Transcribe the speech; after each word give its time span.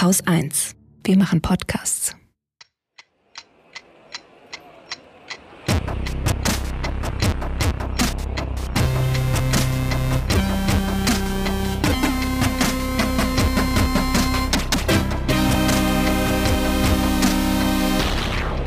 Haus 0.00 0.26
1. 0.26 0.76
Wir 1.04 1.18
machen 1.18 1.42
Podcasts. 1.42 2.16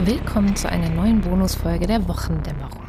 Willkommen 0.02 0.56
zu 0.56 0.70
einer 0.70 0.90
neuen 0.90 1.22
Bonusfolge 1.22 1.88
der 1.88 2.08
Wochendämmerung. 2.08 2.86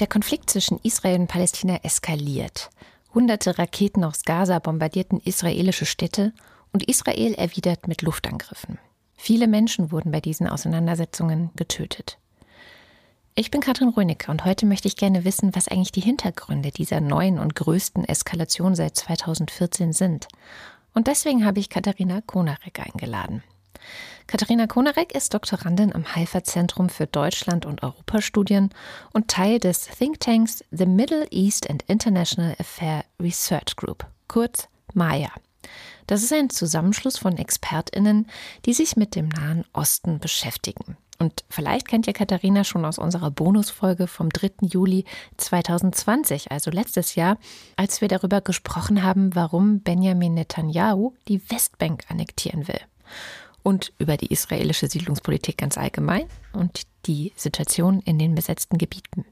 Der 0.00 0.08
Konflikt 0.08 0.50
zwischen 0.50 0.80
Israel 0.82 1.20
und 1.20 1.28
Palästina 1.28 1.76
eskaliert. 1.84 2.70
Hunderte 3.14 3.56
Raketen 3.56 4.02
aus 4.02 4.24
Gaza 4.24 4.58
bombardierten 4.58 5.20
israelische 5.20 5.86
Städte 5.86 6.32
und 6.72 6.88
Israel 6.88 7.34
erwidert 7.34 7.88
mit 7.88 8.02
Luftangriffen. 8.02 8.78
Viele 9.16 9.48
Menschen 9.48 9.92
wurden 9.92 10.12
bei 10.12 10.20
diesen 10.20 10.48
Auseinandersetzungen 10.48 11.50
getötet. 11.56 12.18
Ich 13.34 13.50
bin 13.50 13.60
Katrin 13.60 13.90
Rönicke 13.90 14.30
und 14.30 14.44
heute 14.44 14.66
möchte 14.66 14.88
ich 14.88 14.96
gerne 14.96 15.24
wissen, 15.24 15.54
was 15.54 15.68
eigentlich 15.68 15.92
die 15.92 16.00
Hintergründe 16.00 16.70
dieser 16.70 17.00
neuen 17.00 17.38
und 17.38 17.54
größten 17.54 18.04
Eskalation 18.04 18.74
seit 18.74 18.96
2014 18.96 19.92
sind. 19.92 20.28
Und 20.94 21.06
deswegen 21.06 21.44
habe 21.44 21.60
ich 21.60 21.68
Katharina 21.68 22.20
Konarek 22.22 22.80
eingeladen. 22.80 23.42
Katharina 24.26 24.66
Konarek 24.66 25.14
ist 25.14 25.34
Doktorandin 25.34 25.94
am 25.94 26.14
Haifa 26.14 26.44
Zentrum 26.44 26.88
für 26.88 27.06
Deutschland- 27.06 27.66
und 27.66 27.82
Europastudien 27.82 28.70
und 29.12 29.28
Teil 29.28 29.58
des 29.58 29.86
Thinktanks 29.86 30.64
The 30.70 30.86
Middle 30.86 31.26
East 31.30 31.68
and 31.68 31.82
International 31.88 32.54
Affair 32.58 33.04
Research 33.20 33.76
Group, 33.76 34.06
kurz 34.28 34.68
MAIA. 34.94 35.30
Das 36.10 36.24
ist 36.24 36.32
ein 36.32 36.50
Zusammenschluss 36.50 37.18
von 37.18 37.38
ExpertInnen, 37.38 38.26
die 38.66 38.72
sich 38.72 38.96
mit 38.96 39.14
dem 39.14 39.28
Nahen 39.28 39.64
Osten 39.72 40.18
beschäftigen. 40.18 40.96
Und 41.20 41.44
vielleicht 41.48 41.86
kennt 41.86 42.08
ihr 42.08 42.12
Katharina 42.12 42.64
schon 42.64 42.84
aus 42.84 42.98
unserer 42.98 43.30
Bonusfolge 43.30 44.08
vom 44.08 44.28
3. 44.28 44.50
Juli 44.62 45.04
2020, 45.36 46.50
also 46.50 46.72
letztes 46.72 47.14
Jahr, 47.14 47.38
als 47.76 48.00
wir 48.00 48.08
darüber 48.08 48.40
gesprochen 48.40 49.04
haben, 49.04 49.36
warum 49.36 49.82
Benjamin 49.82 50.34
Netanyahu 50.34 51.12
die 51.28 51.48
Westbank 51.48 52.02
annektieren 52.08 52.66
will. 52.66 52.80
Und 53.62 53.92
über 54.00 54.16
die 54.16 54.32
israelische 54.32 54.88
Siedlungspolitik 54.88 55.58
ganz 55.58 55.78
allgemein 55.78 56.24
und 56.52 56.88
die 57.06 57.32
Situation 57.36 58.00
in 58.00 58.18
den 58.18 58.34
besetzten 58.34 58.78
Gebieten. 58.78 59.26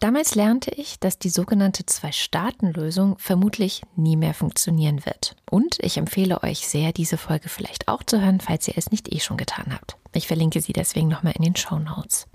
Damals 0.00 0.34
lernte 0.34 0.70
ich, 0.70 0.98
dass 0.98 1.18
die 1.18 1.30
sogenannte 1.30 1.86
Zwei-Staaten-Lösung 1.86 3.16
vermutlich 3.18 3.82
nie 3.96 4.16
mehr 4.16 4.34
funktionieren 4.34 5.06
wird. 5.06 5.36
Und 5.50 5.78
ich 5.80 5.96
empfehle 5.96 6.42
euch 6.42 6.66
sehr, 6.66 6.92
diese 6.92 7.16
Folge 7.16 7.48
vielleicht 7.48 7.88
auch 7.88 8.02
zu 8.02 8.20
hören, 8.20 8.40
falls 8.40 8.68
ihr 8.68 8.76
es 8.76 8.90
nicht 8.90 9.12
eh 9.12 9.20
schon 9.20 9.36
getan 9.36 9.72
habt. 9.72 9.96
Ich 10.12 10.26
verlinke 10.26 10.60
sie 10.60 10.72
deswegen 10.72 11.08
nochmal 11.08 11.34
in 11.36 11.44
den 11.44 11.56
Show 11.56 11.78
Notes. 11.78 12.26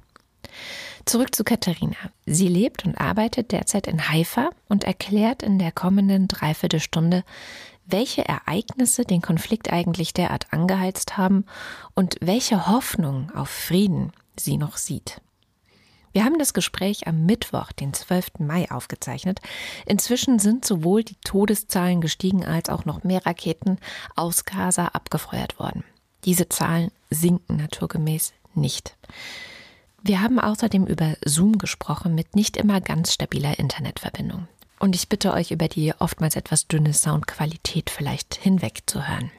Zurück 1.06 1.36
zu 1.36 1.44
Katharina. 1.44 1.96
Sie 2.26 2.48
lebt 2.48 2.86
und 2.86 3.00
arbeitet 3.00 3.52
derzeit 3.52 3.88
in 3.88 4.10
Haifa 4.10 4.50
und 4.68 4.84
erklärt 4.84 5.44
in 5.44 5.60
der 5.60 5.72
kommenden 5.72 6.28
Dreiviertelstunde, 6.28 7.24
welche 7.86 8.28
Ereignisse 8.28 9.04
den 9.04 9.22
Konflikt 9.22 9.72
eigentlich 9.72 10.14
derart 10.14 10.54
angeheizt 10.54 11.18
haben 11.18 11.46
und 11.96 12.18
welche 12.22 12.68
Hoffnung 12.68 13.32
auf 13.32 13.50
Frieden 13.50 14.12
sie 14.38 14.58
noch 14.58 14.78
sieht. 14.78 15.22
Wir 16.12 16.26
haben 16.26 16.40
das 16.40 16.54
Gespräch 16.54 17.08
am 17.08 17.26
Mittwoch, 17.26 17.72
den 17.72 17.94
12. 17.94 18.40
Mai, 18.40 18.70
aufgezeichnet. 18.72 19.40
Inzwischen 19.86 20.40
sind 20.40 20.66
sowohl 20.66 21.04
die 21.04 21.18
Todeszahlen 21.24 22.02
gestiegen 22.02 22.46
als 22.46 22.70
auch 22.70 22.86
noch 22.86 23.04
mehr 23.04 23.26
Raketen 23.26 23.78
aus 24.16 24.46
Gaza 24.46 24.88
abgefeuert 24.88 25.60
worden. 25.60 25.84
Diese 26.26 26.50
Zahlen 26.50 26.92
sinken 27.10 27.58
naturgemäß 27.58 28.34
nicht. 28.56 28.96
Wir 30.02 30.22
haben 30.22 30.40
außerdem 30.40 30.86
über 30.86 31.16
Zoom 31.26 31.58
gesprochen 31.58 32.16
mit 32.16 32.36
nicht 32.36 32.58
immer 32.58 32.82
ganz 32.82 33.14
stabiler 33.14 33.60
Internetverbindung. 33.60 34.48
Und 34.80 34.96
ich 34.96 35.10
bitte 35.10 35.34
euch 35.34 35.52
über 35.52 35.68
die 35.68 35.94
oftmals 36.00 36.36
etwas 36.36 36.68
dünne 36.68 36.94
Soundqualität 36.94 37.90
vielleicht 37.90 38.36
hinwegzuhören. 38.36 39.30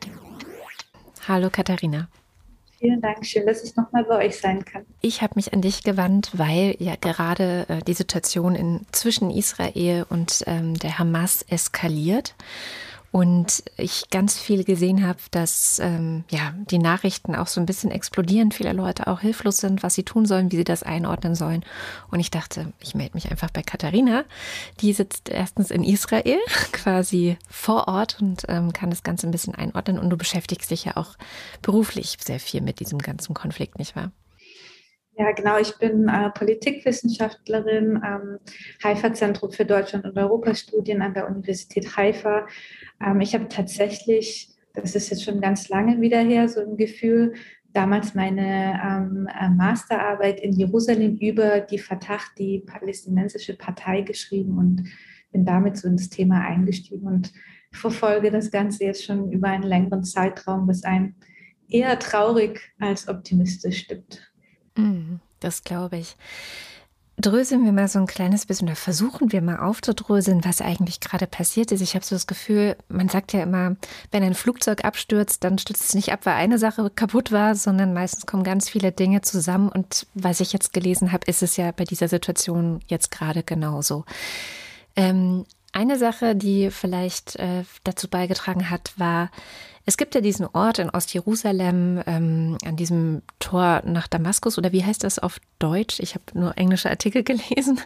Hallo 1.26 1.48
Katharina. 1.50 2.08
Vielen 2.80 3.02
Dank, 3.02 3.26
schön, 3.26 3.46
dass 3.46 3.62
ich 3.62 3.76
nochmal 3.76 4.04
bei 4.04 4.26
euch 4.26 4.38
sein 4.38 4.64
kann. 4.64 4.86
Ich 5.02 5.20
habe 5.20 5.34
mich 5.36 5.52
an 5.52 5.60
dich 5.60 5.82
gewandt, 5.82 6.30
weil 6.32 6.76
ja 6.78 6.94
gerade 6.98 7.66
äh, 7.68 7.82
die 7.82 7.92
Situation 7.92 8.54
in, 8.54 8.80
zwischen 8.90 9.30
Israel 9.30 10.06
und 10.08 10.44
ähm, 10.46 10.78
der 10.78 10.98
Hamas 10.98 11.42
eskaliert 11.42 12.34
und 13.12 13.64
ich 13.76 14.08
ganz 14.10 14.38
viel 14.38 14.62
gesehen 14.62 15.04
habe, 15.04 15.18
dass 15.32 15.80
ähm, 15.80 16.24
ja 16.30 16.54
die 16.70 16.78
Nachrichten 16.78 17.34
auch 17.34 17.48
so 17.48 17.60
ein 17.60 17.66
bisschen 17.66 17.90
explodieren, 17.90 18.52
viele 18.52 18.72
Leute 18.72 19.08
auch 19.08 19.20
hilflos 19.20 19.56
sind, 19.56 19.82
was 19.82 19.94
sie 19.94 20.04
tun 20.04 20.26
sollen, 20.26 20.52
wie 20.52 20.56
sie 20.56 20.64
das 20.64 20.84
einordnen 20.84 21.34
sollen. 21.34 21.64
Und 22.10 22.20
ich 22.20 22.30
dachte, 22.30 22.72
ich 22.80 22.94
melde 22.94 23.14
mich 23.14 23.30
einfach 23.30 23.50
bei 23.50 23.62
Katharina. 23.62 24.24
Die 24.80 24.92
sitzt 24.92 25.28
erstens 25.28 25.72
in 25.72 25.82
Israel, 25.82 26.38
quasi 26.72 27.36
vor 27.48 27.88
Ort 27.88 28.18
und 28.20 28.44
ähm, 28.48 28.72
kann 28.72 28.90
das 28.90 29.02
Ganze 29.02 29.26
ein 29.26 29.32
bisschen 29.32 29.56
einordnen. 29.56 29.98
Und 29.98 30.10
du 30.10 30.16
beschäftigst 30.16 30.70
dich 30.70 30.84
ja 30.84 30.96
auch 30.96 31.16
beruflich 31.62 32.16
sehr 32.20 32.38
viel 32.38 32.60
mit 32.60 32.78
diesem 32.78 33.00
ganzen 33.00 33.34
Konflikt, 33.34 33.78
nicht 33.78 33.96
wahr? 33.96 34.12
Ja, 35.16 35.32
genau. 35.32 35.58
Ich 35.58 35.76
bin 35.76 36.08
äh, 36.08 36.30
Politikwissenschaftlerin 36.30 38.02
am 38.02 38.38
Haifa 38.82 39.12
Zentrum 39.12 39.50
für 39.50 39.64
Deutschland 39.64 40.04
und 40.04 40.16
Europastudien 40.16 41.02
an 41.02 41.14
der 41.14 41.28
Universität 41.28 41.96
Haifa. 41.96 42.46
Ähm, 43.04 43.20
ich 43.20 43.34
habe 43.34 43.48
tatsächlich, 43.48 44.50
das 44.74 44.94
ist 44.94 45.10
jetzt 45.10 45.24
schon 45.24 45.40
ganz 45.40 45.68
lange 45.68 46.00
wieder 46.00 46.20
her, 46.20 46.48
so 46.48 46.60
ein 46.60 46.76
Gefühl, 46.76 47.34
damals 47.72 48.14
meine 48.14 48.80
ähm, 48.82 49.28
äh, 49.28 49.48
Masterarbeit 49.48 50.40
in 50.40 50.52
Jerusalem 50.52 51.16
über 51.16 51.60
die 51.60 51.78
Fatah, 51.78 52.20
die 52.38 52.60
palästinensische 52.60 53.56
Partei, 53.56 54.02
geschrieben 54.02 54.58
und 54.58 54.88
bin 55.32 55.44
damit 55.44 55.76
so 55.76 55.88
ins 55.88 56.08
Thema 56.08 56.40
eingestiegen 56.40 57.06
und 57.06 57.32
verfolge 57.72 58.30
das 58.30 58.50
Ganze 58.50 58.84
jetzt 58.84 59.04
schon 59.04 59.30
über 59.30 59.48
einen 59.48 59.62
längeren 59.62 60.02
Zeitraum, 60.02 60.66
was 60.66 60.82
einen 60.82 61.14
eher 61.68 61.98
traurig 61.98 62.60
als 62.80 63.08
optimistisch 63.08 63.78
stimmt. 63.84 64.29
Mhm, 64.80 65.20
das 65.40 65.64
glaube 65.64 65.98
ich. 65.98 66.16
Dröseln 67.16 67.64
wir 67.66 67.72
mal 67.72 67.88
so 67.88 67.98
ein 67.98 68.06
kleines 68.06 68.46
bisschen 68.46 68.68
oder 68.68 68.76
versuchen 68.76 69.30
wir 69.30 69.42
mal 69.42 69.58
aufzudröseln, 69.58 70.42
was 70.44 70.62
eigentlich 70.62 71.00
gerade 71.00 71.26
passiert 71.26 71.70
ist. 71.70 71.82
Ich 71.82 71.94
habe 71.94 72.04
so 72.04 72.14
das 72.14 72.26
Gefühl, 72.26 72.76
man 72.88 73.10
sagt 73.10 73.34
ja 73.34 73.42
immer, 73.42 73.76
wenn 74.10 74.22
ein 74.22 74.34
Flugzeug 74.34 74.84
abstürzt, 74.86 75.44
dann 75.44 75.58
stürzt 75.58 75.84
es 75.84 75.94
nicht 75.94 76.12
ab, 76.12 76.20
weil 76.24 76.34
eine 76.34 76.58
Sache 76.58 76.88
kaputt 76.88 77.30
war, 77.30 77.54
sondern 77.56 77.92
meistens 77.92 78.24
kommen 78.24 78.42
ganz 78.42 78.70
viele 78.70 78.90
Dinge 78.90 79.20
zusammen. 79.20 79.68
Und 79.68 80.06
was 80.14 80.40
ich 80.40 80.54
jetzt 80.54 80.72
gelesen 80.72 81.12
habe, 81.12 81.26
ist 81.26 81.42
es 81.42 81.58
ja 81.58 81.72
bei 81.72 81.84
dieser 81.84 82.08
Situation 82.08 82.80
jetzt 82.86 83.10
gerade 83.10 83.42
genauso. 83.42 84.04
Ähm, 84.96 85.44
eine 85.72 85.98
Sache, 85.98 86.34
die 86.34 86.70
vielleicht 86.70 87.36
äh, 87.36 87.64
dazu 87.84 88.08
beigetragen 88.08 88.70
hat, 88.70 88.92
war, 88.96 89.30
es 89.86 89.96
gibt 89.96 90.14
ja 90.14 90.20
diesen 90.20 90.46
Ort 90.46 90.78
in 90.78 90.90
Ostjerusalem, 90.90 92.02
ähm, 92.06 92.58
an 92.64 92.76
diesem 92.76 93.22
Tor 93.38 93.82
nach 93.84 94.08
Damaskus, 94.08 94.58
oder 94.58 94.72
wie 94.72 94.84
heißt 94.84 95.04
das 95.04 95.18
auf 95.18 95.40
Deutsch? 95.58 96.00
Ich 96.00 96.14
habe 96.14 96.24
nur 96.34 96.56
englische 96.58 96.90
Artikel 96.90 97.22
gelesen. 97.24 97.80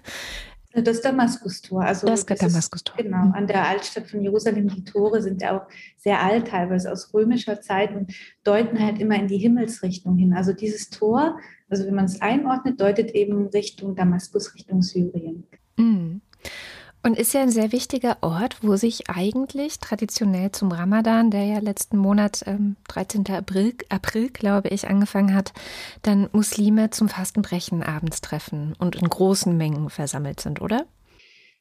Das 0.74 1.00
Damaskustor. 1.00 1.84
Also 1.84 2.08
das, 2.08 2.26
das 2.26 2.40
Damaskustor. 2.40 2.96
Genau, 2.96 3.30
an 3.32 3.46
der 3.46 3.68
Altstadt 3.68 4.08
von 4.08 4.20
Jerusalem. 4.20 4.66
Die 4.66 4.84
Tore 4.84 5.22
sind 5.22 5.40
ja 5.40 5.56
auch 5.56 5.68
sehr 5.96 6.20
alt, 6.20 6.48
teilweise 6.48 6.90
aus 6.90 7.14
römischer 7.14 7.60
Zeit 7.60 7.94
und 7.94 8.12
deuten 8.42 8.80
halt 8.80 9.00
immer 9.00 9.14
in 9.14 9.28
die 9.28 9.38
Himmelsrichtung 9.38 10.16
hin. 10.16 10.34
Also 10.34 10.52
dieses 10.52 10.90
Tor, 10.90 11.38
also 11.68 11.86
wenn 11.86 11.94
man 11.94 12.06
es 12.06 12.20
einordnet, 12.20 12.80
deutet 12.80 13.12
eben 13.12 13.46
Richtung 13.46 13.94
Damaskus, 13.94 14.52
Richtung 14.54 14.82
Syrien. 14.82 15.44
Mhm. 15.76 16.22
Und 17.04 17.18
ist 17.18 17.34
ja 17.34 17.42
ein 17.42 17.50
sehr 17.50 17.70
wichtiger 17.70 18.16
Ort, 18.22 18.62
wo 18.62 18.76
sich 18.76 19.10
eigentlich 19.10 19.78
traditionell 19.78 20.52
zum 20.52 20.72
Ramadan, 20.72 21.30
der 21.30 21.44
ja 21.44 21.58
letzten 21.58 21.98
Monat, 21.98 22.42
ähm, 22.46 22.76
13. 22.88 23.26
April, 23.28 23.74
April, 23.90 24.30
glaube 24.30 24.70
ich, 24.70 24.88
angefangen 24.88 25.34
hat, 25.34 25.52
dann 26.00 26.30
Muslime 26.32 26.88
zum 26.88 27.10
Fastenbrechen 27.10 27.82
abends 27.82 28.22
treffen 28.22 28.74
und 28.78 28.96
in 28.96 29.06
großen 29.06 29.54
Mengen 29.54 29.90
versammelt 29.90 30.40
sind, 30.40 30.62
oder? 30.62 30.86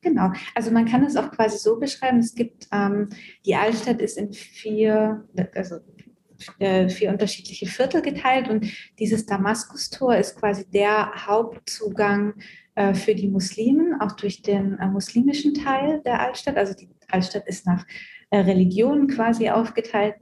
Genau, 0.01 0.31
also 0.55 0.71
man 0.71 0.85
kann 0.85 1.03
es 1.03 1.17
auch 1.17 1.29
quasi 1.29 1.57
so 1.57 1.77
beschreiben, 1.77 2.19
es 2.19 2.35
gibt, 2.35 2.69
ähm, 2.71 3.09
die 3.45 3.55
Altstadt 3.55 4.01
ist 4.01 4.17
in 4.17 4.31
vier, 4.31 5.27
also 5.55 5.79
äh, 6.59 6.87
vier 6.87 7.09
unterschiedliche 7.09 7.65
Viertel 7.65 8.01
geteilt 8.01 8.47
und 8.47 8.65
dieses 8.97 9.25
Damaskustor 9.25 10.15
ist 10.15 10.37
quasi 10.37 10.65
der 10.71 11.11
Hauptzugang 11.27 12.35
äh, 12.75 12.93
für 12.93 13.15
die 13.15 13.27
Muslimen, 13.27 13.99
auch 14.01 14.13
durch 14.13 14.41
den 14.41 14.79
äh, 14.79 14.87
muslimischen 14.87 15.53
Teil 15.53 16.01
der 16.05 16.21
Altstadt. 16.21 16.55
Also 16.57 16.73
die 16.73 16.89
Altstadt 17.09 17.45
ist 17.47 17.67
nach 17.67 17.85
äh, 18.31 18.39
Religionen 18.39 19.07
quasi 19.07 19.49
aufgeteilt 19.49 20.15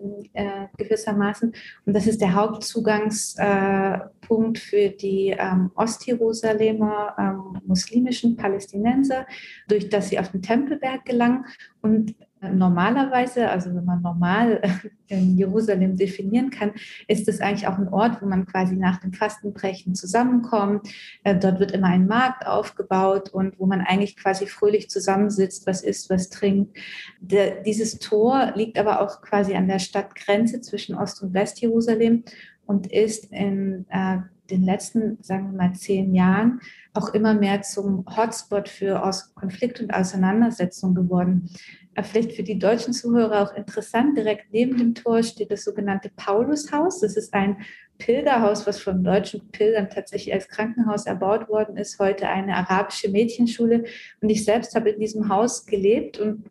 gewissermaßen. 0.78 1.54
Und 1.86 1.94
das 1.94 2.08
ist 2.08 2.20
der 2.20 2.36
Hauptzugangspunkt 2.36 4.60
für 4.60 4.90
die 4.90 5.34
ähm, 5.38 5.72
Ostjerusalemer 5.76 7.16
ähm, 7.18 7.62
muslimischen 7.66 8.36
Palästinenser, 8.36 9.26
durch 9.70 9.88
das 9.88 10.10
sie 10.10 10.20
auf 10.20 10.32
den 10.32 10.42
Tempelberg 10.42 11.06
gelangen. 11.06 11.46
Und 11.82 12.16
Normalerweise, 12.42 13.50
also 13.50 13.74
wenn 13.76 13.86
man 13.86 14.02
normal 14.02 14.62
in 15.08 15.38
Jerusalem 15.38 15.96
definieren 15.96 16.50
kann, 16.50 16.72
ist 17.08 17.28
es 17.28 17.40
eigentlich 17.40 17.68
auch 17.68 17.78
ein 17.78 17.90
Ort, 17.90 18.22
wo 18.22 18.26
man 18.26 18.48
quasi 18.48 18.76
nach 18.76 19.00
dem 19.00 19.14
Fastenbrechen 19.14 19.94
zusammenkommt. 19.94 20.88
Äh, 21.24 21.38
dort 21.38 21.60
wird 21.60 21.72
immer 21.72 21.88
ein 21.88 22.08
Markt 22.08 22.48
aufgebaut 22.48 23.30
und 23.30 23.60
wo 23.60 23.68
man 23.68 23.82
eigentlich 23.82 24.18
quasi 24.18 24.48
fröhlich 24.48 24.90
zusammensitzt, 24.90 25.68
was 25.68 25.84
isst, 25.84 26.10
was 26.10 26.30
trinkt. 26.30 26.78
Dieses 27.20 28.00
Tor 28.00 28.54
liegt 28.56 28.80
aber 28.80 29.02
auch 29.02 29.22
quasi 29.22 29.54
an 29.54 29.68
der 29.68 29.80
Stadtgrenze 29.80 30.62
zwischen 30.62 30.96
Ost- 30.96 31.22
und 31.22 31.36
Westjerusalem 31.36 32.24
und 32.66 32.92
ist 32.92 33.32
in 33.32 33.86
äh, 33.90 34.18
den 34.52 34.64
letzten, 34.64 35.18
sagen 35.22 35.52
wir 35.52 35.58
mal, 35.58 35.74
zehn 35.74 36.14
Jahren 36.14 36.60
auch 36.94 37.14
immer 37.14 37.34
mehr 37.34 37.62
zum 37.62 38.06
Hotspot 38.06 38.70
für 38.70 39.02
Konflikt 39.36 39.80
und 39.80 39.94
Auseinandersetzung 39.94 40.94
geworden. 40.94 41.50
Äh, 41.96 42.04
vielleicht 42.04 42.34
für 42.34 42.44
die 42.44 42.60
deutschen 42.60 42.94
Zuhörer 42.94 43.42
auch 43.42 43.56
interessant, 43.56 44.18
direkt 44.18 44.52
neben 44.52 44.78
dem 44.78 44.96
Tor 44.96 45.24
steht 45.24 45.52
das 45.52 45.64
sogenannte 45.64 46.10
Paulushaus. 46.16 47.00
Das 47.02 47.18
ist 47.18 47.34
ein 47.34 47.58
Pilgerhaus, 47.98 48.66
was 48.66 48.80
von 48.80 49.04
deutschen 49.04 49.52
Pilgern 49.52 49.90
tatsächlich 49.90 50.34
als 50.34 50.48
Krankenhaus 50.48 51.06
erbaut 51.06 51.50
worden 51.50 51.78
ist, 51.78 52.00
heute 52.00 52.28
eine 52.28 52.56
arabische 52.56 53.10
Mädchenschule. 53.10 53.84
Und 54.22 54.30
ich 54.30 54.44
selbst 54.44 54.74
habe 54.76 54.90
in 54.90 55.00
diesem 55.00 55.30
Haus 55.30 55.66
gelebt 55.66 56.18
und 56.20 56.46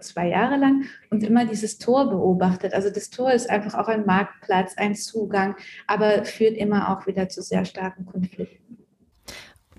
zwei 0.00 0.28
Jahre 0.28 0.56
lang 0.56 0.84
und 1.10 1.22
immer 1.22 1.44
dieses 1.44 1.78
Tor 1.78 2.10
beobachtet. 2.10 2.74
Also 2.74 2.90
das 2.90 3.10
Tor 3.10 3.32
ist 3.32 3.48
einfach 3.48 3.74
auch 3.74 3.88
ein 3.88 4.04
Marktplatz, 4.04 4.76
ein 4.76 4.96
Zugang, 4.96 5.54
aber 5.86 6.24
führt 6.24 6.56
immer 6.56 6.90
auch 6.90 7.06
wieder 7.06 7.28
zu 7.28 7.40
sehr 7.40 7.64
starken 7.64 8.04
Konflikten. 8.06 8.65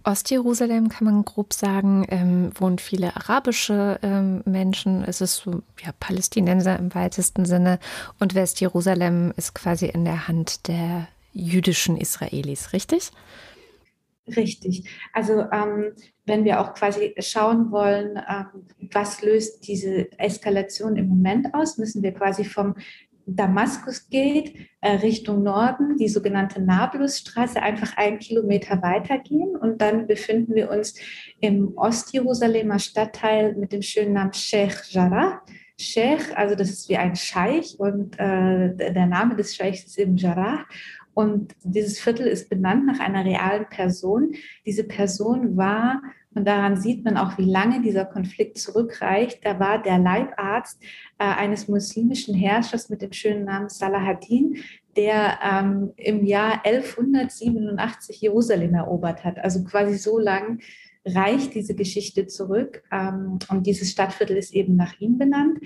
Ostjerusalem 0.07 0.87
kann 0.87 1.05
man 1.05 1.25
grob 1.25 1.51
sagen, 1.51 2.05
ähm, 2.09 2.51
wohnen 2.55 2.79
viele 2.79 3.15
arabische 3.17 3.99
ähm, 4.01 4.41
Menschen. 4.45 5.03
Es 5.03 5.19
ist 5.19 5.35
so 5.35 5.61
ja, 5.83 5.91
Palästinenser 5.99 6.79
im 6.79 6.95
weitesten 6.95 7.43
Sinne. 7.43 7.77
Und 8.17 8.33
Westjerusalem 8.33 9.33
ist 9.35 9.53
quasi 9.53 9.87
in 9.87 10.05
der 10.05 10.29
Hand 10.29 10.69
der 10.69 11.09
jüdischen 11.33 11.97
Israelis, 11.97 12.71
richtig? 12.71 13.11
Richtig. 14.35 14.89
Also 15.13 15.45
ähm, 15.51 15.93
wenn 16.25 16.43
wir 16.45 16.61
auch 16.61 16.73
quasi 16.73 17.13
schauen 17.19 17.71
wollen, 17.71 18.17
ähm, 18.29 18.65
was 18.91 19.21
löst 19.21 19.67
diese 19.67 20.09
Eskalation 20.19 20.95
im 20.95 21.07
Moment 21.07 21.53
aus, 21.53 21.77
müssen 21.77 22.01
wir 22.01 22.13
quasi 22.13 22.43
vom 22.43 22.75
Damaskus 23.27 24.09
geht, 24.09 24.55
äh, 24.79 24.91
Richtung 24.95 25.43
Norden, 25.43 25.97
die 25.97 26.07
sogenannte 26.07 26.61
Nablusstraße, 26.61 27.61
einfach 27.61 27.97
einen 27.97 28.19
Kilometer 28.19 28.81
weitergehen. 28.81 29.55
Und 29.57 29.81
dann 29.81 30.07
befinden 30.07 30.55
wir 30.55 30.71
uns 30.71 30.95
im 31.41 31.77
Ostjerusalemer 31.77 32.79
Stadtteil 32.79 33.53
mit 33.55 33.73
dem 33.73 33.81
schönen 33.81 34.13
Namen 34.13 34.33
Sheikh 34.33 34.77
Jarrah. 34.89 35.41
Sheikh, 35.77 36.33
also 36.35 36.55
das 36.55 36.69
ist 36.69 36.89
wie 36.89 36.97
ein 36.97 37.15
Scheich 37.15 37.75
und 37.77 38.17
äh, 38.17 38.73
der 38.75 39.05
Name 39.05 39.35
des 39.35 39.55
Scheichs 39.55 39.85
ist 39.85 39.99
eben 39.99 40.15
Jarrah. 40.15 40.65
Und 41.13 41.53
dieses 41.63 41.99
Viertel 41.99 42.27
ist 42.27 42.49
benannt 42.49 42.85
nach 42.85 42.99
einer 42.99 43.25
realen 43.25 43.67
Person. 43.69 44.35
Diese 44.65 44.83
Person 44.83 45.57
war 45.57 46.01
und 46.37 46.45
daran 46.45 46.77
sieht 46.77 47.03
man 47.03 47.17
auch, 47.17 47.37
wie 47.37 47.49
lange 47.49 47.81
dieser 47.81 48.05
Konflikt 48.05 48.59
zurückreicht. 48.59 49.39
Da 49.43 49.59
war 49.59 49.81
der 49.81 49.97
Leibarzt 49.97 50.79
äh, 51.17 51.23
eines 51.25 51.67
muslimischen 51.67 52.35
Herrschers 52.35 52.89
mit 52.89 53.01
dem 53.01 53.11
schönen 53.11 53.45
Namen 53.45 53.69
Salahaddin, 53.69 54.57
der 54.95 55.39
ähm, 55.43 55.93
im 55.97 56.25
Jahr 56.25 56.63
1187 56.63 58.21
Jerusalem 58.21 58.75
erobert 58.75 59.23
hat. 59.23 59.39
Also 59.39 59.63
quasi 59.63 59.97
so 59.97 60.19
lang 60.19 60.59
reicht 61.15 61.55
diese 61.55 61.75
Geschichte 61.75 62.27
zurück. 62.27 62.83
Ähm, 62.91 63.39
und 63.49 63.65
dieses 63.65 63.91
Stadtviertel 63.91 64.37
ist 64.37 64.53
eben 64.53 64.75
nach 64.75 64.99
ihm 64.99 65.17
benannt. 65.17 65.59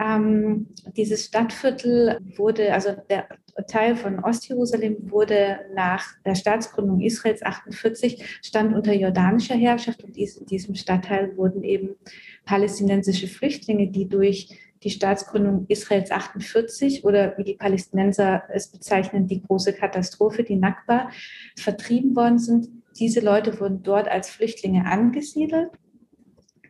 Ähm, 0.00 0.68
dieses 0.96 1.26
Stadtviertel 1.26 2.18
wurde, 2.36 2.72
also 2.72 2.90
der 3.08 3.28
Teil 3.68 3.96
von 3.96 4.22
Ostjerusalem 4.22 5.10
wurde 5.10 5.60
nach 5.74 6.04
der 6.24 6.34
Staatsgründung 6.34 7.00
Israels 7.00 7.42
48, 7.42 8.40
stand 8.42 8.74
unter 8.74 8.92
jordanischer 8.92 9.54
Herrschaft 9.54 10.04
und 10.04 10.16
in 10.16 10.46
diesem 10.46 10.74
Stadtteil 10.74 11.36
wurden 11.36 11.62
eben 11.64 11.96
palästinensische 12.44 13.28
Flüchtlinge, 13.28 13.88
die 13.88 14.08
durch 14.08 14.48
die 14.82 14.90
Staatsgründung 14.90 15.66
Israels 15.68 16.10
48 16.10 17.04
oder 17.04 17.36
wie 17.38 17.44
die 17.44 17.54
Palästinenser 17.54 18.44
es 18.52 18.70
bezeichnen, 18.70 19.26
die 19.26 19.42
große 19.42 19.72
Katastrophe, 19.72 20.44
die 20.44 20.56
Nakba, 20.56 21.10
vertrieben 21.56 22.14
worden 22.14 22.38
sind. 22.38 22.68
Diese 22.98 23.20
Leute 23.20 23.60
wurden 23.60 23.82
dort 23.82 24.08
als 24.08 24.30
Flüchtlinge 24.30 24.86
angesiedelt, 24.86 25.70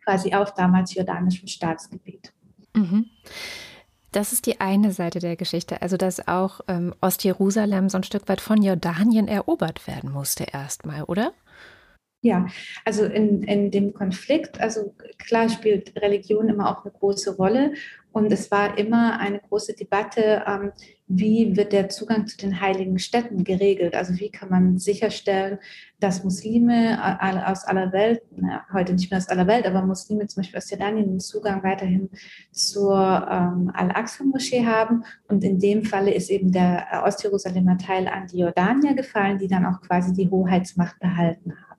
quasi 0.05 0.35
auf 0.35 0.55
damals 0.55 0.95
jordanischem 0.95 1.49
Staatsgebiet. 1.49 2.33
Mhm. 2.75 3.07
Das 4.13 4.33
ist 4.33 4.47
die 4.47 4.61
eine 4.61 4.93
Seite 4.93 5.19
der 5.19 5.37
Geschichte, 5.37 5.83
also 5.83 5.97
dass 5.97 6.27
auch 6.27 6.61
ähm, 6.69 6.95
Ostjerusalem 7.01 7.89
so 7.89 7.99
ein 7.99 8.05
Stück 8.05 8.29
weit 8.29 8.41
von 8.41 8.63
Jordanien 8.63 9.29
erobert 9.29 9.87
werden 9.87 10.11
musste 10.11 10.45
erstmal, 10.45 11.03
oder? 11.03 11.33
Ja, 12.23 12.47
also 12.85 13.05
in, 13.05 13.43
in 13.43 13.71
dem 13.71 13.93
Konflikt, 13.93 14.59
also 14.61 14.95
klar 15.19 15.49
spielt 15.49 16.01
Religion 16.01 16.49
immer 16.49 16.71
auch 16.71 16.85
eine 16.85 16.93
große 16.93 17.37
Rolle 17.37 17.75
und 18.11 18.33
es 18.33 18.51
war 18.51 18.79
immer 18.79 19.21
eine 19.21 19.39
große 19.39 19.75
Debatte, 19.75 20.43
ähm, 20.47 20.73
wie 21.09 21.57
wird 21.57 21.73
der 21.73 21.89
Zugang 21.89 22.27
zu 22.27 22.37
den 22.37 22.61
heiligen 22.61 22.99
Städten 22.99 23.45
geregelt? 23.45 23.95
Also 23.95 24.19
wie 24.19 24.31
kann 24.31 24.49
man 24.51 24.79
sicherstellen, 24.79 25.59
dass 26.01 26.25
Muslime 26.25 26.99
aus 27.47 27.65
aller 27.65 27.93
Welt, 27.93 28.23
na, 28.35 28.65
heute 28.73 28.93
nicht 28.93 29.11
mehr 29.11 29.19
aus 29.19 29.29
aller 29.29 29.47
Welt, 29.47 29.67
aber 29.67 29.83
Muslime 29.83 30.27
zum 30.27 30.43
Beispiel 30.43 30.59
aus 30.59 30.71
Jordanien 30.71 31.09
den 31.09 31.21
Zugang 31.21 31.63
weiterhin 31.63 32.11
zur 32.51 32.97
ähm, 33.31 33.71
Al-Aqsa-Moschee 33.73 34.67
haben. 34.67 35.05
Und 35.29 35.45
in 35.45 35.61
dem 35.61 35.85
Falle 35.85 36.13
ist 36.13 36.29
eben 36.29 36.51
der 36.51 37.05
Ostjerusalemer 37.05 37.79
Teil 37.79 38.09
an 38.09 38.27
die 38.27 38.39
Jordanier 38.39 38.95
gefallen, 38.95 39.39
die 39.39 39.49
dann 39.49 39.65
auch 39.65 39.81
quasi 39.83 40.13
die 40.13 40.29
Hoheitsmacht 40.29 40.99
behalten 40.99 41.53
haben. 41.53 41.77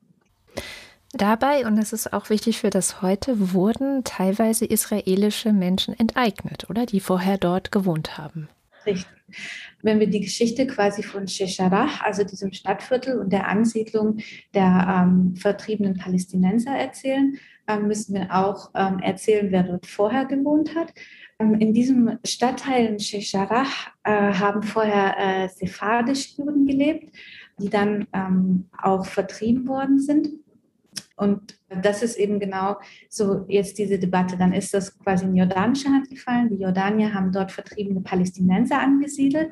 Dabei, 1.14 1.66
und 1.66 1.78
das 1.78 1.94
ist 1.94 2.14
auch 2.14 2.30
wichtig 2.30 2.60
für 2.60 2.70
das 2.70 3.02
heute, 3.02 3.54
wurden 3.54 4.04
teilweise 4.04 4.66
israelische 4.66 5.52
Menschen 5.52 5.98
enteignet, 5.98 6.70
oder? 6.70 6.86
Die 6.86 7.00
vorher 7.00 7.38
dort 7.38 7.72
gewohnt 7.72 8.18
haben. 8.18 8.50
Richtig. 8.88 9.06
Wenn 9.84 10.00
wir 10.00 10.08
die 10.10 10.22
Geschichte 10.22 10.66
quasi 10.66 11.04
von 11.04 11.28
Shesharah, 11.28 12.02
also 12.02 12.24
diesem 12.24 12.54
Stadtviertel 12.54 13.20
und 13.20 13.32
der 13.32 13.48
Ansiedlung 13.48 14.20
der 14.54 15.06
ähm, 15.06 15.36
vertriebenen 15.36 15.98
Palästinenser 15.98 16.72
erzählen, 16.72 17.38
ähm, 17.68 17.88
müssen 17.88 18.16
wir 18.16 18.34
auch 18.34 18.72
ähm, 18.74 19.00
erzählen, 19.00 19.52
wer 19.52 19.64
dort 19.64 19.86
vorher 19.86 20.26
gewohnt 20.26 20.76
hat. 20.76 20.94
Ähm, 21.40 21.56
in 21.56 21.74
diesem 21.74 22.18
Stadtteil 22.26 22.86
in 22.86 23.00
Shesharah 23.00 23.68
äh, 24.04 24.34
haben 24.34 24.64
vorher 24.64 25.18
äh, 25.18 25.50
sephardisch 25.50 26.38
Juden 26.38 26.66
gelebt, 26.66 27.16
die 27.60 27.70
dann 27.70 28.08
ähm, 28.14 28.70
auch 28.82 29.06
vertrieben 29.06 29.68
worden 29.68 30.00
sind. 30.00 30.30
Und 31.18 31.60
das 31.70 32.02
ist 32.02 32.18
eben 32.18 32.40
genau 32.40 32.78
so 33.10 33.46
jetzt 33.50 33.78
diese 33.78 34.00
Debatte. 34.00 34.38
Dann 34.38 34.54
ist 34.54 34.74
das 34.74 34.98
quasi 35.00 35.26
in 35.26 35.36
jordanische 35.36 35.90
Hand 35.90 36.10
gefallen. 36.10 36.50
Die 36.50 36.62
Jordanier 36.62 37.14
haben 37.14 37.32
dort 37.32 37.52
vertriebene 37.52 38.02
Palästinenser 38.02 38.80
angesiedelt 38.80 39.52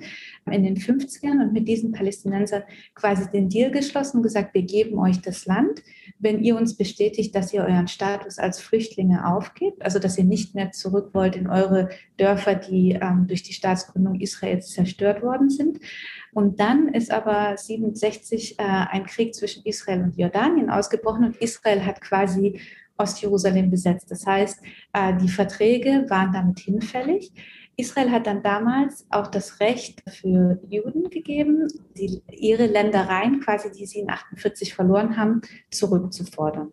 in 0.49 0.63
den 0.63 0.77
50ern 0.77 1.41
und 1.41 1.51
mit 1.51 1.67
diesen 1.67 1.91
Palästinensern 1.91 2.63
quasi 2.93 3.29
den 3.31 3.49
Deal 3.49 3.69
geschlossen 3.69 4.17
und 4.17 4.23
gesagt, 4.23 4.53
wir 4.53 4.63
geben 4.63 4.97
euch 4.97 5.21
das 5.21 5.45
Land, 5.45 5.83
wenn 6.19 6.41
ihr 6.41 6.55
uns 6.55 6.77
bestätigt, 6.77 7.35
dass 7.35 7.53
ihr 7.53 7.63
euren 7.63 7.87
Status 7.87 8.37
als 8.37 8.59
Flüchtlinge 8.59 9.27
aufgebt, 9.27 9.83
also 9.83 9.99
dass 9.99 10.17
ihr 10.17 10.23
nicht 10.23 10.55
mehr 10.55 10.71
zurück 10.71 11.09
wollt 11.13 11.35
in 11.35 11.47
eure 11.49 11.89
Dörfer, 12.17 12.55
die 12.55 12.91
ähm, 12.91 13.25
durch 13.27 13.43
die 13.43 13.53
Staatsgründung 13.53 14.21
Israels 14.21 14.71
zerstört 14.71 15.21
worden 15.21 15.49
sind. 15.49 15.79
Und 16.33 16.59
dann 16.59 16.89
ist 16.89 17.11
aber 17.11 17.55
67 17.57 18.59
äh, 18.59 18.63
ein 18.63 19.05
Krieg 19.05 19.33
zwischen 19.33 19.65
Israel 19.65 20.03
und 20.03 20.17
Jordanien 20.17 20.69
ausgebrochen 20.69 21.25
und 21.25 21.37
Israel 21.37 21.85
hat 21.85 22.01
quasi 22.07 22.59
Ostjerusalem 22.97 23.69
besetzt. 23.69 24.09
Das 24.09 24.25
heißt, 24.25 24.61
äh, 24.93 25.17
die 25.17 25.29
Verträge 25.29 26.05
waren 26.09 26.31
damit 26.31 26.59
hinfällig. 26.59 27.31
Israel 27.77 28.11
hat 28.11 28.25
dann 28.25 28.41
damals 28.41 29.05
auch 29.09 29.27
das 29.27 29.59
Recht 29.59 30.01
für 30.09 30.59
Juden 30.69 31.09
gegeben, 31.09 31.67
die, 31.97 32.21
ihre 32.31 32.67
Ländereien, 32.67 33.41
quasi 33.41 33.69
die 33.71 33.85
sie 33.85 33.99
in 33.99 34.09
48 34.09 34.73
verloren 34.73 35.17
haben, 35.17 35.41
zurückzufordern. 35.71 36.71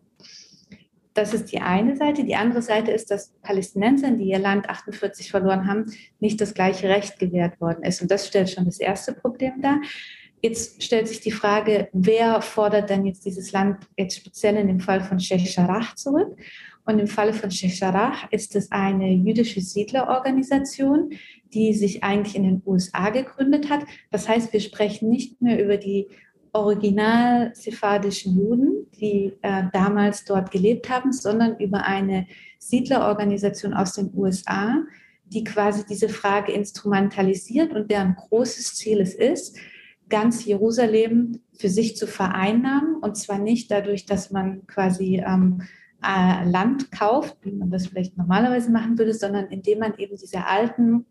Das 1.14 1.34
ist 1.34 1.52
die 1.52 1.60
eine 1.60 1.96
Seite. 1.96 2.24
Die 2.24 2.36
andere 2.36 2.62
Seite 2.62 2.90
ist, 2.92 3.10
dass 3.10 3.34
Palästinensern, 3.42 4.16
die 4.16 4.30
ihr 4.30 4.38
Land 4.38 4.70
48 4.70 5.30
verloren 5.30 5.66
haben, 5.66 5.92
nicht 6.20 6.40
das 6.40 6.54
gleiche 6.54 6.88
Recht 6.88 7.18
gewährt 7.18 7.60
worden 7.60 7.82
ist. 7.82 8.00
Und 8.00 8.10
das 8.10 8.26
stellt 8.26 8.48
schon 8.48 8.64
das 8.64 8.80
erste 8.80 9.12
Problem 9.12 9.60
dar. 9.60 9.80
Jetzt 10.44 10.82
stellt 10.82 11.06
sich 11.06 11.20
die 11.20 11.30
Frage, 11.30 11.88
wer 11.92 12.42
fordert 12.42 12.90
denn 12.90 13.06
jetzt 13.06 13.25
dieses 13.25 13.52
Land 13.52 13.87
jetzt 13.96 14.16
speziell 14.16 14.56
in 14.56 14.66
dem 14.66 14.80
Fall 14.80 15.00
von 15.00 15.20
Sheikh 15.20 15.49
Jarrah 15.49 15.94
zurück? 15.94 16.37
Und 16.84 16.99
im 16.99 17.06
Falle 17.06 17.32
von 17.32 17.52
Sheikh 17.52 17.76
Jarrah 17.76 18.14
ist 18.32 18.56
es 18.56 18.72
eine 18.72 19.08
jüdische 19.08 19.61
Siedlerorganisation, 19.61 21.11
die 21.54 21.75
sich 21.75 22.02
eigentlich 22.02 22.34
in 22.34 22.42
den 22.42 22.62
USA 22.66 23.11
gegründet 23.11 23.70
hat. 23.70 23.84
Das 24.11 24.28
heißt, 24.28 24.52
wir 24.52 24.58
sprechen 24.58 25.08
nicht 25.08 25.40
mehr 25.40 25.62
über 25.62 25.76
die 25.76 26.08
original 26.52 27.54
sephardischen 27.54 28.37
Juden, 28.37 28.88
die 29.00 29.34
äh, 29.42 29.64
damals 29.72 30.25
dort 30.25 30.50
gelebt 30.50 30.90
haben, 30.90 31.12
sondern 31.12 31.56
über 31.61 31.84
eine 31.84 32.26
Siedlerorganisation 32.58 33.75
aus 33.75 33.94
den 33.94 34.11
USA, 34.12 34.82
die 35.25 35.44
quasi 35.44 35.84
diese 35.88 36.08
Frage 36.08 36.50
instrumentalisiert 36.50 37.72
und 37.72 37.90
deren 37.92 38.16
großes 38.16 38.75
Ziel 38.75 39.00
es 39.00 39.14
ist, 39.14 39.56
ganz 40.12 40.45
Jerusalem 40.45 41.40
für 41.54 41.71
sich 41.71 41.97
zu 41.97 42.07
vereinnahmen. 42.07 42.97
Und 42.97 43.16
zwar 43.16 43.38
nicht 43.38 43.71
dadurch, 43.71 44.04
dass 44.04 44.31
man 44.31 44.66
quasi 44.66 45.23
ähm, 45.26 45.62
äh, 46.04 46.45
Land 46.45 46.92
kauft, 46.92 47.38
wie 47.40 47.52
man 47.52 47.71
das 47.71 47.87
vielleicht 47.87 48.19
normalerweise 48.19 48.71
machen 48.71 48.99
würde, 48.99 49.14
sondern 49.14 49.47
indem 49.47 49.78
man 49.78 49.95
eben 49.97 50.16
diese 50.16 50.47
alten 50.47 51.07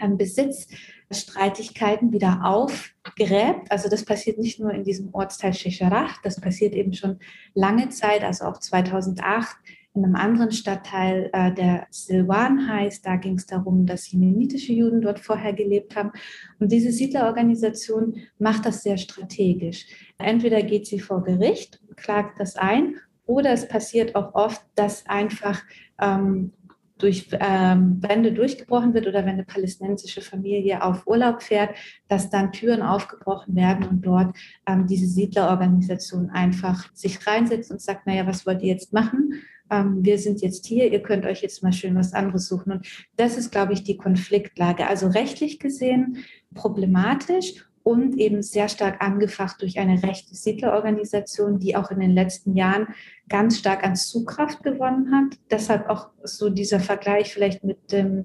ähm, 0.00 0.16
Besitzstreitigkeiten 0.16 2.10
wieder 2.10 2.40
aufgräbt. 2.44 3.70
Also 3.70 3.90
das 3.90 4.06
passiert 4.06 4.38
nicht 4.38 4.58
nur 4.60 4.72
in 4.72 4.82
diesem 4.82 5.12
Ortsteil 5.12 5.52
Shecharach, 5.52 6.22
das 6.22 6.40
passiert 6.40 6.72
eben 6.74 6.94
schon 6.94 7.18
lange 7.52 7.90
Zeit, 7.90 8.24
also 8.24 8.46
auch 8.46 8.58
2008 8.58 9.56
in 9.96 10.04
einem 10.04 10.14
anderen 10.14 10.52
Stadtteil, 10.52 11.30
äh, 11.32 11.52
der 11.52 11.86
Silwan 11.90 12.68
heißt. 12.68 13.04
Da 13.04 13.16
ging 13.16 13.36
es 13.36 13.46
darum, 13.46 13.86
dass 13.86 14.10
jemenitische 14.10 14.72
Juden 14.72 15.00
dort 15.00 15.18
vorher 15.18 15.52
gelebt 15.52 15.96
haben. 15.96 16.12
Und 16.58 16.70
diese 16.70 16.92
Siedlerorganisation 16.92 18.16
macht 18.38 18.66
das 18.66 18.82
sehr 18.82 18.98
strategisch. 18.98 19.86
Entweder 20.18 20.62
geht 20.62 20.86
sie 20.86 21.00
vor 21.00 21.24
Gericht, 21.24 21.80
klagt 21.96 22.38
das 22.40 22.56
ein, 22.56 22.96
oder 23.26 23.50
es 23.50 23.66
passiert 23.66 24.14
auch 24.14 24.34
oft, 24.34 24.62
dass 24.76 25.04
einfach 25.06 25.62
ähm, 26.00 26.52
durch 26.98 27.28
ähm, 27.32 28.02
Wände 28.02 28.32
durchgebrochen 28.32 28.94
wird 28.94 29.06
oder 29.06 29.20
wenn 29.20 29.34
eine 29.34 29.44
palästinensische 29.44 30.22
Familie 30.22 30.82
auf 30.82 31.06
Urlaub 31.06 31.42
fährt, 31.42 31.76
dass 32.08 32.30
dann 32.30 32.52
Türen 32.52 32.82
aufgebrochen 32.82 33.54
werden 33.54 33.86
und 33.86 34.00
dort 34.02 34.34
ähm, 34.66 34.86
diese 34.86 35.06
Siedlerorganisation 35.06 36.30
einfach 36.30 36.88
sich 36.94 37.26
reinsetzt 37.26 37.70
und 37.70 37.82
sagt, 37.82 38.06
naja, 38.06 38.26
was 38.26 38.46
wollt 38.46 38.62
ihr 38.62 38.68
jetzt 38.68 38.92
machen? 38.92 39.42
Ähm, 39.70 40.04
wir 40.04 40.18
sind 40.18 40.40
jetzt 40.40 40.66
hier, 40.66 40.90
ihr 40.90 41.02
könnt 41.02 41.26
euch 41.26 41.42
jetzt 41.42 41.62
mal 41.62 41.72
schön 41.72 41.94
was 41.94 42.12
anderes 42.12 42.48
suchen. 42.48 42.72
Und 42.72 42.86
das 43.16 43.36
ist, 43.36 43.50
glaube 43.50 43.72
ich, 43.72 43.84
die 43.84 43.96
Konfliktlage. 43.96 44.86
Also 44.86 45.08
rechtlich 45.08 45.58
gesehen 45.58 46.24
problematisch 46.54 47.66
und 47.82 48.18
eben 48.18 48.42
sehr 48.42 48.68
stark 48.68 49.00
angefacht 49.00 49.62
durch 49.62 49.78
eine 49.78 50.02
rechte 50.02 50.34
Siedlerorganisation, 50.34 51.60
die 51.60 51.76
auch 51.76 51.92
in 51.92 52.00
den 52.00 52.10
letzten 52.10 52.56
Jahren 52.56 52.88
ganz 53.28 53.58
stark 53.58 53.84
an 53.84 53.94
Zugkraft 53.94 54.64
gewonnen 54.64 55.12
hat. 55.12 55.38
Deshalb 55.52 55.88
auch 55.88 56.08
so 56.24 56.50
dieser 56.50 56.80
Vergleich 56.80 57.32
vielleicht 57.32 57.62
mit 57.62 57.92
dem 57.92 58.24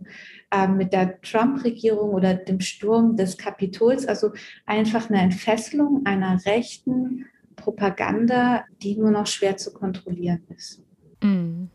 äh, 0.51 0.67
mit 0.67 0.93
der 0.93 1.21
Trump-Regierung 1.21 2.09
oder 2.09 2.33
dem 2.33 2.59
Sturm 2.59 3.15
des 3.15 3.37
Kapitols, 3.37 4.07
also 4.07 4.31
einfach 4.65 5.09
eine 5.09 5.21
Entfesselung 5.21 6.05
einer 6.05 6.43
rechten 6.45 7.25
Propaganda, 7.55 8.65
die 8.81 8.97
nur 8.97 9.11
noch 9.11 9.27
schwer 9.27 9.57
zu 9.57 9.71
kontrollieren 9.71 10.43
ist. 10.55 10.81
Mm. 11.21 11.67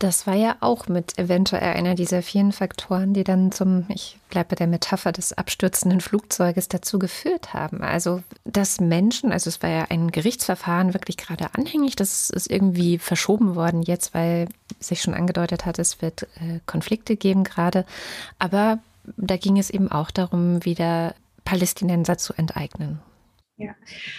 Das 0.00 0.26
war 0.26 0.34
ja 0.34 0.56
auch 0.60 0.88
mit 0.88 1.18
eventuell 1.18 1.74
einer 1.74 1.94
dieser 1.94 2.22
vielen 2.22 2.52
Faktoren, 2.52 3.12
die 3.12 3.22
dann 3.22 3.52
zum, 3.52 3.84
ich 3.90 4.18
bleibe 4.30 4.48
bei 4.48 4.56
der 4.56 4.66
Metapher 4.66 5.12
des 5.12 5.34
abstürzenden 5.34 6.00
Flugzeuges 6.00 6.68
dazu 6.68 6.98
geführt 6.98 7.52
haben. 7.52 7.82
Also, 7.82 8.22
dass 8.44 8.80
Menschen, 8.80 9.30
also 9.30 9.48
es 9.50 9.62
war 9.62 9.68
ja 9.68 9.86
ein 9.90 10.10
Gerichtsverfahren 10.10 10.94
wirklich 10.94 11.18
gerade 11.18 11.54
anhängig, 11.54 11.96
das 11.96 12.30
ist 12.30 12.50
irgendwie 12.50 12.96
verschoben 12.96 13.56
worden 13.56 13.82
jetzt, 13.82 14.14
weil 14.14 14.48
sich 14.78 15.02
schon 15.02 15.12
angedeutet 15.12 15.66
hat, 15.66 15.78
es 15.78 16.00
wird 16.00 16.22
äh, 16.36 16.60
Konflikte 16.64 17.16
geben 17.16 17.44
gerade. 17.44 17.84
Aber 18.38 18.78
da 19.18 19.36
ging 19.36 19.58
es 19.58 19.68
eben 19.68 19.92
auch 19.92 20.10
darum, 20.10 20.64
wieder 20.64 21.14
Palästinenser 21.44 22.16
zu 22.16 22.32
enteignen. 22.32 23.00
Ja, 23.60 23.74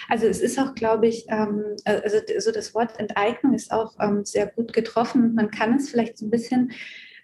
also 0.08 0.26
es 0.28 0.40
ist 0.40 0.56
auch, 0.60 0.72
glaube 0.76 1.08
ich, 1.08 1.26
ähm, 1.28 1.64
also, 1.84 2.18
also 2.32 2.52
das 2.52 2.74
Wort 2.74 3.00
Enteignung 3.00 3.54
ist 3.54 3.72
auch 3.72 3.96
ähm, 4.00 4.24
sehr 4.24 4.46
gut 4.46 4.72
getroffen. 4.72 5.34
Man 5.34 5.50
kann 5.50 5.74
es 5.78 5.90
vielleicht 5.90 6.16
so 6.16 6.26
ein 6.26 6.30
bisschen, 6.30 6.70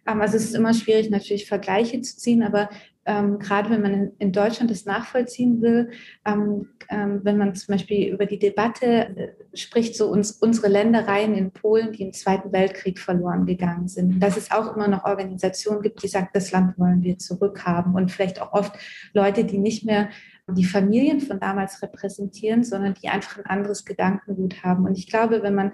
ähm, 0.05 0.21
also 0.21 0.37
es 0.37 0.47
ist 0.47 0.57
immer 0.57 0.75
schwierig 0.75 1.11
natürlich 1.11 1.47
Vergleiche 1.47 2.01
zu 2.01 2.17
ziehen, 2.17 2.43
aber 2.43 2.71
ähm, 3.07 3.39
gerade 3.39 3.71
wenn 3.71 3.83
man 3.83 3.95
in, 3.95 4.13
in, 4.19 4.33
Deutschland 4.33 4.69
das 4.69 4.85
nachvollziehen 4.85 5.63
will, 5.63 5.91
ähm, 6.27 6.71
ähm, 6.91 7.21
wenn 7.23 7.39
man 7.39 7.55
zum 7.55 7.73
Beispiel 7.75 8.13
über 8.13 8.27
die 8.27 8.41
Debatte 8.41 8.87
äh, 8.87 9.29
spricht, 9.57 9.97
so 9.97 10.11
uns, 10.11 10.33
unsere 10.33 10.67
Ländereien 10.67 11.35
in 11.35 11.53
Polen, 11.53 11.93
die 11.93 12.03
im 12.03 12.13
Zweiten 12.13 12.53
Weltkrieg 12.53 12.99
verloren 12.99 13.47
gegangen 13.47 13.87
sind, 13.87 14.21
dass 14.21 14.37
es 14.37 14.51
auch 14.51 14.75
immer 14.75 14.89
noch 14.89 15.05
Organisationen 15.05 15.83
gibt, 15.83 16.03
die 16.03 16.09
sagen, 16.09 16.31
das 16.35 16.51
Land 16.51 16.77
wollen 16.79 17.05
wir 17.05 17.17
zurückhaben. 17.17 17.95
Und 17.95 18.11
vielleicht 18.11 18.43
auch 18.43 18.53
oft 18.53 18.77
Leute, 19.15 19.45
die 19.45 19.59
nicht 19.59 19.87
mehr 19.87 20.11
die 20.55 20.65
Familien 20.65 21.21
von 21.21 21.41
damals 21.41 21.83
repräsentieren, 21.83 22.65
sondern 22.65 22.95
die 22.95 23.09
einfach 23.09 23.39
ein 23.39 23.47
anderes 23.47 23.85
Gedankengut 23.85 24.63
haben. 24.63 24.85
Und 24.87 24.97
ich 24.97 25.09
glaube, 25.09 25.43
wenn 25.43 25.55
man 25.55 25.73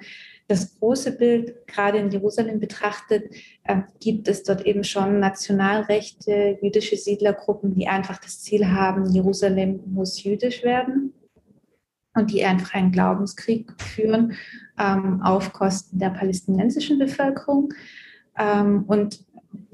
das 0.49 0.79
große 0.79 1.13
Bild 1.13 1.67
gerade 1.67 1.99
in 1.99 2.11
Jerusalem 2.11 2.61
betrachtet, 2.61 3.35
äh, 3.63 3.83
gibt 4.01 4.29
es 4.29 4.43
dort 4.43 4.67
eben 4.67 4.85
schon 4.85 5.21
nationalrechte 5.21 6.59
jüdische 6.61 6.97
Siedlergruppen, 6.97 7.75
die 7.75 7.89
einfach 7.89 8.19
das 8.19 8.43
Ziel 8.43 8.69
haben, 8.69 9.07
Jerusalem 9.07 9.81
muss 9.87 10.23
jüdisch 10.23 10.63
werden 10.63 11.15
und 12.15 12.31
die 12.31 12.45
einfach 12.45 12.75
einen 12.75 12.93
Glaubenskrieg 12.93 13.73
führen 13.81 14.35
ähm, 14.79 15.23
auf 15.23 15.53
Kosten 15.53 15.99
der 15.99 16.11
palästinensischen 16.11 16.99
Bevölkerung. 16.99 17.73
Ähm, 18.39 18.85
und 18.87 19.25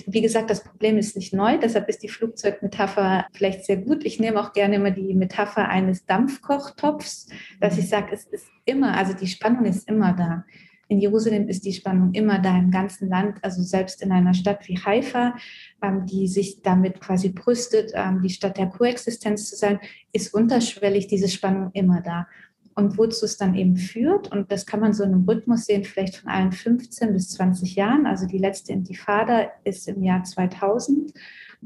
wie 0.06 0.22
gesagt, 0.22 0.50
das 0.50 0.64
Problem 0.64 0.98
ist 0.98 1.16
nicht 1.16 1.32
neu, 1.32 1.58
deshalb 1.58 1.88
ist 1.88 2.02
die 2.02 2.08
Flugzeugmetapher 2.08 3.26
vielleicht 3.32 3.64
sehr 3.64 3.76
gut. 3.76 4.04
Ich 4.04 4.20
nehme 4.20 4.40
auch 4.40 4.52
gerne 4.52 4.76
immer 4.76 4.90
die 4.90 5.14
Metapher 5.14 5.68
eines 5.68 6.06
Dampfkochtopfs, 6.06 7.28
dass 7.60 7.78
ich 7.78 7.88
sage, 7.88 8.08
es 8.12 8.24
ist 8.24 8.46
immer, 8.64 8.96
also 8.96 9.12
die 9.12 9.26
Spannung 9.26 9.64
ist 9.64 9.88
immer 9.88 10.12
da. 10.12 10.44
In 10.88 10.98
Jerusalem 10.98 11.46
ist 11.46 11.64
die 11.64 11.72
Spannung 11.72 12.12
immer 12.14 12.40
da 12.40 12.58
im 12.58 12.72
ganzen 12.72 13.08
Land, 13.08 13.38
also 13.42 13.62
selbst 13.62 14.02
in 14.02 14.10
einer 14.10 14.34
Stadt 14.34 14.66
wie 14.66 14.76
Haifa, 14.76 15.36
ähm, 15.82 16.04
die 16.04 16.26
sich 16.26 16.62
damit 16.62 17.00
quasi 17.00 17.28
brüstet, 17.28 17.92
ähm, 17.94 18.20
die 18.22 18.30
Stadt 18.30 18.58
der 18.58 18.66
Koexistenz 18.66 19.48
zu 19.48 19.56
sein, 19.56 19.78
ist 20.12 20.34
unterschwellig 20.34 21.06
diese 21.06 21.28
Spannung 21.28 21.70
immer 21.74 22.00
da 22.00 22.26
und 22.74 22.98
wozu 22.98 23.24
es 23.24 23.36
dann 23.36 23.54
eben 23.54 23.76
führt. 23.76 24.30
Und 24.32 24.50
das 24.50 24.66
kann 24.66 24.80
man 24.80 24.92
so 24.92 25.04
in 25.04 25.12
einem 25.12 25.28
Rhythmus 25.28 25.66
sehen, 25.66 25.84
vielleicht 25.84 26.16
von 26.16 26.30
allen 26.30 26.52
15 26.52 27.12
bis 27.12 27.30
20 27.30 27.74
Jahren. 27.74 28.06
Also 28.06 28.26
die 28.26 28.38
letzte 28.38 28.72
Intifada 28.72 29.50
ist 29.64 29.88
im 29.88 30.02
Jahr 30.02 30.24
2000 30.24 31.12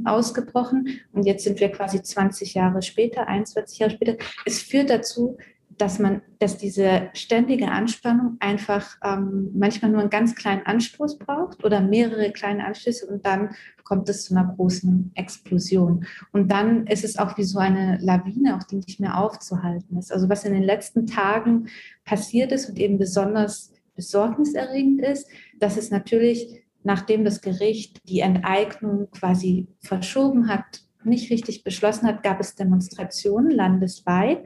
ausgebrochen 0.05 1.01
und 1.13 1.25
jetzt 1.25 1.45
sind 1.45 1.61
wir 1.61 1.71
quasi 1.71 2.03
20 2.03 2.55
Jahre 2.55 2.83
später, 2.83 3.29
21 3.29 3.79
Jahre 3.79 3.93
später. 3.93 4.17
Es 4.45 4.61
führt 4.61 4.91
dazu, 4.91 5.37
dass 5.79 5.99
man, 5.99 6.23
dass 6.39 6.59
diese 6.59 7.11
ständige 7.15 7.69
Anspannung 7.69 8.37
einfach 8.41 8.97
ähm, 9.03 9.51
manchmal 9.55 9.91
nur 9.91 10.01
einen 10.01 10.11
ganz 10.11 10.35
kleinen 10.35 10.65
Anstoß 10.67 11.19
braucht 11.19 11.65
oder 11.65 11.81
mehrere 11.81 12.31
kleine 12.33 12.65
Anstöße 12.65 13.07
und 13.07 13.25
dann 13.27 13.51
kommt 13.85 14.09
es 14.09 14.25
zu 14.25 14.35
einer 14.35 14.55
großen 14.55 15.13
Explosion. 15.15 16.07
Und 16.33 16.51
dann 16.51 16.87
ist 16.87 17.05
es 17.05 17.19
auch 17.19 17.37
wie 17.37 17.45
so 17.45 17.59
eine 17.59 17.99
Lawine, 18.01 18.57
auch 18.57 18.63
die 18.65 18.77
nicht 18.77 19.01
mehr 19.01 19.19
aufzuhalten 19.19 19.99
ist. 19.99 20.13
Also 20.13 20.29
was 20.29 20.45
in 20.45 20.55
den 20.55 20.63
letzten 20.63 21.07
Tagen 21.07 21.69
passiert 22.05 22.53
ist 22.53 22.69
und 22.69 22.79
eben 22.79 22.99
besonders 22.99 23.73
besorgniserregend 23.95 25.03
ist, 25.03 25.29
dass 25.61 25.77
es 25.77 25.91
natürlich, 25.91 26.63
nachdem 26.83 27.25
das 27.25 27.41
Gericht 27.41 28.09
die 28.09 28.21
Enteignung 28.21 29.11
quasi 29.11 29.69
verschoben 29.81 30.49
hat, 30.49 30.83
nicht 31.05 31.31
richtig 31.31 31.65
beschlossen 31.65 32.07
hat, 32.07 32.23
gab 32.23 32.41
es 32.41 32.55
Demonstrationen 32.55 33.51
landesweit 33.51 34.45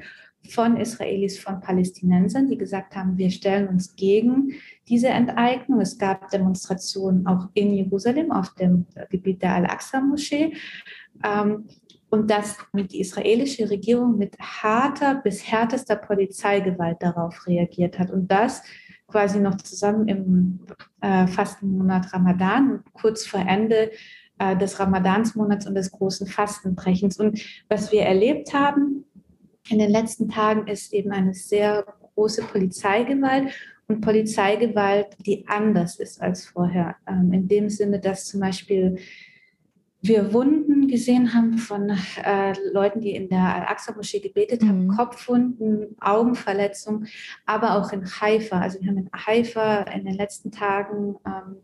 von 0.48 0.76
Israelis, 0.76 1.38
von 1.38 1.60
Palästinensern, 1.60 2.48
die 2.48 2.56
gesagt 2.56 2.96
haben, 2.96 3.18
wir 3.18 3.30
stellen 3.30 3.68
uns 3.68 3.96
gegen 3.96 4.54
diese 4.88 5.08
Enteignung. 5.08 5.80
Es 5.80 5.98
gab 5.98 6.30
Demonstrationen 6.30 7.26
auch 7.26 7.48
in 7.54 7.72
Jerusalem 7.74 8.32
auf 8.32 8.54
dem 8.54 8.86
Gebiet 9.10 9.42
der 9.42 9.54
Al-Aqsa-Moschee. 9.54 10.54
Ähm, 11.24 11.66
und 12.10 12.30
dass 12.30 12.56
die 12.74 13.00
israelische 13.00 13.68
Regierung 13.68 14.16
mit 14.16 14.38
harter 14.38 15.16
bis 15.16 15.46
härtester 15.46 15.96
Polizeigewalt 15.96 16.96
darauf 17.00 17.46
reagiert 17.46 17.98
hat. 17.98 18.10
Und 18.10 18.30
das 18.30 18.62
quasi 19.06 19.40
noch 19.40 19.56
zusammen 19.56 20.08
im 20.08 20.60
äh, 21.00 21.26
Fastenmonat 21.26 22.12
Ramadan, 22.12 22.82
kurz 22.92 23.26
vor 23.26 23.40
Ende 23.40 23.90
äh, 24.38 24.56
des 24.56 24.78
Ramadansmonats 24.78 25.66
und 25.66 25.74
des 25.74 25.90
großen 25.90 26.26
Fastenbrechens. 26.26 27.18
Und 27.18 27.40
was 27.68 27.90
wir 27.92 28.02
erlebt 28.02 28.54
haben, 28.54 29.04
in 29.68 29.78
den 29.78 29.90
letzten 29.90 30.28
Tagen 30.28 30.66
ist 30.66 30.92
eben 30.92 31.12
eine 31.12 31.34
sehr 31.34 31.84
große 32.14 32.42
Polizeigewalt 32.44 33.52
und 33.86 34.00
Polizeigewalt, 34.00 35.16
die 35.24 35.46
anders 35.48 35.98
ist 35.98 36.20
als 36.20 36.46
vorher. 36.46 36.96
Ähm, 37.06 37.32
in 37.32 37.48
dem 37.48 37.68
Sinne, 37.68 38.00
dass 38.00 38.26
zum 38.26 38.40
Beispiel 38.40 38.98
wir 40.00 40.32
Wunden 40.32 40.86
gesehen 40.86 41.34
haben 41.34 41.58
von 41.58 41.90
äh, 42.22 42.54
Leuten, 42.72 43.00
die 43.00 43.16
in 43.16 43.28
der 43.28 43.54
Al-Aqsa-Moschee 43.56 44.20
gebetet 44.20 44.62
haben, 44.62 44.86
mhm. 44.86 44.96
Kopfwunden, 44.96 45.96
Augenverletzungen, 46.00 47.08
aber 47.46 47.76
auch 47.76 47.92
in 47.92 48.06
Haifa. 48.06 48.60
Also 48.60 48.80
wir 48.80 48.88
haben 48.88 48.98
in 48.98 49.10
Haifa 49.12 49.82
in 49.82 50.04
den 50.04 50.14
letzten 50.14 50.52
Tagen 50.52 51.16
ähm, 51.26 51.56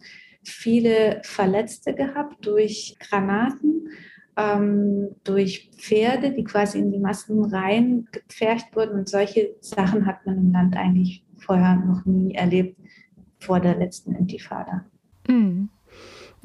viele 0.43 1.21
Verletzte 1.23 1.95
gehabt 1.95 2.45
durch 2.45 2.97
Granaten 2.99 3.89
ähm, 4.37 5.15
durch 5.25 5.71
Pferde, 5.77 6.33
die 6.33 6.45
quasi 6.45 6.79
in 6.79 6.91
die 6.91 6.99
Massen 6.99 7.45
rein 7.45 8.09
gepfercht 8.11 8.75
wurden. 8.75 8.99
Und 8.99 9.09
solche 9.09 9.55
Sachen 9.61 10.07
hat 10.07 10.27
man 10.27 10.39
im 10.39 10.53
Land 10.53 10.77
eigentlich 10.77 11.25
vorher 11.39 11.77
noch 11.77 12.05
nie 12.05 12.35
erlebt 12.35 12.79
vor 13.39 13.61
der 13.61 13.77
letzten 13.77 14.15
Intifada. 14.15 14.85
Mhm. 15.29 15.69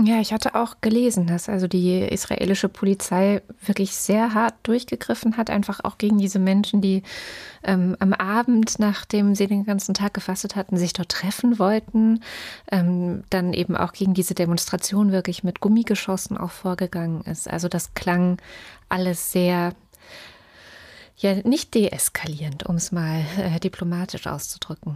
Ja, 0.02 0.22
ich 0.22 0.32
hatte 0.32 0.56
auch 0.56 0.78
gelesen, 0.80 1.28
dass 1.28 1.50
also 1.50 1.68
die 1.68 2.00
israelische 2.00 2.70
Polizei 2.70 3.42
wirklich 3.66 3.96
sehr 3.96 4.34
hart 4.34 4.56
durchgegriffen 4.64 5.36
hat, 5.36 5.50
einfach 5.50 5.82
auch 5.84 5.98
gegen 5.98 6.18
diese 6.18 6.40
Menschen, 6.40 6.80
die 6.80 7.04
ähm, 7.64 7.98
am 8.00 8.14
Abend, 8.14 8.80
nachdem 8.80 9.36
sie 9.36 9.48
den 9.48 9.66
ganzen 9.66 9.94
Tag 9.94 10.14
gefastet 10.14 10.56
hatten, 10.56 10.78
sich 10.78 10.94
dort 10.94 11.10
treffen 11.10 11.60
wollten. 11.60 12.22
Ähm, 12.72 13.26
dann 13.30 13.52
eben 13.52 13.76
auch 13.76 13.92
gegen 13.92 14.14
diese 14.14 14.36
Demonstration 14.36 15.12
wirklich 15.12 15.44
mit 15.44 15.60
Gummigeschossen 15.60 16.38
auch 16.38 16.52
vorgegangen 16.52 17.22
ist. 17.24 17.50
Also 17.50 17.68
das 17.68 17.94
klang 17.94 18.38
alles 18.88 19.34
sehr 19.34 19.74
ja 21.18 21.36
nicht 21.44 21.76
deeskalierend, 21.76 22.66
um 22.66 22.78
es 22.78 22.94
mal 22.94 23.26
äh, 23.38 23.60
diplomatisch 23.60 24.28
auszudrücken. 24.28 24.96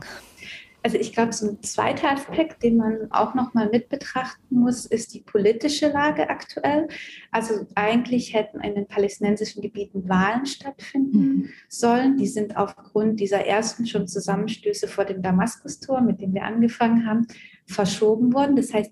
Also 0.83 0.97
ich 0.97 1.13
glaube, 1.13 1.31
so 1.31 1.47
ein 1.47 1.63
zweiter 1.63 2.11
Aspekt, 2.11 2.61
den 2.61 2.75
man 2.75 3.07
auch 3.09 3.33
noch 3.35 3.53
mal 3.53 3.69
mit 3.69 3.87
betrachten 3.87 4.59
muss, 4.59 4.85
ist 4.85 5.13
die 5.13 5.21
politische 5.21 5.87
Lage 5.87 6.29
aktuell. 6.29 6.89
Also 7.31 7.65
eigentlich 7.73 8.33
hätten 8.33 8.59
in 8.59 8.75
den 8.75 8.87
palästinensischen 8.87 9.61
Gebieten 9.61 10.09
Wahlen 10.09 10.45
stattfinden 10.45 11.19
mhm. 11.19 11.49
sollen. 11.69 12.17
Die 12.17 12.27
sind 12.27 12.57
aufgrund 12.57 13.21
dieser 13.21 13.45
ersten 13.45 13.85
schon 13.85 14.09
Zusammenstöße 14.09 14.89
vor 14.89 15.05
dem 15.05 15.21
Damaskustor, 15.21 16.01
mit 16.01 16.19
dem 16.19 16.33
wir 16.33 16.43
angefangen 16.43 17.07
haben, 17.07 17.27
verschoben 17.65 18.33
worden. 18.33 18.57
Das 18.57 18.73
heißt, 18.73 18.91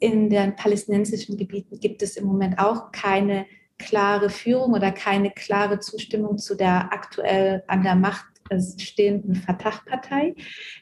in 0.00 0.30
den 0.30 0.56
palästinensischen 0.56 1.36
Gebieten 1.36 1.78
gibt 1.78 2.02
es 2.02 2.16
im 2.16 2.24
Moment 2.24 2.58
auch 2.58 2.90
keine 2.90 3.46
klare 3.78 4.30
Führung 4.30 4.72
oder 4.72 4.90
keine 4.90 5.30
klare 5.30 5.78
Zustimmung 5.78 6.38
zu 6.38 6.56
der 6.56 6.92
aktuell 6.92 7.62
an 7.66 7.82
der 7.82 7.94
Macht 7.94 8.29
stehenden 8.58 9.36
Fatah-Partei. 9.36 10.34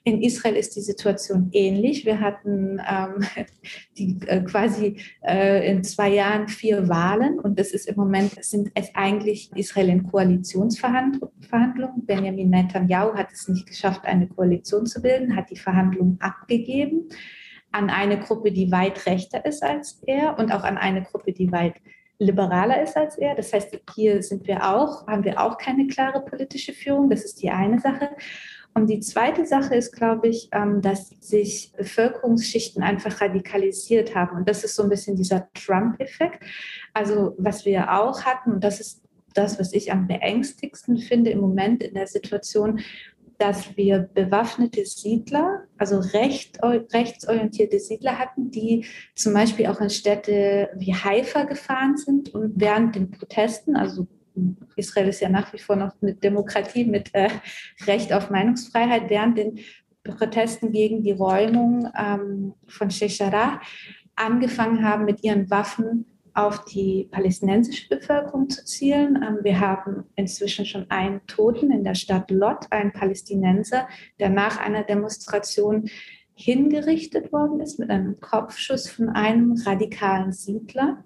In 0.04 0.22
Israel 0.22 0.56
ist 0.56 0.76
die 0.76 0.80
Situation 0.80 1.50
ähnlich. 1.52 2.06
Wir 2.06 2.20
hatten 2.20 2.80
ähm, 2.88 3.26
die, 3.98 4.18
äh, 4.26 4.42
quasi 4.42 4.96
äh, 5.22 5.70
in 5.70 5.84
zwei 5.84 6.10
Jahren 6.10 6.48
vier 6.48 6.88
Wahlen 6.88 7.38
und 7.38 7.58
das 7.58 7.72
ist 7.72 7.88
im 7.88 7.96
Moment, 7.96 8.42
sind 8.44 8.70
es 8.74 8.94
eigentlich 8.94 9.50
Israel 9.54 9.88
in 9.88 10.04
Koalitionsverhandlungen. 10.04 12.06
Benjamin 12.06 12.50
Netanyahu 12.50 13.14
hat 13.14 13.32
es 13.32 13.48
nicht 13.48 13.66
geschafft, 13.66 14.04
eine 14.04 14.28
Koalition 14.28 14.86
zu 14.86 15.02
bilden, 15.02 15.36
hat 15.36 15.50
die 15.50 15.56
Verhandlungen 15.56 16.18
abgegeben 16.20 17.08
an 17.70 17.90
eine 17.90 18.18
Gruppe, 18.18 18.50
die 18.50 18.72
weit 18.72 19.04
rechter 19.06 19.44
ist 19.44 19.62
als 19.62 20.02
er 20.06 20.38
und 20.38 20.52
auch 20.52 20.64
an 20.64 20.78
eine 20.78 21.02
Gruppe, 21.02 21.32
die 21.32 21.52
weit 21.52 21.74
liberaler 22.18 22.82
ist 22.82 22.96
als 22.96 23.16
er. 23.16 23.34
Das 23.34 23.52
heißt, 23.52 23.78
hier 23.94 24.22
sind 24.22 24.46
wir 24.46 24.68
auch, 24.68 25.06
haben 25.06 25.24
wir 25.24 25.40
auch 25.40 25.56
keine 25.58 25.86
klare 25.86 26.24
politische 26.24 26.72
Führung. 26.72 27.10
Das 27.10 27.24
ist 27.24 27.42
die 27.42 27.50
eine 27.50 27.78
Sache. 27.78 28.10
Und 28.74 28.88
die 28.88 29.00
zweite 29.00 29.44
Sache 29.44 29.74
ist, 29.74 29.92
glaube 29.92 30.28
ich, 30.28 30.48
ähm, 30.52 30.80
dass 30.82 31.08
sich 31.20 31.72
Bevölkerungsschichten 31.76 32.82
einfach 32.82 33.20
radikalisiert 33.20 34.14
haben. 34.14 34.36
Und 34.36 34.48
das 34.48 34.62
ist 34.62 34.76
so 34.76 34.84
ein 34.84 34.88
bisschen 34.88 35.16
dieser 35.16 35.48
Trump-Effekt. 35.54 36.44
Also 36.92 37.34
was 37.38 37.64
wir 37.64 37.92
auch 37.92 38.22
hatten, 38.22 38.52
und 38.52 38.64
das 38.64 38.80
ist 38.80 39.02
das, 39.34 39.58
was 39.58 39.72
ich 39.72 39.92
am 39.92 40.06
beängstigsten 40.06 40.98
finde 40.98 41.30
im 41.30 41.40
Moment 41.40 41.82
in 41.82 41.94
der 41.94 42.06
Situation, 42.06 42.80
dass 43.38 43.76
wir 43.76 44.00
bewaffnete 44.14 44.84
Siedler, 44.84 45.64
also 45.78 46.00
recht, 46.00 46.58
rechtsorientierte 46.62 47.78
Siedler 47.78 48.18
hatten, 48.18 48.50
die 48.50 48.84
zum 49.14 49.32
Beispiel 49.34 49.66
auch 49.66 49.80
in 49.80 49.90
Städte 49.90 50.70
wie 50.74 50.94
Haifa 50.94 51.44
gefahren 51.44 51.96
sind 51.96 52.34
und 52.34 52.52
während 52.56 52.94
den 52.94 53.10
Protesten, 53.10 53.76
also 53.76 54.06
Israel 54.76 55.08
ist 55.08 55.20
ja 55.20 55.28
nach 55.28 55.52
wie 55.52 55.58
vor 55.58 55.76
noch 55.76 55.92
eine 56.00 56.14
Demokratie 56.14 56.84
mit 56.84 57.14
äh, 57.14 57.28
Recht 57.86 58.12
auf 58.12 58.30
Meinungsfreiheit, 58.30 59.10
während 59.10 59.38
den 59.38 59.58
Protesten 60.04 60.72
gegen 60.72 61.02
die 61.02 61.12
Räumung 61.12 61.90
ähm, 61.98 62.54
von 62.66 62.90
Sheshara 62.90 63.60
angefangen 64.14 64.84
haben, 64.84 65.04
mit 65.04 65.22
ihren 65.22 65.50
Waffen 65.50 66.06
auf 66.38 66.64
die 66.66 67.08
palästinensische 67.10 67.88
Bevölkerung 67.88 68.48
zu 68.48 68.64
zielen. 68.64 69.16
Ähm, 69.16 69.38
wir 69.42 69.58
haben 69.58 70.04
inzwischen 70.14 70.64
schon 70.66 70.88
einen 70.88 71.26
Toten 71.26 71.72
in 71.72 71.82
der 71.82 71.96
Stadt 71.96 72.30
Lot, 72.30 72.70
einen 72.70 72.92
Palästinenser, 72.92 73.88
der 74.20 74.28
nach 74.28 74.58
einer 74.58 74.84
Demonstration 74.84 75.90
hingerichtet 76.34 77.32
worden 77.32 77.58
ist 77.58 77.80
mit 77.80 77.90
einem 77.90 78.20
Kopfschuss 78.20 78.88
von 78.88 79.08
einem 79.08 79.60
radikalen 79.66 80.30
Siedler. 80.30 81.02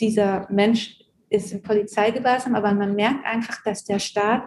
Dieser 0.00 0.46
Mensch 0.50 1.00
ist 1.30 1.52
im 1.52 1.62
Polizeigewahrsam, 1.62 2.54
aber 2.54 2.74
man 2.74 2.94
merkt 2.94 3.24
einfach, 3.24 3.62
dass 3.64 3.84
der 3.84 3.98
Staat 3.98 4.42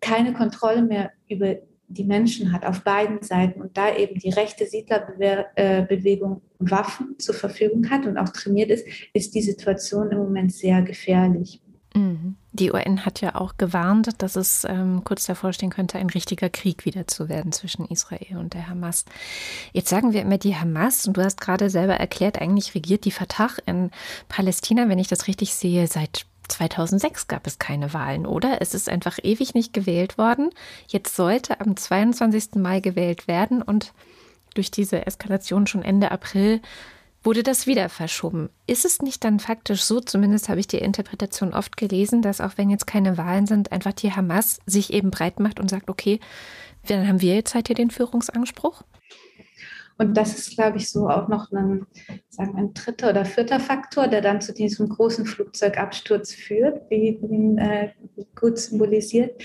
keine 0.00 0.32
Kontrolle 0.32 0.80
mehr 0.80 1.10
über 1.28 1.56
die 1.90 2.04
Menschen 2.04 2.52
hat 2.52 2.64
auf 2.64 2.82
beiden 2.82 3.22
Seiten 3.22 3.60
und 3.60 3.76
da 3.76 3.94
eben 3.94 4.18
die 4.18 4.30
rechte 4.30 4.66
Siedlerbewegung 4.66 6.40
Waffen 6.60 7.18
zur 7.18 7.34
Verfügung 7.34 7.90
hat 7.90 8.06
und 8.06 8.16
auch 8.16 8.28
trainiert 8.28 8.70
ist, 8.70 8.86
ist 9.12 9.34
die 9.34 9.42
Situation 9.42 10.10
im 10.10 10.18
Moment 10.18 10.52
sehr 10.52 10.82
gefährlich. 10.82 11.60
Mhm. 11.94 12.36
Die 12.52 12.72
UN 12.72 13.04
hat 13.04 13.20
ja 13.20 13.34
auch 13.34 13.56
gewarnt, 13.56 14.22
dass 14.22 14.36
es 14.36 14.64
ähm, 14.68 15.02
kurz 15.04 15.26
davor 15.26 15.52
stehen 15.52 15.70
könnte, 15.70 15.98
ein 15.98 16.10
richtiger 16.10 16.48
Krieg 16.48 16.84
wieder 16.84 17.06
zu 17.06 17.28
werden 17.28 17.52
zwischen 17.52 17.86
Israel 17.86 18.38
und 18.38 18.54
der 18.54 18.68
Hamas. 18.68 19.04
Jetzt 19.72 19.88
sagen 19.88 20.12
wir 20.12 20.22
immer 20.22 20.38
die 20.38 20.56
Hamas, 20.56 21.06
und 21.06 21.16
du 21.16 21.24
hast 21.24 21.40
gerade 21.40 21.70
selber 21.70 21.94
erklärt, 21.94 22.40
eigentlich 22.40 22.74
regiert 22.74 23.04
die 23.04 23.10
Fatah 23.10 23.50
in 23.66 23.90
Palästina, 24.28 24.88
wenn 24.88 24.98
ich 24.98 25.08
das 25.08 25.26
richtig 25.26 25.54
sehe, 25.54 25.86
seit 25.86 26.26
2006 26.50 27.28
gab 27.28 27.46
es 27.46 27.58
keine 27.58 27.92
Wahlen, 27.94 28.26
oder? 28.26 28.60
Es 28.60 28.74
ist 28.74 28.88
einfach 28.88 29.18
ewig 29.22 29.54
nicht 29.54 29.72
gewählt 29.72 30.18
worden. 30.18 30.50
Jetzt 30.88 31.16
sollte 31.16 31.60
am 31.60 31.76
22. 31.76 32.56
Mai 32.56 32.80
gewählt 32.80 33.28
werden 33.28 33.62
und 33.62 33.92
durch 34.54 34.70
diese 34.70 35.06
Eskalation 35.06 35.66
schon 35.66 35.82
Ende 35.82 36.10
April 36.10 36.60
wurde 37.22 37.42
das 37.42 37.66
wieder 37.66 37.88
verschoben. 37.88 38.48
Ist 38.66 38.84
es 38.84 39.02
nicht 39.02 39.24
dann 39.24 39.40
faktisch 39.40 39.82
so, 39.82 40.00
zumindest 40.00 40.48
habe 40.48 40.60
ich 40.60 40.66
die 40.66 40.78
Interpretation 40.78 41.52
oft 41.52 41.76
gelesen, 41.76 42.22
dass 42.22 42.40
auch 42.40 42.52
wenn 42.56 42.70
jetzt 42.70 42.86
keine 42.86 43.18
Wahlen 43.18 43.46
sind, 43.46 43.72
einfach 43.72 43.92
die 43.92 44.12
Hamas 44.12 44.58
sich 44.66 44.92
eben 44.92 45.10
breit 45.10 45.38
macht 45.38 45.60
und 45.60 45.68
sagt, 45.68 45.90
okay, 45.90 46.18
dann 46.86 47.06
haben 47.06 47.20
wir 47.20 47.34
jetzt 47.34 47.54
halt 47.54 47.66
hier 47.66 47.76
den 47.76 47.90
Führungsanspruch? 47.90 48.82
Und 50.00 50.14
das 50.14 50.34
ist, 50.34 50.54
glaube 50.54 50.78
ich, 50.78 50.88
so 50.88 51.10
auch 51.10 51.28
noch 51.28 51.52
ein, 51.52 51.84
sagen 52.30 52.54
wir, 52.54 52.60
ein 52.60 52.72
dritter 52.72 53.10
oder 53.10 53.26
vierter 53.26 53.60
Faktor, 53.60 54.08
der 54.08 54.22
dann 54.22 54.40
zu 54.40 54.54
diesem 54.54 54.88
großen 54.88 55.26
Flugzeugabsturz 55.26 56.32
führt, 56.32 56.90
wie 56.90 57.18
ihn 57.18 57.58
äh, 57.58 57.90
gut 58.34 58.56
symbolisiert. 58.56 59.42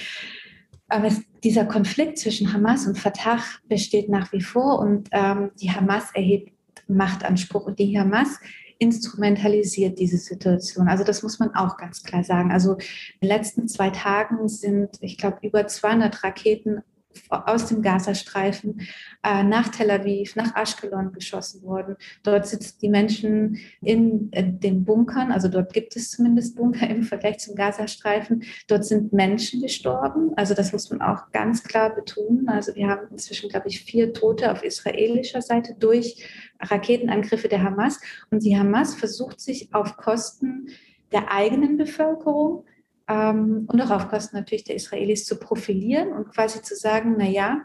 Aber 0.87 1.07
es, 1.07 1.21
dieser 1.43 1.65
Konflikt 1.65 2.19
zwischen 2.19 2.53
Hamas 2.53 2.87
und 2.87 2.97
Fatah 2.97 3.39
besteht 3.67 4.07
nach 4.07 4.31
wie 4.31 4.39
vor 4.39 4.79
und 4.79 5.09
ähm, 5.11 5.51
die 5.59 5.71
Hamas 5.71 6.11
erhebt 6.13 6.53
Machtanspruch 6.87 7.65
und 7.65 7.77
die 7.77 7.99
Hamas 7.99 8.39
instrumentalisiert 8.79 9.99
diese 9.99 10.17
Situation. 10.17 10.87
Also 10.87 11.03
das 11.03 11.21
muss 11.21 11.37
man 11.37 11.53
auch 11.53 11.75
ganz 11.75 12.01
klar 12.01 12.23
sagen. 12.23 12.53
Also 12.53 12.75
in 12.75 13.27
den 13.27 13.29
letzten 13.29 13.67
zwei 13.67 13.89
Tagen 13.89 14.47
sind, 14.47 14.91
ich 15.01 15.17
glaube, 15.17 15.39
über 15.41 15.67
200 15.67 16.23
Raketen 16.23 16.81
aus 17.29 17.67
dem 17.67 17.81
Gazastreifen 17.81 18.81
äh, 19.23 19.43
nach 19.43 19.69
Tel 19.69 19.91
Aviv, 19.91 20.35
nach 20.35 20.55
Ashkelon 20.55 21.11
geschossen 21.13 21.63
worden. 21.63 21.95
Dort 22.23 22.47
sitzen 22.47 22.77
die 22.81 22.89
Menschen 22.89 23.57
in 23.81 24.31
äh, 24.31 24.43
den 24.43 24.85
Bunkern, 24.85 25.31
also 25.31 25.47
dort 25.47 25.73
gibt 25.73 25.95
es 25.95 26.11
zumindest 26.11 26.55
Bunker 26.55 26.87
im 26.89 27.03
Vergleich 27.03 27.39
zum 27.39 27.55
Gazastreifen. 27.55 28.43
Dort 28.67 28.85
sind 28.85 29.13
Menschen 29.13 29.61
gestorben, 29.61 30.31
also 30.35 30.53
das 30.53 30.71
muss 30.71 30.89
man 30.89 31.01
auch 31.01 31.31
ganz 31.31 31.63
klar 31.63 31.93
betonen. 31.93 32.47
Also 32.49 32.75
wir 32.75 32.87
haben 32.87 33.07
inzwischen, 33.11 33.49
glaube 33.49 33.67
ich, 33.67 33.81
vier 33.81 34.13
Tote 34.13 34.51
auf 34.51 34.63
israelischer 34.63 35.41
Seite 35.41 35.75
durch 35.79 36.23
Raketenangriffe 36.59 37.47
der 37.47 37.63
Hamas. 37.63 37.99
Und 38.31 38.43
die 38.43 38.57
Hamas 38.57 38.95
versucht 38.95 39.39
sich 39.39 39.73
auf 39.73 39.97
Kosten 39.97 40.69
der 41.11 41.31
eigenen 41.31 41.77
Bevölkerung 41.77 42.65
ähm, 43.07 43.67
und 43.67 43.81
auch 43.81 43.91
auf 43.91 44.07
Kosten 44.07 44.35
natürlich 44.35 44.63
der 44.63 44.75
Israelis 44.75 45.25
zu 45.25 45.37
profilieren 45.37 46.11
und 46.13 46.33
quasi 46.33 46.61
zu 46.61 46.75
sagen, 46.75 47.15
na 47.17 47.25
ja, 47.25 47.61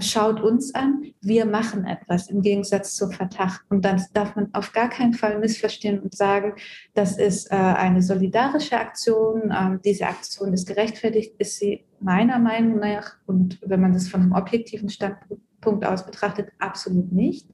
schaut 0.00 0.40
uns 0.40 0.74
an, 0.74 1.02
wir 1.20 1.46
machen 1.46 1.84
etwas 1.84 2.28
im 2.28 2.42
Gegensatz 2.42 2.94
zur 2.94 3.12
Fatah. 3.12 3.58
Und 3.68 3.84
dann 3.84 4.02
darf 4.12 4.36
man 4.36 4.50
auf 4.54 4.72
gar 4.72 4.88
keinen 4.88 5.14
Fall 5.14 5.38
missverstehen 5.38 6.00
und 6.00 6.14
sagen, 6.14 6.54
das 6.94 7.16
ist 7.16 7.50
äh, 7.50 7.56
eine 7.56 8.02
solidarische 8.02 8.78
Aktion, 8.78 9.52
ähm, 9.56 9.80
diese 9.84 10.06
Aktion 10.06 10.52
ist 10.52 10.66
gerechtfertigt, 10.66 11.34
ist 11.38 11.58
sie 11.58 11.84
meiner 12.00 12.38
Meinung 12.38 12.78
nach, 12.78 13.16
und 13.26 13.58
wenn 13.64 13.80
man 13.80 13.92
das 13.92 14.08
von 14.08 14.20
einem 14.20 14.32
objektiven 14.32 14.88
Standpunkt 14.88 15.84
aus 15.84 16.04
betrachtet, 16.06 16.50
absolut 16.58 17.12
nicht. 17.12 17.48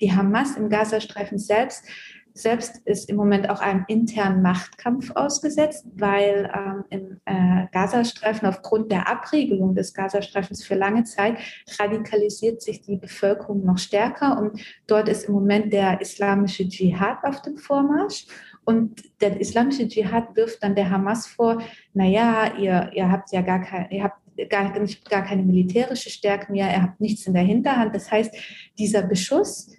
Die 0.00 0.12
Hamas 0.12 0.56
im 0.56 0.68
Gazastreifen 0.68 1.38
selbst 1.38 1.84
selbst 2.36 2.82
ist 2.84 3.08
im 3.08 3.16
Moment 3.16 3.48
auch 3.48 3.60
einem 3.60 3.84
internen 3.88 4.42
Machtkampf 4.42 5.10
ausgesetzt, 5.14 5.86
weil 5.94 6.50
ähm, 6.54 6.84
im 6.90 7.20
äh, 7.24 7.66
Gazastreifen 7.72 8.46
aufgrund 8.46 8.92
der 8.92 9.08
Abriegelung 9.08 9.74
des 9.74 9.94
Gazastreifens 9.94 10.64
für 10.64 10.74
lange 10.74 11.04
Zeit 11.04 11.38
radikalisiert 11.78 12.60
sich 12.60 12.82
die 12.82 12.96
Bevölkerung 12.96 13.64
noch 13.64 13.78
stärker 13.78 14.38
und 14.38 14.60
dort 14.86 15.08
ist 15.08 15.28
im 15.28 15.34
Moment 15.34 15.72
der 15.72 16.00
islamische 16.00 16.68
Dschihad 16.68 17.24
auf 17.24 17.42
dem 17.42 17.56
Vormarsch. 17.56 18.26
Und 18.64 19.02
der 19.20 19.40
islamische 19.40 19.86
Dschihad 19.88 20.36
wirft 20.36 20.62
dann 20.62 20.74
der 20.74 20.90
Hamas 20.90 21.26
vor, 21.26 21.62
naja, 21.94 22.56
ihr, 22.58 22.90
ihr 22.94 23.10
habt 23.10 23.30
ja 23.30 23.40
gar 23.40 23.62
kein, 23.62 23.88
ihr 23.90 24.02
habt 24.02 24.20
gar, 24.50 24.72
gar 25.08 25.22
keine 25.22 25.42
militärische 25.42 26.10
Stärke 26.10 26.52
mehr, 26.52 26.68
ihr 26.70 26.82
habt 26.82 27.00
nichts 27.00 27.26
in 27.26 27.34
der 27.34 27.44
Hinterhand. 27.44 27.94
Das 27.94 28.10
heißt, 28.10 28.34
dieser 28.78 29.02
Beschuss 29.02 29.70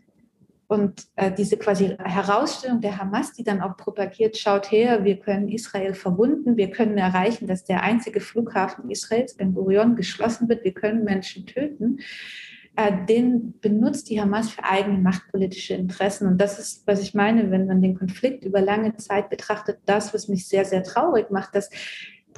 und 0.68 1.08
äh, 1.16 1.32
diese 1.32 1.58
quasi 1.58 1.96
Herausstellung 1.98 2.82
der 2.82 2.98
Hamas, 2.98 3.32
die 3.32 3.44
dann 3.44 3.62
auch 3.62 3.78
propagiert, 3.78 4.38
schaut 4.38 4.70
her, 4.70 5.06
wir 5.06 5.18
können 5.18 5.48
Israel 5.48 5.94
verwunden, 5.94 6.58
wir 6.58 6.72
können 6.72 6.98
erreichen, 6.98 7.48
dass 7.48 7.64
der 7.64 7.84
einzige 7.84 8.20
Flughafen 8.20 8.90
Israels, 8.90 9.36
Ben 9.36 9.54
Gurion, 9.54 9.96
geschlossen 9.96 10.50
wird, 10.50 10.66
wir 10.66 10.74
können 10.74 11.06
Menschen 11.06 11.46
töten, 11.46 12.00
äh, 12.76 12.92
den 13.08 13.58
benutzt 13.62 14.10
die 14.10 14.20
Hamas 14.22 14.52
für 14.52 14.64
eigene 14.66 14.98
machtpolitische 14.98 15.74
Interessen. 15.74 16.28
Und 16.28 16.42
das 16.42 16.60
ist, 16.60 16.86
was 16.86 17.02
ich 17.02 17.14
meine, 17.14 17.50
wenn 17.50 17.66
man 17.66 17.82
den 17.82 17.98
Konflikt 17.98 18.44
über 18.44 18.60
lange 18.60 18.96
Zeit 18.98 19.30
betrachtet, 19.30 19.80
das, 19.86 20.14
was 20.14 20.28
mich 20.28 20.48
sehr, 20.48 20.66
sehr 20.66 20.84
traurig 20.84 21.32
macht, 21.32 21.56
dass 21.56 21.70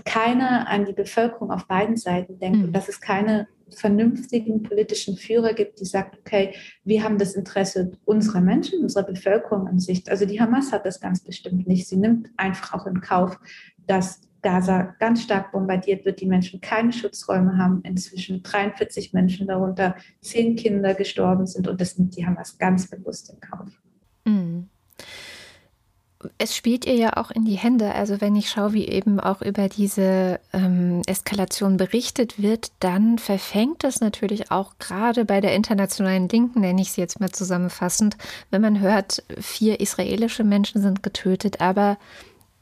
keiner 0.06 0.68
an 0.70 0.86
die 0.86 0.94
Bevölkerung 0.94 1.52
auf 1.52 1.68
beiden 1.68 1.98
Seiten 1.98 2.40
denkt 2.40 2.60
mhm. 2.60 2.64
und 2.66 2.74
dass 2.74 2.90
es 2.90 3.02
keine 3.02 3.48
vernünftigen 3.76 4.64
politischen 4.64 5.18
Führer 5.18 5.54
gibt, 5.54 5.80
die 5.80 5.86
sagt, 5.86 6.18
okay, 6.20 6.54
wir 6.84 7.04
haben 7.04 7.18
das 7.18 7.36
Interesse 7.36 7.92
unserer 8.06 8.42
Menschen, 8.42 8.82
unserer 8.82 9.04
Bevölkerung 9.04 9.68
an 9.68 9.80
sich. 9.80 10.10
Also 10.10 10.26
die 10.26 10.40
Hamas 10.40 10.72
hat 10.72 10.86
das 10.86 11.00
ganz 11.00 11.24
bestimmt 11.24 11.68
nicht. 11.68 11.88
Sie 11.88 11.98
nimmt 11.98 12.30
einfach 12.38 12.74
auch 12.74 12.86
in 12.86 13.02
Kauf, 13.02 13.40
dass 13.88 14.22
Gaza 14.42 14.96
ganz 15.00 15.24
stark 15.24 15.52
bombardiert 15.52 16.06
wird, 16.06 16.22
die 16.22 16.26
Menschen 16.26 16.62
keine 16.62 16.94
Schutzräume 16.94 17.58
haben, 17.58 17.82
inzwischen 17.84 18.42
43 18.42 19.14
Menschen 19.14 19.48
darunter, 19.48 19.96
zehn 20.22 20.56
Kinder 20.56 20.94
gestorben 20.94 21.46
sind 21.46 21.68
und 21.68 21.82
das 21.82 21.98
nimmt 21.98 22.16
die 22.16 22.26
Hamas 22.26 22.58
ganz 22.58 22.90
bewusst 22.90 23.30
in 23.32 23.40
Kauf. 23.42 23.70
Mhm 24.26 24.70
es 26.38 26.56
spielt 26.56 26.86
ihr 26.86 26.96
ja 26.96 27.18
auch 27.18 27.32
in 27.32 27.46
die 27.46 27.58
Hände. 27.58 27.94
Also 27.94 28.20
wenn 28.20 28.36
ich 28.36 28.50
schaue, 28.50 28.74
wie 28.74 28.88
eben 28.88 29.20
auch 29.20 29.42
über 29.42 29.70
diese 29.70 30.40
ähm, 30.52 31.02
Eskalation 31.06 31.78
berichtet 31.78 32.42
wird, 32.42 32.72
dann 32.80 33.18
verfängt 33.18 33.84
es 33.84 34.02
natürlich 34.02 34.52
auch 34.52 34.74
gerade 34.80 35.24
bei 35.24 35.40
der 35.40 35.56
internationalen 35.56 36.28
Linken, 36.28 36.62
nenne 36.62 36.82
ich 36.82 36.92
sie 36.92 37.02
jetzt 37.02 37.20
mal 37.20 37.32
zusammenfassend, 37.32 38.18
wenn 38.52 38.62
man 38.62 38.82
hört, 38.82 39.24
vier 39.40 39.80
israelische 39.80 40.44
Menschen 40.44 40.82
sind 40.82 41.04
getötet, 41.04 41.62
aber 41.62 41.98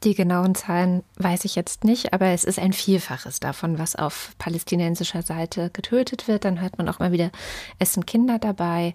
die 0.04 0.13
genauen 0.13 0.54
Zahlen 0.54 1.04
weiß 1.17 1.46
ich 1.46 1.56
jetzt 1.56 1.84
nicht, 1.84 2.13
aber 2.13 2.28
es 2.28 2.43
ist 2.43 2.60
ein 2.60 2.74
Vielfaches 2.74 3.39
davon, 3.39 3.80
was 3.80 3.96
auf 3.96 4.36
palästinensischer 4.38 5.24
Seite 5.24 5.72
getötet 5.72 6.28
wird. 6.28 6.46
Dann 6.46 6.62
hört 6.62 6.78
man 6.78 6.88
auch 6.88 7.00
mal 7.00 7.12
wieder, 7.12 7.32
es 7.80 7.93
sind 7.93 8.06
Kinder 8.06 8.38
dabei. 8.38 8.93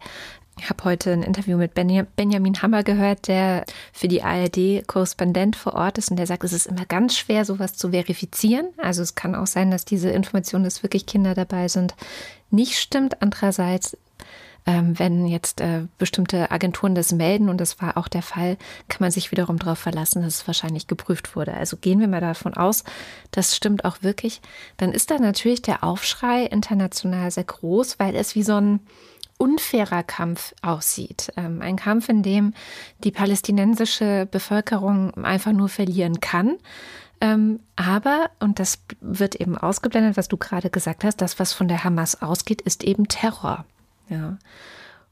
Ich 0.58 0.68
habe 0.68 0.84
heute 0.84 1.12
ein 1.12 1.22
Interview 1.22 1.56
mit 1.56 1.74
Benjamin 1.74 2.62
Hammer 2.62 2.82
gehört, 2.82 3.26
der 3.26 3.64
für 3.92 4.06
die 4.06 4.22
ARD 4.22 4.86
Korrespondent 4.86 5.56
vor 5.56 5.74
Ort 5.74 5.98
ist 5.98 6.10
und 6.10 6.18
der 6.18 6.26
sagt, 6.26 6.44
es 6.44 6.52
ist 6.52 6.66
immer 6.66 6.84
ganz 6.84 7.16
schwer, 7.16 7.44
sowas 7.44 7.74
zu 7.74 7.90
verifizieren. 7.90 8.66
Also 8.76 9.02
es 9.02 9.14
kann 9.14 9.34
auch 9.34 9.46
sein, 9.46 9.70
dass 9.70 9.84
diese 9.84 10.10
Information, 10.10 10.62
dass 10.62 10.82
wirklich 10.82 11.06
Kinder 11.06 11.34
dabei 11.34 11.68
sind, 11.68 11.94
nicht 12.50 12.78
stimmt. 12.78 13.22
Andererseits, 13.22 13.96
ähm, 14.66 14.98
wenn 14.98 15.26
jetzt 15.26 15.62
äh, 15.62 15.86
bestimmte 15.96 16.50
Agenturen 16.50 16.94
das 16.94 17.12
melden, 17.12 17.48
und 17.48 17.58
das 17.58 17.80
war 17.80 17.96
auch 17.96 18.06
der 18.06 18.22
Fall, 18.22 18.58
kann 18.88 18.98
man 19.00 19.10
sich 19.10 19.30
wiederum 19.32 19.58
darauf 19.58 19.78
verlassen, 19.78 20.22
dass 20.22 20.34
es 20.34 20.46
wahrscheinlich 20.46 20.86
geprüft 20.86 21.34
wurde. 21.34 21.54
Also 21.54 21.78
gehen 21.78 21.98
wir 21.98 22.08
mal 22.08 22.20
davon 22.20 22.54
aus, 22.54 22.84
das 23.30 23.56
stimmt 23.56 23.86
auch 23.86 24.02
wirklich. 24.02 24.42
Dann 24.76 24.92
ist 24.92 25.10
da 25.10 25.18
natürlich 25.18 25.62
der 25.62 25.82
Aufschrei 25.82 26.44
international 26.44 27.30
sehr 27.30 27.44
groß, 27.44 27.98
weil 27.98 28.14
es 28.14 28.34
wie 28.34 28.42
so 28.42 28.54
ein 28.54 28.80
unfairer 29.42 30.04
Kampf 30.04 30.54
aussieht. 30.62 31.32
Ähm, 31.36 31.60
ein 31.62 31.74
Kampf, 31.74 32.08
in 32.08 32.22
dem 32.22 32.54
die 33.02 33.10
palästinensische 33.10 34.28
Bevölkerung 34.30 35.12
einfach 35.24 35.50
nur 35.50 35.68
verlieren 35.68 36.20
kann. 36.20 36.58
Ähm, 37.20 37.58
aber, 37.74 38.30
und 38.38 38.60
das 38.60 38.78
wird 39.00 39.34
eben 39.34 39.58
ausgeblendet, 39.58 40.16
was 40.16 40.28
du 40.28 40.36
gerade 40.36 40.70
gesagt 40.70 41.02
hast, 41.02 41.20
das, 41.20 41.40
was 41.40 41.52
von 41.52 41.66
der 41.66 41.82
Hamas 41.82 42.22
ausgeht, 42.22 42.60
ist 42.62 42.84
eben 42.84 43.08
Terror. 43.08 43.64
Ja. 44.08 44.38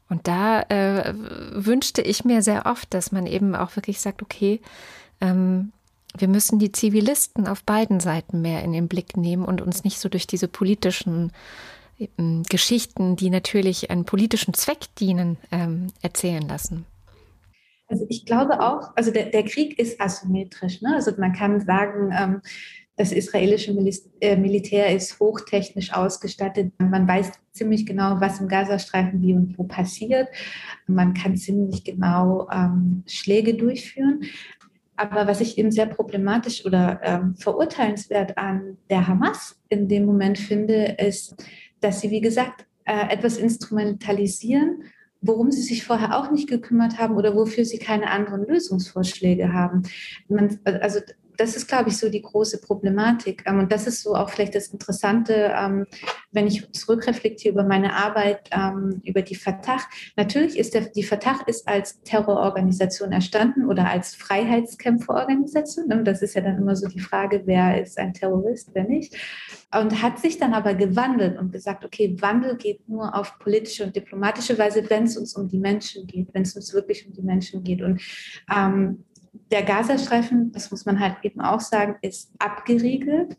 Und 0.09 0.29
da 0.29 0.63
äh, 0.63 1.13
wünschte 1.17 2.01
ich 2.01 2.25
mir 2.25 2.43
sehr 2.43 2.67
oft, 2.67 2.95
dass 2.95 3.11
man 3.11 3.27
eben 3.27 3.57
auch 3.57 3.75
wirklich 3.75 4.01
sagt, 4.01 4.23
okay, 4.23 4.61
ähm, 5.21 5.73
wir 6.17 6.29
müssen 6.29 6.61
die 6.61 6.73
Zivilisten 6.73 7.49
auf 7.49 7.65
beiden 7.65 7.99
Seiten 7.99 8.43
mehr 8.43 8.63
in 8.63 8.73
den 8.73 8.87
Blick 8.87 9.17
nehmen 9.17 9.45
und 9.45 9.61
uns 9.61 9.83
nicht 9.83 9.99
so 9.99 10.09
durch 10.09 10.29
diese 10.29 10.49
politischen 10.49 11.33
Geschichten, 12.49 13.17
die 13.17 13.31
natürlich 13.31 13.91
einen 13.91 14.05
politischen 14.05 14.55
Zweck 14.55 14.95
dienen, 14.99 15.37
ähm, 15.53 15.89
erzählen 16.03 16.47
lassen? 16.47 16.87
Also 17.89 18.07
ich 18.09 18.25
glaube 18.25 18.61
auch, 18.61 18.93
also 18.95 19.11
der, 19.11 19.27
der 19.27 19.45
Krieg 19.45 19.79
ist 19.79 20.01
asymmetrisch. 20.01 20.81
Ne? 20.81 20.95
Also 20.95 21.13
man 21.19 21.33
kann 21.33 21.61
sagen, 21.61 22.13
ähm, 22.17 22.41
das 22.97 23.13
israelische 23.13 23.75
äh, 24.21 24.37
Militär 24.37 24.95
ist 24.95 25.19
hochtechnisch 25.19 25.93
ausgestattet. 25.93 26.73
Man 26.79 27.09
weiß 27.09 27.33
ziemlich 27.53 27.87
genau, 27.87 28.21
was 28.21 28.41
im 28.41 28.49
Gazastreifen 28.49 29.23
wie 29.23 29.33
und 29.33 29.59
wo 29.59 29.65
passiert. 29.65 30.29
Man 30.87 31.15
kann 31.15 31.37
ziemlich 31.37 31.83
genau 31.83 32.47
ähm, 32.53 33.03
Schläge 33.07 33.55
durchführen. 33.55 34.25
Aber 34.97 35.27
was 35.27 35.41
ich 35.41 35.57
eben 35.57 35.73
sehr 35.73 35.87
problematisch 35.87 36.67
oder 36.67 37.01
ähm, 37.03 37.35
verurteilenswert 37.37 38.37
an 38.37 38.77
der 38.91 39.09
Hamas 39.09 39.59
in 39.71 39.89
dem 39.89 40.05
Moment 40.05 40.39
finde, 40.39 40.97
ist, 40.99 41.43
dass 41.81 42.01
sie, 42.01 42.11
wie 42.11 42.21
gesagt, 42.21 42.67
äh, 42.85 43.13
etwas 43.13 43.37
instrumentalisieren, 43.37 44.85
worum 45.21 45.51
sie 45.51 45.63
sich 45.63 45.85
vorher 45.85 46.19
auch 46.19 46.31
nicht 46.31 46.49
gekümmert 46.49 46.99
haben 46.99 47.17
oder 47.17 47.35
wofür 47.35 47.65
sie 47.65 47.79
keine 47.79 48.11
anderen 48.11 48.47
Lösungsvorschläge 48.47 49.53
haben. 49.53 49.83
Man, 50.29 50.59
also 50.65 51.01
das 51.41 51.57
ist, 51.57 51.69
glaube 51.69 51.89
ich, 51.89 51.97
so 51.97 52.11
die 52.11 52.21
große 52.21 52.61
Problematik. 52.61 53.45
Ähm, 53.47 53.61
und 53.61 53.73
das 53.73 53.87
ist 53.87 54.03
so 54.03 54.15
auch 54.15 54.29
vielleicht 54.29 54.55
das 54.55 54.69
Interessante, 54.69 55.53
ähm, 55.57 55.87
wenn 56.33 56.47
ich 56.47 56.71
zurückreflektiere 56.73 57.55
über 57.55 57.65
meine 57.65 57.95
Arbeit 57.95 58.51
ähm, 58.53 59.01
über 59.05 59.23
die 59.23 59.35
Fatah. 59.35 59.81
Natürlich 60.17 60.59
ist 60.59 60.75
der, 60.75 60.83
die 60.91 61.03
Fatah 61.03 61.41
ist 61.47 61.67
als 61.67 62.03
Terrororganisation 62.03 63.13
erstanden 63.13 63.67
oder 63.67 63.89
als 63.89 64.15
Freiheitskämpferorganisation. 64.15 65.91
Und 65.91 66.05
das 66.05 66.21
ist 66.21 66.35
ja 66.35 66.43
dann 66.43 66.59
immer 66.59 66.77
so 66.77 66.89
die 66.89 67.01
Frage, 67.01 67.43
wer 67.47 67.81
ist 67.81 67.99
ein 67.99 68.13
Terrorist, 68.13 68.71
wer 68.75 68.85
nicht. 68.85 69.17
Und 69.75 70.03
hat 70.03 70.19
sich 70.19 70.37
dann 70.37 70.53
aber 70.53 70.75
gewandelt 70.75 71.39
und 71.39 71.53
gesagt, 71.53 71.85
okay, 71.85 72.17
Wandel 72.21 72.57
geht 72.57 72.87
nur 72.89 73.15
auf 73.15 73.39
politische 73.39 73.85
und 73.85 73.97
diplomatische 73.97 74.59
Weise, 74.59 74.91
wenn 74.91 75.05
es 75.05 75.17
uns 75.17 75.35
um 75.37 75.49
die 75.49 75.59
Menschen 75.59 76.07
geht, 76.07 76.29
wenn 76.35 76.43
es 76.43 76.55
uns 76.55 76.75
wirklich 76.75 77.07
um 77.07 77.15
die 77.15 77.23
Menschen 77.23 77.63
geht. 77.63 77.81
Und 77.81 78.03
ähm, 78.55 79.05
der 79.33 79.63
Gazastreifen, 79.63 80.53
das 80.53 80.71
muss 80.71 80.87
man 80.87 81.01
halt 81.01 81.17
eben 81.23 81.41
auch 81.41 81.61
sagen, 81.61 81.97
ist 82.03 82.33
abgeriegelt 82.39 83.37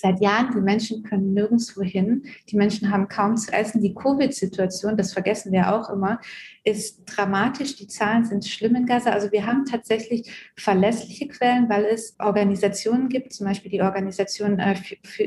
seit 0.00 0.20
Jahren, 0.20 0.52
die 0.54 0.60
Menschen 0.60 1.02
können 1.02 1.34
nirgendwo 1.34 1.82
hin. 1.82 2.24
Die 2.48 2.56
Menschen 2.56 2.90
haben 2.90 3.08
kaum 3.08 3.36
zu 3.36 3.52
essen. 3.52 3.82
Die 3.82 3.94
Covid-Situation, 3.94 4.96
das 4.96 5.12
vergessen 5.12 5.52
wir 5.52 5.74
auch 5.74 5.90
immer, 5.90 6.20
ist 6.64 7.02
dramatisch. 7.06 7.76
Die 7.76 7.86
Zahlen 7.86 8.24
sind 8.24 8.46
schlimm 8.46 8.74
in 8.76 8.86
Gaza. 8.86 9.10
Also 9.10 9.32
wir 9.32 9.46
haben 9.46 9.64
tatsächlich 9.64 10.30
verlässliche 10.56 11.28
Quellen, 11.28 11.68
weil 11.68 11.84
es 11.86 12.14
Organisationen 12.18 13.08
gibt, 13.08 13.32
zum 13.32 13.46
Beispiel 13.46 13.70
die 13.70 13.82
Organisation 13.82 14.58
äh, 14.58 14.76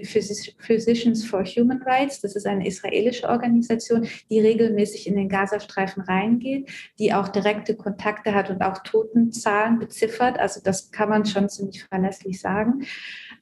Physicians 0.03 1.25
for 1.25 1.43
Human 1.43 1.81
Rights. 1.81 2.21
Das 2.21 2.36
ist 2.36 2.45
eine 2.45 2.67
israelische 2.67 3.27
Organisation, 3.27 4.07
die 4.29 4.39
regelmäßig 4.39 5.07
in 5.07 5.15
den 5.15 5.29
Gazastreifen 5.29 6.03
reingeht, 6.03 6.69
die 6.99 7.13
auch 7.13 7.27
direkte 7.27 7.75
Kontakte 7.75 8.34
hat 8.34 8.49
und 8.49 8.62
auch 8.62 8.84
Totenzahlen 8.84 9.79
beziffert. 9.79 10.39
Also 10.39 10.62
das 10.63 10.91
kann 10.91 11.10
man 11.10 11.25
schon 11.25 11.49
ziemlich 11.49 11.84
verlässlich 11.84 12.39
sagen. 12.39 12.84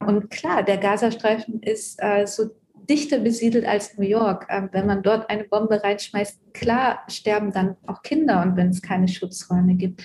Und 0.06 0.30
klar, 0.30 0.64
der 0.64 0.78
Gazastreifen 0.78 1.62
ist 1.62 2.02
äh, 2.02 2.26
so 2.26 2.52
dichter 2.90 3.20
besiedelt 3.20 3.66
als 3.66 3.98
New 3.98 4.06
York. 4.06 4.48
Ähm, 4.50 4.70
wenn 4.72 4.88
man 4.88 5.04
dort 5.04 5.30
eine 5.30 5.44
Bombe 5.44 5.84
reinschmeißt, 5.84 6.54
klar 6.54 7.04
sterben 7.08 7.52
dann 7.52 7.78
auch 7.86 8.02
Kinder 8.02 8.42
und 8.42 8.56
wenn 8.56 8.70
es 8.70 8.82
keine 8.82 9.08
Schutzräume 9.08 9.76
gibt. 9.76 10.02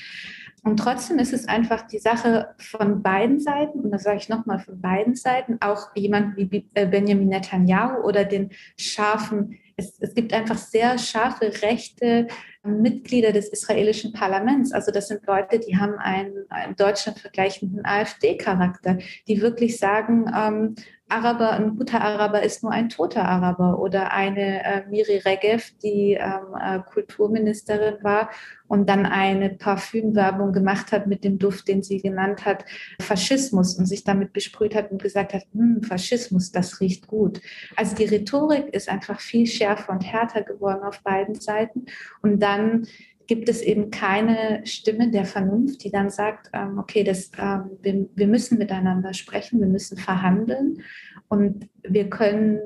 Und 0.63 0.79
trotzdem 0.79 1.19
ist 1.19 1.35
es 1.35 1.47
einfach 1.47 1.87
die 1.87 1.99
Sache 1.99 2.55
von 2.59 3.03
beiden 3.03 3.39
Seiten, 3.39 3.81
und 3.81 3.91
das 3.91 4.03
sage 4.03 4.17
ich 4.17 4.31
nochmal 4.31 4.61
von 4.61 4.81
beiden 4.81 5.15
Seiten, 5.15 5.59
auch 5.61 5.95
jemand 5.95 6.37
wie 6.37 6.67
äh, 6.73 6.87
Benjamin 6.87 7.29
Netanyahu 7.29 8.03
oder 8.03 8.25
den 8.25 8.51
scharfen, 8.79 9.59
es, 9.77 9.99
es 10.01 10.15
gibt 10.15 10.33
einfach 10.33 10.57
sehr 10.57 10.99
scharfe 10.99 11.53
rechte 11.63 12.29
Mitglieder 12.65 13.33
des 13.33 13.49
israelischen 13.49 14.13
Parlaments. 14.13 14.73
Also 14.73 14.91
das 14.91 15.09
sind 15.09 15.27
Leute, 15.27 15.59
die 15.59 15.77
haben 15.77 15.99
einen, 15.99 16.47
einen 16.49 16.77
Deutschland 16.77 17.19
vergleichenden 17.19 17.85
AfD-Charakter, 17.85 18.99
die 19.29 19.41
wirklich 19.41 19.79
sagen, 19.79 20.27
ähm, 20.35 20.75
Araber, 21.09 21.51
ein 21.53 21.77
guter 21.77 22.01
Araber 22.01 22.43
ist 22.43 22.63
nur 22.63 22.73
ein 22.73 22.89
toter 22.89 23.25
Araber 23.25 23.79
oder 23.79 24.13
eine 24.13 24.65
äh, 24.65 24.87
Miri 24.89 25.19
Regev, 25.19 25.73
die 25.83 26.15
ähm, 26.15 26.57
äh, 26.59 26.81
Kulturministerin 26.81 28.03
war 28.03 28.31
und 28.75 28.89
dann 28.89 29.07
eine 29.07 29.51
Parfümwerbung 29.51 30.53
gemacht 30.53 30.91
hat 30.91 31.07
mit 31.07 31.23
dem 31.23 31.39
Duft, 31.39 31.69
den 31.69 31.85
sie 31.85 32.03
genannt 32.03 32.45
hat, 32.45 32.65
Faschismus 33.01 33.79
und 33.79 33.87
sich 33.87 34.03
damit 34.03 34.33
besprüht 34.33 34.75
hat 34.75 34.91
und 34.91 35.01
gesagt 35.01 35.33
hat, 35.33 35.45
hm, 35.53 35.85
Faschismus, 35.85 36.51
das 36.51 36.81
riecht 36.81 37.07
gut. 37.07 37.41
Also 37.77 37.95
die 37.95 38.05
Rhetorik 38.05 38.75
ist 38.75 38.89
einfach 38.89 39.21
viel 39.21 39.47
schärfer 39.47 39.93
und 39.93 40.01
härter 40.01 40.43
geworden 40.43 40.83
auf 40.83 41.01
beiden 41.05 41.37
Seiten 41.37 41.87
und 42.21 42.43
dann 42.43 42.89
gibt 43.29 43.49
es 43.49 43.63
eben 43.63 43.93
keine 43.93 44.67
Stimme 44.67 45.09
der 45.11 45.25
Vernunft, 45.25 45.85
die 45.85 45.93
dann 45.93 46.11
sagt, 46.11 46.51
ähm, 46.53 46.77
okay, 46.79 47.05
das, 47.05 47.31
ähm, 47.39 47.71
wir, 47.81 48.07
wir 48.13 48.27
müssen 48.27 48.59
miteinander 48.59 49.15
sprechen, 49.15 49.61
wir 49.61 49.69
müssen 49.69 49.97
verhandeln 49.97 50.83
und 51.29 51.69
wir 51.83 52.11
können 52.11 52.59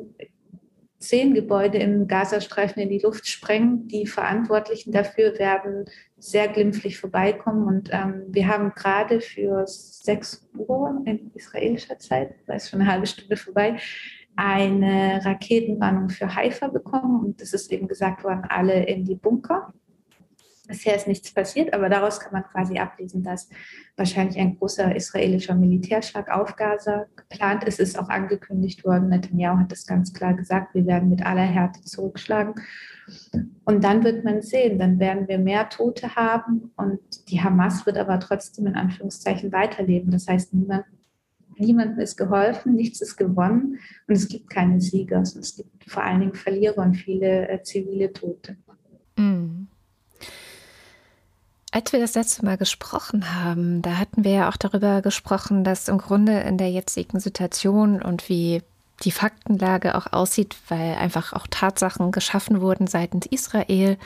zehn 1.09 1.33
Gebäude 1.33 1.79
im 1.79 2.07
Gazastreifen 2.07 2.83
in 2.83 2.91
die 2.91 2.99
Luft 2.99 3.27
sprengen. 3.27 3.89
Die 3.89 4.07
Verantwortlichen 4.07 4.93
dafür 4.93 5.39
werden 5.39 5.87
sehr 6.19 6.49
glimpflich 6.49 6.99
vorbeikommen. 6.99 7.67
Und 7.67 7.89
ähm, 7.93 8.25
wir 8.29 8.47
haben 8.47 8.75
gerade 8.75 9.23
für 9.23 9.65
6 9.67 10.51
Uhr 10.59 11.03
in 11.07 11.31
israelischer 11.35 11.99
Zeit, 11.99 12.35
da 12.47 12.55
ist 12.55 12.69
schon 12.69 12.83
eine 12.83 12.93
halbe 12.93 13.07
Stunde 13.07 13.39
vorbei, 13.39 13.79
eine 14.37 15.25
Raketenwarnung 15.25 16.11
für 16.11 16.35
Haifa 16.35 16.69
bekommen. 16.69 17.25
Und 17.25 17.41
es 17.41 17.55
ist 17.55 17.73
eben 17.73 17.89
gesagt 17.89 18.23
worden, 18.23 18.43
alle 18.47 18.85
in 18.85 19.07
die 19.07 19.17
Bunker. 19.17 19.73
Bisher 20.69 20.95
ist 20.95 21.09
nichts 21.09 21.33
passiert, 21.33 21.73
aber 21.73 21.89
daraus 21.89 22.21
kann 22.21 22.35
man 22.35 22.45
quasi 22.45 22.79
ablesen, 22.79 23.23
dass 23.23 23.49
wahrscheinlich 23.97 24.39
ein 24.39 24.59
großer 24.59 24.95
israelischer 24.95 25.55
Militärschlag 25.55 26.31
auf 26.31 26.57
Gaza 26.57 27.07
geplant 27.17 27.65
ist. 27.65 27.81
Ist 27.81 27.99
auch 27.99 28.11
angekündigt 28.11 28.85
worden. 28.85 29.09
Netanyahu 29.09 29.61
hat 29.61 29.73
das 29.73 29.87
ganz 29.87 30.13
klar 30.13 30.35
gesagt, 30.35 30.75
wir 30.75 30.87
werden 30.87 31.09
mit 31.09 31.25
aller 31.25 31.41
Härte 31.41 31.83
zurückschlagen. 31.83 32.55
Und 33.65 33.83
dann 33.83 34.05
wird 34.05 34.25
man 34.25 34.43
sehen, 34.43 34.79
dann 34.79 34.99
werden 34.99 35.27
wir 35.27 35.39
mehr 35.39 35.71
Tote 35.71 36.15
haben 36.15 36.71
und 36.77 37.01
die 37.31 37.41
Hamas 37.41 37.87
wird 37.87 37.97
aber 37.97 38.21
trotzdem 38.21 38.67
in 38.67 38.75
Anführungszeichen 38.75 39.51
weiterleben. 39.51 40.11
Das 40.11 40.29
heißt, 40.29 40.53
niemand, 40.53 40.85
niemandem 41.57 41.99
ist 42.01 42.19
geholfen, 42.19 42.75
nichts 42.75 43.01
ist 43.01 43.17
gewonnen 43.17 43.79
und 44.07 44.15
es 44.15 44.29
gibt 44.29 44.51
keine 44.51 44.83
Sieger. 44.83 45.23
Es 45.23 45.57
gibt 45.57 45.91
vor 45.91 46.03
allen 46.03 46.21
Dingen 46.21 46.35
Verlierer 46.35 46.83
und 46.83 46.95
viele 46.95 47.49
äh, 47.49 47.63
zivile 47.63 48.13
Tote. 48.13 48.59
Mhm. 49.17 49.69
Als 51.71 51.93
wir 51.93 52.01
das 52.01 52.15
letzte 52.15 52.45
Mal 52.45 52.57
gesprochen 52.57 53.35
haben, 53.35 53.83
da 53.83 53.99
hatten 53.99 54.25
wir 54.25 54.31
ja 54.31 54.49
auch 54.49 54.57
darüber 54.57 55.03
gesprochen, 55.03 55.65
dass 55.65 55.89
im 55.89 55.99
Grunde 55.99 56.41
in 56.41 56.57
der 56.57 56.71
jetzigen 56.71 57.21
Situation 57.21 58.01
und 58.01 58.29
wie 58.29 58.63
die 59.05 59.11
Faktenlage 59.13 59.95
auch 59.95 60.13
aussieht, 60.13 60.57
weil 60.69 60.95
einfach 60.97 61.33
auch 61.33 61.47
Tatsachen 61.49 62.11
geschaffen 62.11 62.61
wurden 62.61 62.87
seitens 62.87 63.27
Israel, 63.27 63.97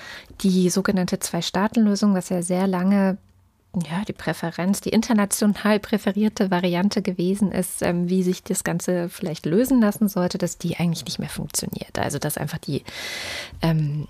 die 0.42 0.70
sogenannte 0.70 1.18
Zwei-Staaten-Lösung, 1.18 2.14
was 2.14 2.28
ja 2.28 2.42
sehr 2.42 2.66
lange 2.66 3.16
ja, 3.74 4.04
die 4.06 4.12
Präferenz, 4.12 4.82
die 4.82 4.90
international 4.90 5.80
präferierte 5.80 6.50
Variante 6.50 7.00
gewesen 7.00 7.52
ist, 7.52 7.82
ähm, 7.82 8.08
wie 8.08 8.22
sich 8.22 8.42
das 8.42 8.64
Ganze 8.64 9.08
vielleicht 9.08 9.46
lösen 9.46 9.80
lassen 9.80 10.08
sollte, 10.08 10.36
dass 10.36 10.58
die 10.58 10.76
eigentlich 10.76 11.04
nicht 11.04 11.18
mehr 11.18 11.30
funktioniert. 11.30 11.98
Also 11.98 12.18
dass 12.18 12.36
einfach 12.36 12.58
die, 12.58 12.82
ähm, 13.62 14.06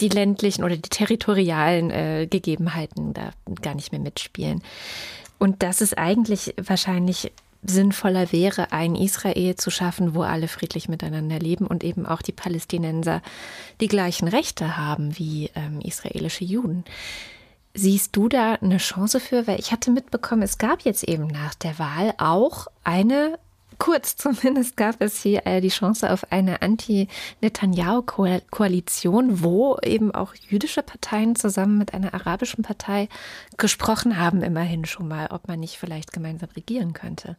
die 0.00 0.08
ländlichen 0.08 0.64
oder 0.64 0.76
die 0.76 0.88
territorialen 0.88 1.90
äh, 1.90 2.26
Gegebenheiten 2.30 3.12
da 3.12 3.32
gar 3.60 3.74
nicht 3.74 3.92
mehr 3.92 4.00
mitspielen. 4.00 4.62
Und 5.38 5.62
dass 5.62 5.80
es 5.80 5.92
eigentlich 5.92 6.54
wahrscheinlich 6.56 7.32
sinnvoller 7.64 8.32
wäre, 8.32 8.72
ein 8.72 8.94
Israel 8.94 9.54
zu 9.56 9.70
schaffen, 9.70 10.14
wo 10.14 10.22
alle 10.22 10.48
friedlich 10.48 10.88
miteinander 10.88 11.38
leben 11.38 11.66
und 11.66 11.84
eben 11.84 12.06
auch 12.06 12.22
die 12.22 12.32
Palästinenser 12.32 13.22
die 13.80 13.88
gleichen 13.88 14.28
Rechte 14.28 14.76
haben 14.76 15.16
wie 15.18 15.50
ähm, 15.54 15.80
israelische 15.80 16.44
Juden. 16.44 16.84
Siehst 17.74 18.14
du 18.16 18.28
da 18.28 18.52
eine 18.54 18.76
Chance 18.76 19.18
für? 19.18 19.46
Weil 19.46 19.58
ich 19.58 19.72
hatte 19.72 19.90
mitbekommen, 19.90 20.42
es 20.42 20.58
gab 20.58 20.82
jetzt 20.82 21.04
eben 21.04 21.26
nach 21.26 21.54
der 21.54 21.78
Wahl 21.78 22.12
auch 22.18 22.66
eine, 22.84 23.38
kurz 23.78 24.14
zumindest 24.16 24.76
gab 24.76 25.00
es 25.00 25.22
hier 25.22 25.46
äh, 25.46 25.62
die 25.62 25.70
Chance 25.70 26.12
auf 26.12 26.30
eine 26.30 26.60
Anti-Netanyahu-Koalition, 26.60 29.42
wo 29.42 29.78
eben 29.82 30.14
auch 30.14 30.34
jüdische 30.34 30.82
Parteien 30.82 31.34
zusammen 31.34 31.78
mit 31.78 31.94
einer 31.94 32.12
arabischen 32.12 32.62
Partei 32.62 33.08
gesprochen 33.56 34.18
haben, 34.18 34.42
immerhin 34.42 34.84
schon 34.84 35.08
mal, 35.08 35.28
ob 35.30 35.48
man 35.48 35.60
nicht 35.60 35.78
vielleicht 35.78 36.12
gemeinsam 36.12 36.50
regieren 36.54 36.92
könnte. 36.92 37.38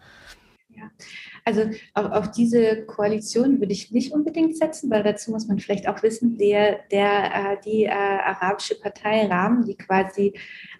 Ja, 0.70 0.90
also 1.46 1.70
auf, 1.94 2.12
auf, 2.12 2.32
diese 2.32 2.86
Koalition 2.86 3.60
würde 3.60 3.74
ich 3.74 3.92
nicht 3.92 4.14
unbedingt 4.14 4.58
setzen, 4.58 4.90
weil 4.90 5.04
dazu 5.04 5.32
muss 5.32 5.48
man 5.48 5.60
vielleicht 5.60 5.88
auch 5.88 6.02
wissen, 6.04 6.38
der, 6.38 6.80
der, 6.92 7.54
äh, 7.54 7.58
die 7.66 7.84
äh, 7.84 7.92
arabische 7.92 8.80
Partei 8.80 9.26
Rahmen, 9.28 9.66
die 9.66 9.76
quasi 9.76 10.34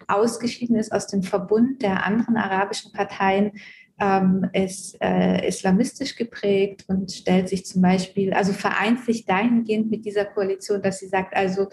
ausgeschieden 0.08 0.76
ist 0.76 0.92
aus 0.92 1.06
dem 1.06 1.22
Verbund 1.22 1.82
der 1.82 2.04
anderen 2.04 2.36
arabischen 2.36 2.92
Parteien, 2.92 3.52
ähm, 4.00 4.48
ist 4.52 4.96
äh, 5.00 5.46
islamistisch 5.46 6.16
geprägt 6.16 6.84
und 6.88 7.12
stellt 7.12 7.48
sich 7.48 7.64
zum 7.64 7.82
Beispiel, 7.82 8.32
also 8.32 8.52
vereint 8.52 9.04
sich 9.04 9.24
dahingehend 9.24 9.90
mit 9.90 10.04
dieser 10.04 10.24
Koalition, 10.24 10.82
dass 10.82 10.98
sie 10.98 11.06
sagt, 11.06 11.36
also 11.36 11.68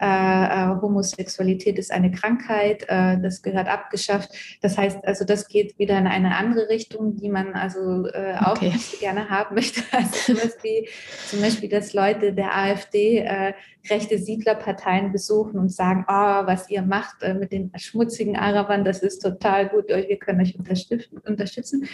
äh, 0.00 0.06
äh, 0.06 0.80
Homosexualität 0.80 1.78
ist 1.78 1.92
eine 1.92 2.10
Krankheit, 2.10 2.84
äh, 2.88 3.18
das 3.20 3.42
gehört 3.42 3.68
abgeschafft. 3.68 4.30
Das 4.60 4.76
heißt, 4.76 5.04
also 5.04 5.24
das 5.24 5.46
geht 5.48 5.78
wieder 5.78 5.96
in 5.98 6.06
eine 6.06 6.36
andere 6.36 6.68
Richtung, 6.68 7.16
die 7.16 7.28
man 7.28 7.54
also 7.54 8.06
äh, 8.08 8.36
auch 8.40 8.56
okay. 8.56 8.72
gerne 9.00 9.28
haben 9.28 9.54
möchte. 9.54 9.82
Zum 10.12 10.34
Beispiel, 10.34 10.86
zum 11.28 11.40
Beispiel, 11.40 11.68
dass 11.68 11.94
Leute 11.94 12.32
der 12.32 12.56
AfD 12.56 13.18
äh, 13.18 13.54
rechte 13.88 14.18
Siedlerparteien 14.18 15.12
besuchen 15.12 15.58
und 15.58 15.72
sagen, 15.72 16.04
oh, 16.08 16.12
was 16.46 16.68
ihr 16.70 16.82
macht 16.82 17.22
äh, 17.22 17.34
mit 17.34 17.52
den 17.52 17.70
schmutzigen 17.76 18.36
Arabern, 18.36 18.84
das 18.84 19.00
ist 19.00 19.20
total 19.20 19.68
gut, 19.68 19.88
wir 19.88 20.18
können 20.18 20.40
euch 20.40 20.56
unterstützen. 20.56 21.88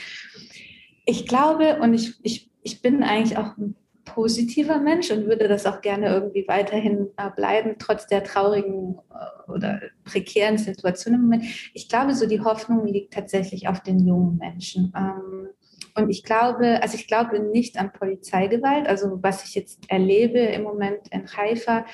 Ich 1.05 1.27
glaube 1.27 1.81
und 1.81 1.95
ich, 1.95 2.15
ich, 2.23 2.51
ich 2.63 2.83
bin 2.83 3.03
eigentlich 3.03 3.37
auch 3.37 3.57
ein 3.57 3.75
positiver 4.15 4.79
Mensch 4.79 5.11
und 5.11 5.27
würde 5.27 5.49
das 5.49 5.67
auch 5.67 5.81
gerne 5.81 6.09
irgendwie 6.09 6.45
weiterhin 6.47 7.09
äh, 7.17 7.31
bleiben, 7.35 7.77
trotz 7.79 8.07
der 8.07 8.25
traurigen 8.25 8.99
äh, 9.11 9.51
oder 9.51 9.81
prekären 10.05 10.59
Situation 10.59 11.15
im 11.15 11.23
Moment. 11.23 11.45
Ich 11.75 11.89
glaube, 11.89 12.15
so 12.15 12.27
die 12.27 12.41
Hoffnung 12.41 12.87
liegt 12.87 13.15
tatsächlich 13.15 13.69
auf 13.69 13.83
den 13.83 14.07
jungen 14.07 14.39
Menschen. 14.39 14.93
Ähm, 14.97 15.49
und 15.97 16.11
ich 16.11 16.23
glaube, 16.23 16.83
also 16.83 16.95
ich 16.95 17.07
glaube 17.07 17.41
nicht 17.41 17.79
an 17.79 17.93
Polizeigewalt. 17.93 18.87
Also 18.87 19.19
was 19.23 19.45
ich 19.45 19.55
jetzt 19.55 19.81
erlebe 19.89 20.39
im 20.39 20.63
Moment 20.63 21.09
in 21.11 21.27
Haifa 21.37 21.85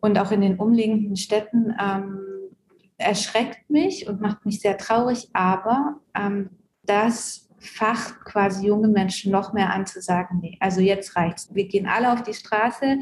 und 0.00 0.18
auch 0.18 0.30
in 0.30 0.40
den 0.40 0.58
umliegenden 0.58 1.16
Städten, 1.16 1.74
ähm, 1.80 2.20
erschreckt 2.98 3.68
mich 3.68 4.08
und 4.08 4.20
macht 4.20 4.46
mich 4.46 4.60
sehr 4.60 4.78
traurig. 4.78 5.28
Aber 5.32 6.00
ähm, 6.14 6.50
das 6.84 7.45
Fach 7.58 8.20
quasi 8.24 8.66
junge 8.66 8.88
Menschen 8.88 9.32
noch 9.32 9.52
mehr 9.52 9.72
anzusagen, 9.72 10.40
nee, 10.40 10.56
also 10.60 10.80
jetzt 10.80 11.16
reicht's. 11.16 11.48
Wir 11.54 11.66
gehen 11.66 11.86
alle 11.86 12.12
auf 12.12 12.22
die 12.22 12.34
Straße, 12.34 12.98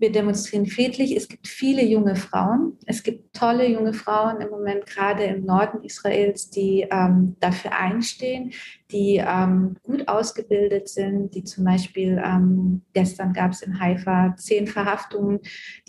wir 0.00 0.12
demonstrieren 0.12 0.66
friedlich. 0.66 1.16
Es 1.16 1.26
gibt 1.26 1.48
viele 1.48 1.84
junge 1.84 2.14
Frauen. 2.14 2.78
Es 2.86 3.02
gibt 3.02 3.34
tolle 3.34 3.68
junge 3.68 3.92
Frauen 3.92 4.40
im 4.40 4.48
Moment, 4.48 4.86
gerade 4.86 5.24
im 5.24 5.44
Norden 5.44 5.82
Israels, 5.82 6.50
die 6.50 6.86
ähm, 6.88 7.34
dafür 7.40 7.76
einstehen, 7.76 8.52
die 8.92 9.16
ähm, 9.16 9.76
gut 9.82 10.06
ausgebildet 10.06 10.88
sind, 10.88 11.34
die 11.34 11.42
zum 11.42 11.64
Beispiel, 11.64 12.22
ähm, 12.24 12.82
gestern 12.92 13.32
gab 13.32 13.50
es 13.50 13.62
in 13.62 13.80
Haifa 13.80 14.36
zehn 14.36 14.68
Verhaftungen. 14.68 15.40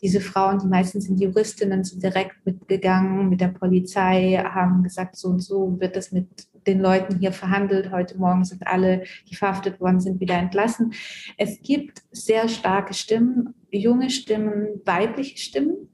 Diese 0.02 0.22
Frauen, 0.22 0.58
die 0.58 0.68
meistens 0.68 1.06
sind 1.06 1.22
Juristinnen, 1.22 1.84
sind 1.84 2.02
direkt 2.02 2.44
mitgegangen 2.46 3.30
mit 3.30 3.42
der 3.42 3.50
Polizei, 3.50 4.44
haben 4.44 4.82
gesagt, 4.82 5.18
so 5.18 5.28
und 5.28 5.40
so 5.40 5.80
wird 5.80 5.96
das 5.96 6.12
mit 6.12 6.49
den 6.70 6.80
Leuten 6.80 7.18
hier 7.18 7.34
verhandelt. 7.34 7.92
Heute 7.92 8.18
Morgen 8.18 8.46
sind 8.46 8.68
alle, 8.68 9.04
die 9.28 9.36
verhaftet 9.36 9.82
worden 9.82 10.00
sind, 10.00 10.20
wieder 10.20 10.36
entlassen. 10.36 10.94
Es 11.38 11.62
gibt 11.62 12.04
sehr 12.12 12.48
starke 12.48 12.94
Stimmen, 12.94 13.56
junge 13.72 14.10
Stimmen, 14.10 14.82
weibliche 14.86 15.38
Stimmen. 15.38 15.90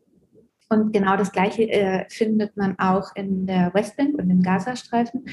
Und 0.68 0.92
genau 0.92 1.16
das 1.16 1.32
Gleiche 1.32 1.70
äh, 1.70 2.06
findet 2.10 2.58
man 2.58 2.78
auch 2.80 3.16
in 3.16 3.46
der 3.46 3.72
Westbank 3.74 4.18
und 4.18 4.30
im 4.32 4.42
Gazastreifen. 4.42 5.26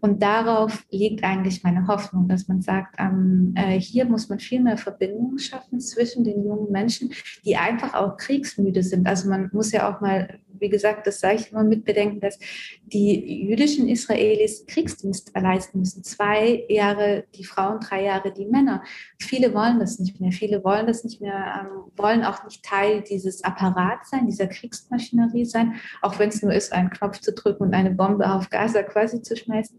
Und 0.00 0.22
darauf 0.22 0.84
liegt 0.90 1.22
eigentlich 1.22 1.62
meine 1.62 1.86
Hoffnung, 1.86 2.26
dass 2.26 2.48
man 2.48 2.62
sagt, 2.62 2.96
ähm, 2.98 3.52
äh, 3.54 3.78
hier 3.78 4.06
muss 4.06 4.30
man 4.30 4.40
viel 4.40 4.60
mehr 4.60 4.78
Verbindungen 4.78 5.38
schaffen 5.38 5.78
zwischen 5.78 6.24
den 6.24 6.42
jungen 6.42 6.72
Menschen, 6.72 7.12
die 7.44 7.56
einfach 7.56 7.92
auch 7.94 8.16
kriegsmüde 8.16 8.82
sind. 8.82 9.06
Also 9.06 9.28
man 9.28 9.50
muss 9.52 9.72
ja 9.72 9.94
auch 9.94 10.00
mal 10.00 10.40
wie 10.60 10.68
gesagt, 10.68 11.06
das 11.06 11.20
sage 11.20 11.36
ich 11.36 11.52
immer 11.52 11.64
mit 11.64 11.84
bedenken, 11.84 12.20
dass 12.20 12.38
die 12.84 13.46
jüdischen 13.46 13.88
Israelis 13.88 14.66
Kriegsdienst 14.66 15.32
leisten 15.34 15.80
müssen. 15.80 16.04
Zwei 16.04 16.64
Jahre 16.68 17.24
die 17.34 17.44
Frauen, 17.44 17.80
drei 17.80 18.04
Jahre 18.04 18.32
die 18.32 18.46
Männer. 18.46 18.82
Viele 19.18 19.52
wollen 19.54 19.78
das 19.78 19.98
nicht 19.98 20.20
mehr. 20.20 20.32
Viele 20.32 20.62
wollen 20.64 20.86
das 20.86 21.04
nicht 21.04 21.20
mehr, 21.20 21.60
ähm, 21.60 21.92
wollen 21.96 22.24
auch 22.24 22.44
nicht 22.44 22.64
Teil 22.64 23.02
dieses 23.02 23.44
Apparats 23.44 24.10
sein, 24.10 24.26
dieser 24.26 24.46
Kriegsmaschinerie 24.46 25.44
sein, 25.44 25.74
auch 26.02 26.18
wenn 26.18 26.28
es 26.28 26.42
nur 26.42 26.52
ist, 26.52 26.72
einen 26.72 26.90
Knopf 26.90 27.20
zu 27.20 27.32
drücken 27.32 27.64
und 27.64 27.74
eine 27.74 27.90
Bombe 27.90 28.30
auf 28.30 28.50
Gaza 28.50 28.82
quasi 28.82 29.22
zu 29.22 29.36
schmeißen. 29.36 29.78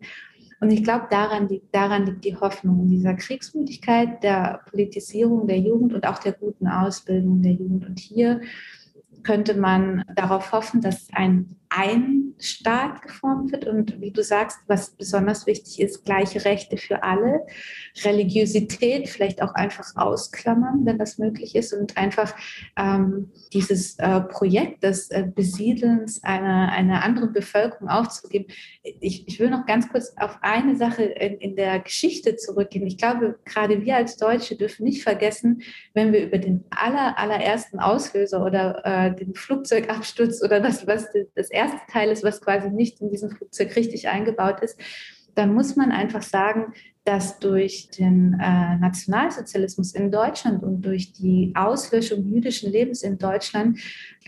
Und 0.62 0.72
ich 0.72 0.84
glaube, 0.84 1.08
daran 1.10 1.48
daran 1.72 2.06
liegt 2.06 2.26
die 2.26 2.36
Hoffnung, 2.36 2.82
in 2.82 2.90
dieser 2.90 3.14
Kriegsmüdigkeit, 3.14 4.22
der 4.24 4.62
Politisierung 4.70 5.48
der 5.48 5.60
Jugend 5.60 5.94
und 5.94 6.06
auch 6.06 6.20
der 6.20 6.34
guten 6.34 6.68
Ausbildung 6.68 7.42
der 7.42 7.54
Jugend. 7.54 7.86
Und 7.86 7.98
hier 7.98 8.42
könnte 9.24 9.56
man 9.56 10.04
darauf 10.16 10.52
hoffen, 10.52 10.82
dass 10.82 11.08
ein 11.14 11.59
ein 11.70 12.34
Staat 12.40 13.02
geformt 13.02 13.52
wird 13.52 13.68
und 13.68 14.00
wie 14.02 14.12
du 14.12 14.24
sagst, 14.24 14.60
was 14.68 14.92
besonders 14.92 15.46
wichtig 15.46 15.80
ist, 15.82 16.06
gleiche 16.06 16.44
Rechte 16.46 16.78
für 16.78 17.04
alle, 17.04 17.46
Religiosität 18.04 19.10
vielleicht 19.10 19.42
auch 19.42 19.54
einfach 19.54 19.96
ausklammern, 19.96 20.86
wenn 20.86 20.98
das 20.98 21.18
möglich 21.18 21.56
ist 21.56 21.74
und 21.74 21.98
einfach 21.98 22.34
ähm, 22.78 23.32
dieses 23.54 24.00
äh, 24.00 24.22
Projekt 24.22 24.84
des 24.84 25.12
äh, 25.12 25.26
Besiedelns 25.36 26.24
einer, 26.24 26.72
einer 26.72 27.04
anderen 27.04 27.34
Bevölkerung 27.34 27.90
aufzugeben. 27.90 28.46
Ich, 28.82 29.28
ich 29.28 29.40
will 29.40 29.50
noch 29.50 29.66
ganz 29.66 29.90
kurz 29.90 30.14
auf 30.18 30.38
eine 30.42 30.76
Sache 30.78 31.04
in, 31.04 31.38
in 31.40 31.56
der 31.56 31.80
Geschichte 31.80 32.38
zurückgehen. 32.38 32.88
Ich 32.88 32.98
glaube, 32.98 33.38
gerade 33.44 33.82
wir 33.84 33.98
als 33.98 34.18
Deutsche 34.18 34.56
dürfen 34.56 34.86
nicht 34.86 35.04
vergessen, 35.04 35.62
wenn 35.94 36.14
wir 36.14 36.26
über 36.26 36.38
den 36.38 36.64
aller, 36.70 37.20
allerersten 37.20 37.80
Auslöser 37.80 38.46
oder 38.46 38.86
äh, 38.86 39.16
den 39.16 39.36
Flugzeugabsturz 39.36 40.42
oder 40.42 40.62
das, 40.62 40.88
was 40.88 41.08
das 41.36 41.50
erste 41.60 41.80
Teil 41.92 42.10
ist, 42.10 42.24
was 42.24 42.42
quasi 42.42 42.70
nicht 42.70 43.02
in 43.02 43.10
diesem 43.10 43.30
Flugzeug 43.30 43.76
richtig 43.76 44.08
eingebaut 44.08 44.62
ist, 44.62 44.80
dann 45.36 45.54
muss 45.54 45.76
man 45.76 45.92
einfach 45.92 46.22
sagen, 46.22 46.74
dass 47.10 47.40
durch 47.40 47.90
den 47.90 48.40
äh, 48.40 48.76
Nationalsozialismus 48.78 49.96
in 49.96 50.12
Deutschland 50.12 50.62
und 50.62 50.84
durch 50.84 51.12
die 51.12 51.52
Auslöschung 51.56 52.24
jüdischen 52.24 52.72
Lebens 52.72 53.02
in 53.02 53.18
Deutschland 53.18 53.80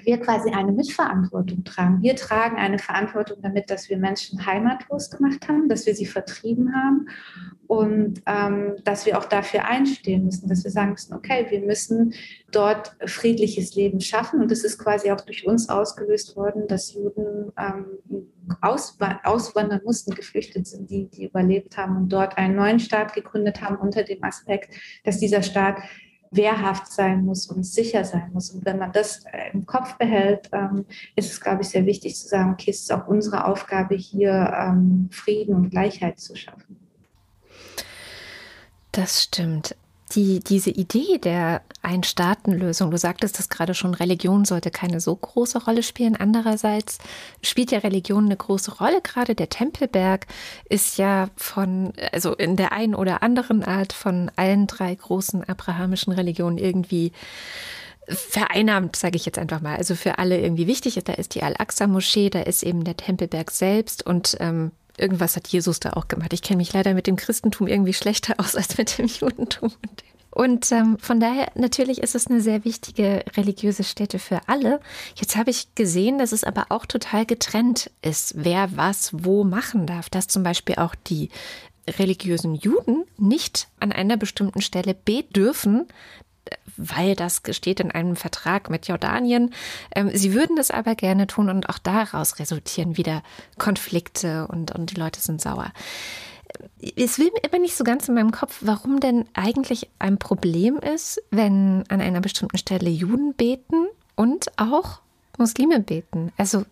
wir 0.03 0.17
quasi 0.17 0.49
eine 0.49 0.71
Mitverantwortung 0.71 1.63
tragen. 1.63 2.01
Wir 2.01 2.15
tragen 2.15 2.57
eine 2.57 2.79
Verantwortung 2.79 3.37
damit, 3.43 3.69
dass 3.69 3.87
wir 3.87 3.97
Menschen 3.97 4.47
heimatlos 4.47 5.11
gemacht 5.11 5.47
haben, 5.47 5.69
dass 5.69 5.85
wir 5.85 5.93
sie 5.93 6.07
vertrieben 6.07 6.73
haben 6.73 7.07
und 7.67 8.23
ähm, 8.25 8.77
dass 8.83 9.05
wir 9.05 9.19
auch 9.19 9.25
dafür 9.25 9.65
einstehen 9.65 10.25
müssen, 10.25 10.49
dass 10.49 10.63
wir 10.63 10.71
sagen 10.71 10.93
müssen, 10.93 11.13
okay, 11.13 11.45
wir 11.51 11.61
müssen 11.61 12.15
dort 12.51 12.95
friedliches 13.05 13.75
Leben 13.75 14.01
schaffen 14.01 14.41
und 14.41 14.51
es 14.51 14.63
ist 14.63 14.79
quasi 14.79 15.11
auch 15.11 15.21
durch 15.21 15.45
uns 15.45 15.69
ausgelöst 15.69 16.35
worden, 16.35 16.67
dass 16.67 16.95
Juden 16.95 17.51
ähm, 17.59 18.25
auswandern 18.61 19.81
mussten, 19.83 20.13
geflüchtet 20.13 20.67
sind, 20.67 20.89
die, 20.89 21.07
die 21.07 21.25
überlebt 21.25 21.77
haben 21.77 21.97
und 21.97 22.09
dort 22.09 22.37
einen 22.37 22.55
neuen 22.55 22.79
Staat 22.79 23.13
gegründet 23.13 23.61
haben 23.61 23.77
unter 23.77 24.03
dem 24.03 24.23
Aspekt, 24.23 24.73
dass 25.03 25.19
dieser 25.19 25.43
Staat 25.43 25.77
wehrhaft 26.31 26.91
sein 26.91 27.25
muss 27.25 27.47
und 27.47 27.63
sicher 27.63 28.05
sein 28.05 28.31
muss. 28.33 28.51
Und 28.51 28.65
wenn 28.65 28.79
man 28.79 28.93
das 28.93 29.25
äh, 29.25 29.51
im 29.51 29.65
Kopf 29.65 29.97
behält, 29.97 30.49
ähm, 30.53 30.85
ist 31.15 31.31
es, 31.31 31.41
glaube 31.41 31.61
ich, 31.61 31.69
sehr 31.69 31.85
wichtig 31.85 32.15
zu 32.15 32.27
sagen, 32.27 32.53
okay, 32.53 32.71
es 32.71 32.81
ist 32.81 32.91
auch 32.93 33.07
unsere 33.07 33.45
Aufgabe, 33.45 33.95
hier 33.95 34.53
ähm, 34.57 35.09
Frieden 35.11 35.55
und 35.55 35.69
Gleichheit 35.69 36.19
zu 36.19 36.35
schaffen. 36.35 36.79
Das 38.93 39.23
stimmt. 39.23 39.75
Die, 40.15 40.41
diese 40.41 40.69
Idee 40.69 41.19
der 41.19 41.61
Ein-Staaten-Lösung, 41.81 42.91
du 42.91 42.97
sagtest 42.97 43.39
das 43.39 43.47
gerade 43.47 43.73
schon, 43.73 43.93
Religion 43.93 44.43
sollte 44.43 44.69
keine 44.69 44.99
so 44.99 45.15
große 45.15 45.63
Rolle 45.63 45.83
spielen. 45.83 46.17
Andererseits 46.17 46.97
spielt 47.41 47.71
ja 47.71 47.79
Religion 47.79 48.25
eine 48.25 48.35
große 48.35 48.75
Rolle. 48.75 49.01
Gerade 49.01 49.35
der 49.35 49.49
Tempelberg 49.49 50.27
ist 50.67 50.97
ja 50.97 51.29
von, 51.37 51.93
also 52.11 52.33
in 52.35 52.57
der 52.57 52.73
einen 52.73 52.93
oder 52.93 53.23
anderen 53.23 53.63
Art 53.63 53.93
von 53.93 54.29
allen 54.35 54.67
drei 54.67 54.93
großen 54.93 55.43
abrahamischen 55.47 56.11
Religionen 56.11 56.57
irgendwie 56.57 57.13
vereinnahmt, 58.07 58.95
sage 58.95 59.15
ich 59.15 59.25
jetzt 59.25 59.39
einfach 59.39 59.61
mal. 59.61 59.77
Also 59.77 59.95
für 59.95 60.19
alle 60.19 60.39
irgendwie 60.39 60.67
wichtig. 60.67 60.99
Da 61.03 61.13
ist 61.13 61.35
die 61.35 61.43
Al-Aqsa-Moschee, 61.43 62.29
da 62.29 62.41
ist 62.41 62.63
eben 62.63 62.83
der 62.83 62.97
Tempelberg 62.97 63.51
selbst 63.51 64.05
und 64.05 64.35
ähm, 64.39 64.71
irgendwas 64.97 65.35
hat 65.35 65.47
Jesus 65.47 65.79
da 65.79 65.93
auch 65.93 66.07
gemacht. 66.07 66.33
Ich 66.33 66.41
kenne 66.41 66.57
mich 66.57 66.73
leider 66.73 66.93
mit 66.93 67.07
dem 67.07 67.15
Christentum 67.15 67.67
irgendwie 67.67 67.93
schlechter 67.93 68.35
aus 68.37 68.55
als 68.55 68.77
mit 68.77 68.97
dem 68.97 69.07
Judentum. 69.07 69.71
Und 70.31 70.71
ähm, 70.71 70.97
von 70.97 71.19
daher 71.19 71.51
natürlich 71.55 72.01
ist 72.01 72.15
es 72.15 72.27
eine 72.27 72.39
sehr 72.39 72.63
wichtige 72.63 73.25
religiöse 73.35 73.83
Stätte 73.83 74.17
für 74.17 74.39
alle. 74.47 74.79
Jetzt 75.15 75.35
habe 75.35 75.49
ich 75.49 75.75
gesehen, 75.75 76.17
dass 76.17 76.31
es 76.31 76.45
aber 76.45 76.67
auch 76.69 76.85
total 76.85 77.25
getrennt 77.25 77.91
ist, 78.01 78.33
wer 78.37 78.75
was 78.77 79.09
wo 79.11 79.43
machen 79.43 79.85
darf. 79.85 80.09
Dass 80.09 80.27
zum 80.27 80.43
Beispiel 80.43 80.75
auch 80.75 80.95
die 80.95 81.29
religiösen 81.87 82.55
Juden 82.55 83.03
nicht 83.17 83.67
an 83.79 83.91
einer 83.91 84.15
bestimmten 84.15 84.61
Stelle 84.61 84.93
beten 84.93 85.33
dürfen, 85.33 85.87
weil 86.77 87.15
das 87.15 87.41
steht 87.51 87.79
in 87.79 87.91
einem 87.91 88.15
Vertrag 88.15 88.69
mit 88.69 88.87
Jordanien. 88.87 89.53
Ähm, 89.95 90.09
sie 90.13 90.33
würden 90.33 90.55
das 90.55 90.71
aber 90.71 90.95
gerne 90.95 91.27
tun 91.27 91.49
und 91.49 91.69
auch 91.69 91.77
daraus 91.77 92.39
resultieren 92.39 92.97
wieder 92.97 93.23
Konflikte 93.57 94.47
und, 94.47 94.71
und 94.71 94.91
die 94.91 94.99
Leute 94.99 95.19
sind 95.19 95.41
sauer. 95.41 95.71
Es 96.97 97.17
will 97.17 97.31
mir 97.31 97.49
immer 97.49 97.59
nicht 97.59 97.75
so 97.75 97.83
ganz 97.83 98.09
in 98.09 98.15
meinem 98.15 98.31
Kopf, 98.31 98.57
warum 98.61 98.99
denn 98.99 99.25
eigentlich 99.33 99.89
ein 99.99 100.17
Problem 100.17 100.77
ist, 100.77 101.21
wenn 101.31 101.83
an 101.87 102.01
einer 102.01 102.21
bestimmten 102.21 102.57
Stelle 102.57 102.89
Juden 102.89 103.33
beten 103.33 103.87
und 104.15 104.51
auch 104.57 104.99
Muslime 105.37 105.79
beten. 105.79 106.31
Also 106.37 106.65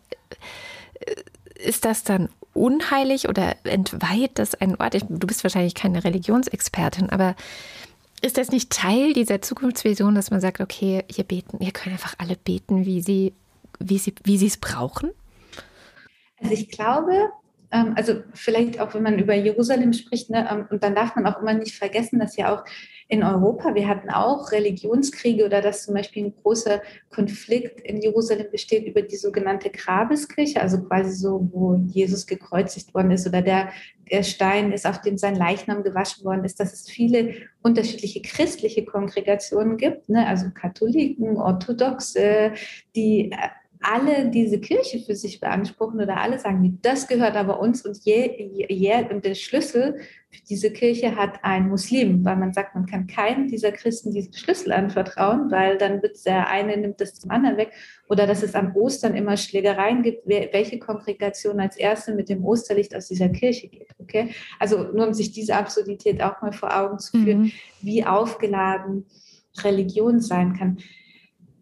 äh, 0.99 1.15
ist 1.55 1.85
das 1.85 2.03
dann 2.03 2.29
unheilig 2.53 3.27
oder 3.29 3.55
entweiht 3.63 4.39
das 4.39 4.55
ein 4.55 4.75
Ort? 4.75 4.95
Du 5.09 5.27
bist 5.27 5.43
wahrscheinlich 5.43 5.75
keine 5.75 6.03
Religionsexpertin, 6.03 7.09
aber 7.09 7.35
ist 8.21 8.38
das 8.38 8.51
nicht 8.51 8.71
Teil 8.71 9.13
dieser 9.13 9.41
Zukunftsvision, 9.41 10.15
dass 10.15 10.32
man 10.32 10.41
sagt, 10.41 10.60
okay, 10.60 11.03
hier 11.10 11.23
beten, 11.23 11.60
hier 11.62 11.71
können 11.71 11.93
einfach 11.93 12.15
alle 12.17 12.36
beten, 12.36 12.86
wie 12.86 13.01
sie, 13.01 13.34
wie 13.79 13.97
sie, 13.97 14.13
wie 14.23 14.38
sie 14.38 14.47
es 14.47 14.58
brauchen? 14.58 15.12
Also 16.41 16.53
ich 16.53 16.69
glaube, 16.69 17.32
ähm, 17.71 17.93
also 17.95 18.21
vielleicht 18.34 18.79
auch, 18.79 18.93
wenn 18.93 19.03
man 19.03 19.19
über 19.19 19.34
Jerusalem 19.34 19.93
spricht, 19.93 20.29
ne, 20.29 20.47
ähm, 20.51 20.67
und 20.69 20.84
dann 20.84 20.95
darf 20.95 21.15
man 21.15 21.25
auch 21.27 21.41
immer 21.41 21.53
nicht 21.53 21.75
vergessen, 21.75 22.19
dass 22.19 22.36
ja 22.38 22.53
auch 22.53 22.63
in 23.08 23.23
Europa, 23.23 23.73
wir 23.73 23.88
hatten 23.88 24.12
auch 24.12 24.51
Religionskriege 24.51 25.45
oder 25.45 25.62
dass 25.62 25.84
zum 25.84 25.95
Beispiel 25.95 26.25
ein 26.25 26.34
großer 26.43 26.82
Konflikt 27.10 27.82
in 27.82 28.01
Jerusalem 28.01 28.47
besteht 28.51 28.86
über 28.86 29.01
die 29.01 29.15
sogenannte 29.15 29.71
Grabeskirche, 29.71 30.62
also 30.62 30.84
quasi 30.84 31.12
so, 31.12 31.49
wo 31.51 31.75
Jesus 31.75 32.27
gekreuzigt 32.27 32.93
worden 32.93 33.12
ist 33.12 33.27
oder 33.27 33.41
der, 33.41 33.69
der 34.11 34.23
Stein 34.23 34.71
ist, 34.71 34.85
auf 34.85 35.01
dem 35.01 35.17
sein 35.17 35.35
Leichnam 35.35 35.83
gewaschen 35.83 36.25
worden 36.25 36.43
ist, 36.43 36.59
dass 36.59 36.73
es 36.73 36.89
viele 36.89 37.35
unterschiedliche 37.61 38.21
christliche 38.21 38.85
Kongregationen 38.85 39.77
gibt, 39.77 40.09
ne? 40.09 40.27
also 40.27 40.49
Katholiken, 40.53 41.37
Orthodoxe, 41.37 42.53
die 42.95 43.31
äh, 43.31 43.37
alle 43.81 44.29
diese 44.29 44.59
Kirche 44.59 44.99
für 44.99 45.15
sich 45.15 45.39
beanspruchen 45.39 46.01
oder 46.01 46.17
alle 46.17 46.37
sagen, 46.37 46.79
das 46.81 47.07
gehört 47.07 47.35
aber 47.37 47.61
uns 47.61 47.85
und, 47.85 47.97
je, 48.03 48.67
je, 48.67 49.05
und 49.09 49.23
der 49.23 49.35
Schlüssel 49.35 49.99
für 50.29 50.43
diese 50.49 50.71
Kirche 50.71 51.15
hat 51.15 51.39
ein 51.43 51.69
Muslim, 51.69 52.25
weil 52.25 52.35
man 52.35 52.53
sagt, 52.53 52.75
man 52.75 52.85
kann 52.85 53.07
keinem 53.07 53.47
dieser 53.47 53.71
Christen 53.71 54.11
diesen 54.11 54.33
Schlüssel 54.33 54.73
anvertrauen, 54.73 55.49
weil 55.49 55.77
dann 55.77 56.01
wird 56.01 56.23
der 56.25 56.49
eine 56.49 56.75
nimmt 56.75 56.99
das 56.99 57.15
zum 57.15 57.31
anderen 57.31 57.55
weg 57.55 57.71
oder 58.09 58.27
dass 58.27 58.43
es 58.43 58.53
an 58.53 58.73
Ostern 58.75 59.15
immer 59.15 59.37
Schlägereien 59.37 60.03
gibt, 60.03 60.27
welche 60.27 60.77
Kongregation 60.77 61.59
als 61.61 61.77
erste 61.77 62.13
mit 62.13 62.27
dem 62.27 62.43
Osterlicht 62.43 62.93
aus 62.95 63.07
dieser 63.07 63.29
Kirche 63.29 63.69
geht. 63.69 63.89
Okay? 63.99 64.31
Also 64.59 64.83
nur 64.83 65.07
um 65.07 65.13
sich 65.13 65.31
diese 65.31 65.55
Absurdität 65.55 66.21
auch 66.21 66.41
mal 66.41 66.51
vor 66.51 66.77
Augen 66.77 66.99
zu 66.99 67.17
führen, 67.17 67.43
mhm. 67.43 67.51
wie 67.81 68.05
aufgeladen 68.05 69.05
Religion 69.63 70.19
sein 70.19 70.53
kann 70.53 70.77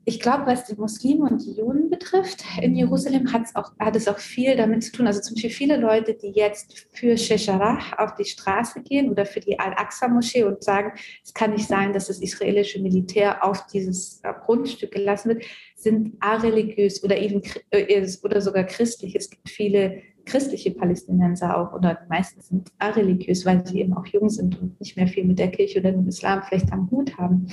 ich 0.08 0.22
glaube, 0.22 0.46
was 0.46 0.64
die 0.64 0.76
Muslime 0.76 1.26
und 1.26 1.46
die 1.46 1.52
Juden 1.52 1.90
betrifft, 1.90 2.42
in 2.62 2.78
Jerusalem 2.78 3.34
hat 3.34 3.44
es 3.44 3.56
auch, 3.58 3.74
hat 3.78 3.94
es 3.94 4.08
auch 4.08 4.20
viel 4.20 4.56
damit 4.56 4.82
zu 4.86 4.94
tun. 4.94 5.06
Also 5.06 5.20
zum 5.20 5.36
Beispiel 5.36 5.50
viele 5.50 5.76
Leute, 5.76 6.14
die 6.14 6.30
jetzt 6.30 6.88
für 6.94 7.18
Shesharah 7.18 7.78
auf 7.98 8.16
die 8.16 8.24
Straße 8.24 8.84
gehen 8.84 9.10
oder 9.10 9.26
für 9.26 9.42
die 9.42 9.60
Al-Aqsa-Moschee 9.60 10.46
und 10.46 10.64
sagen, 10.64 10.94
es 11.26 11.34
kann 11.34 11.52
nicht 11.52 11.68
sein, 11.68 11.92
dass 11.92 12.08
das 12.08 12.22
israelische 12.22 12.82
Militär 12.82 13.44
auf 13.44 13.68
dieses 13.68 14.22
äh, 14.24 14.32
Grundstück 14.46 14.92
gelassen 14.92 15.28
wird, 15.28 15.44
sind 15.76 16.16
areligiös 16.22 17.04
oder 17.04 17.18
eben 17.18 17.42
äh, 17.72 18.08
oder 18.24 18.40
sogar 18.40 18.64
christlich. 18.64 19.14
Es 19.14 19.30
gibt 19.30 19.50
viele 19.50 20.04
christliche 20.28 20.72
Palästinenser 20.72 21.58
auch 21.58 21.74
oder 21.74 21.96
die 21.96 22.10
meisten 22.10 22.42
sind 22.42 22.72
areligiös, 22.78 23.46
weil 23.46 23.66
sie 23.66 23.80
eben 23.80 23.94
auch 23.94 24.06
jung 24.06 24.30
sind 24.30 24.62
und 24.62 24.80
nicht 24.80 24.96
mehr 24.96 25.08
viel 25.08 25.24
mit 25.24 25.40
der 25.40 25.50
Kirche 25.50 25.80
oder 25.80 25.92
dem 25.92 26.08
Islam 26.08 26.44
vielleicht 26.44 26.72
am 26.72 26.92
Hut 26.92 27.18
haben. 27.18 27.48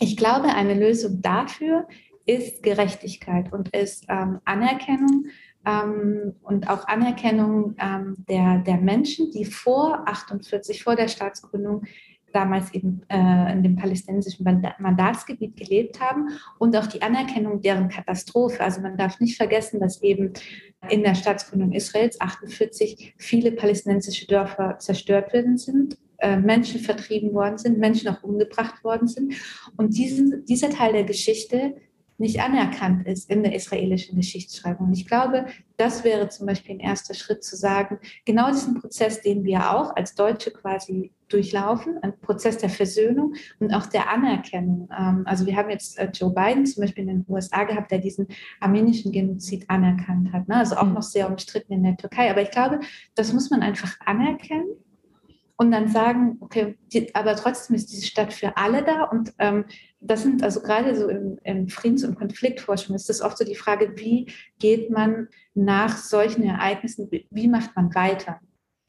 Ich 0.00 0.16
glaube, 0.16 0.48
eine 0.48 0.74
Lösung 0.74 1.20
dafür 1.22 1.86
ist 2.26 2.62
Gerechtigkeit 2.62 3.52
und 3.52 3.68
ist 3.76 4.06
ähm, 4.08 4.40
Anerkennung 4.44 5.26
ähm, 5.66 6.34
und 6.42 6.68
auch 6.68 6.86
Anerkennung 6.88 7.74
ähm, 7.78 8.16
der, 8.28 8.58
der 8.58 8.78
Menschen, 8.78 9.30
die 9.30 9.44
vor 9.44 10.08
48, 10.08 10.82
vor 10.82 10.96
der 10.96 11.08
Staatsgründung 11.08 11.84
damals 12.32 12.72
eben 12.74 13.02
äh, 13.08 13.52
in 13.52 13.62
dem 13.62 13.76
palästinensischen 13.76 14.44
Mandatsgebiet 14.78 15.56
gelebt 15.56 16.00
haben 16.00 16.28
und 16.58 16.76
auch 16.76 16.86
die 16.86 17.02
Anerkennung 17.02 17.60
deren 17.60 17.88
Katastrophe. 17.88 18.60
Also 18.62 18.80
man 18.80 18.96
darf 18.96 19.20
nicht 19.20 19.36
vergessen, 19.36 19.80
dass 19.80 20.02
eben 20.02 20.32
in 20.88 21.02
der 21.02 21.14
Staatsgründung 21.14 21.72
Israels 21.72 22.20
48 22.20 23.14
viele 23.18 23.52
palästinensische 23.52 24.26
Dörfer 24.26 24.78
zerstört 24.78 25.32
worden 25.32 25.58
sind, 25.58 25.98
äh, 26.18 26.36
Menschen 26.36 26.80
vertrieben 26.80 27.32
worden 27.32 27.58
sind, 27.58 27.78
Menschen 27.78 28.08
auch 28.08 28.22
umgebracht 28.22 28.82
worden 28.84 29.08
sind. 29.08 29.34
Und 29.76 29.96
diesen, 29.96 30.44
dieser 30.44 30.70
Teil 30.70 30.92
der 30.92 31.04
Geschichte 31.04 31.74
nicht 32.20 32.40
anerkannt 32.40 33.06
ist 33.06 33.30
in 33.30 33.42
der 33.42 33.54
israelischen 33.54 34.14
Geschichtsschreibung. 34.14 34.88
Und 34.88 34.92
ich 34.92 35.06
glaube, 35.06 35.46
das 35.78 36.04
wäre 36.04 36.28
zum 36.28 36.46
Beispiel 36.46 36.76
ein 36.76 36.80
erster 36.80 37.14
Schritt 37.14 37.42
zu 37.42 37.56
sagen, 37.56 37.98
genau 38.26 38.50
diesen 38.50 38.74
Prozess, 38.78 39.22
den 39.22 39.42
wir 39.44 39.74
auch 39.74 39.96
als 39.96 40.14
Deutsche 40.14 40.50
quasi 40.50 41.12
durchlaufen, 41.28 41.98
ein 42.02 42.18
Prozess 42.20 42.58
der 42.58 42.68
Versöhnung 42.68 43.34
und 43.58 43.72
auch 43.72 43.86
der 43.86 44.10
Anerkennung. 44.10 44.88
Ähm, 44.96 45.22
also 45.24 45.46
wir 45.46 45.56
haben 45.56 45.70
jetzt 45.70 45.98
äh, 45.98 46.10
Joe 46.12 46.32
Biden 46.32 46.66
zum 46.66 46.82
Beispiel 46.82 47.08
in 47.08 47.24
den 47.24 47.26
USA 47.28 47.64
gehabt, 47.64 47.90
der 47.90 48.00
diesen 48.00 48.28
armenischen 48.60 49.12
Genozid 49.12 49.64
anerkannt 49.68 50.32
hat. 50.32 50.46
Ne? 50.46 50.56
Also 50.56 50.76
auch 50.76 50.84
mhm. 50.84 50.94
noch 50.94 51.02
sehr 51.02 51.30
umstritten 51.30 51.72
in 51.72 51.84
der 51.84 51.96
Türkei. 51.96 52.30
Aber 52.30 52.42
ich 52.42 52.50
glaube, 52.50 52.80
das 53.14 53.32
muss 53.32 53.50
man 53.50 53.62
einfach 53.62 53.96
anerkennen 54.04 54.76
und 55.60 55.72
dann 55.72 55.88
sagen, 55.88 56.38
okay, 56.40 56.78
die, 56.90 57.14
aber 57.14 57.36
trotzdem 57.36 57.76
ist 57.76 57.92
diese 57.92 58.06
Stadt 58.06 58.32
für 58.32 58.56
alle 58.56 58.82
da. 58.82 59.04
Und 59.04 59.34
ähm, 59.38 59.66
das 60.00 60.22
sind 60.22 60.42
also 60.42 60.62
gerade 60.62 60.96
so 60.96 61.08
in, 61.08 61.36
in 61.44 61.68
Friedens- 61.68 62.02
und 62.02 62.14
Konfliktforschung 62.14 62.96
ist 62.96 63.10
das 63.10 63.20
oft 63.20 63.36
so 63.36 63.44
die 63.44 63.54
Frage, 63.54 63.92
wie 63.96 64.32
geht 64.58 64.88
man 64.88 65.28
nach 65.52 65.98
solchen 65.98 66.44
Ereignissen, 66.44 67.10
wie 67.10 67.48
macht 67.48 67.76
man 67.76 67.94
weiter? 67.94 68.40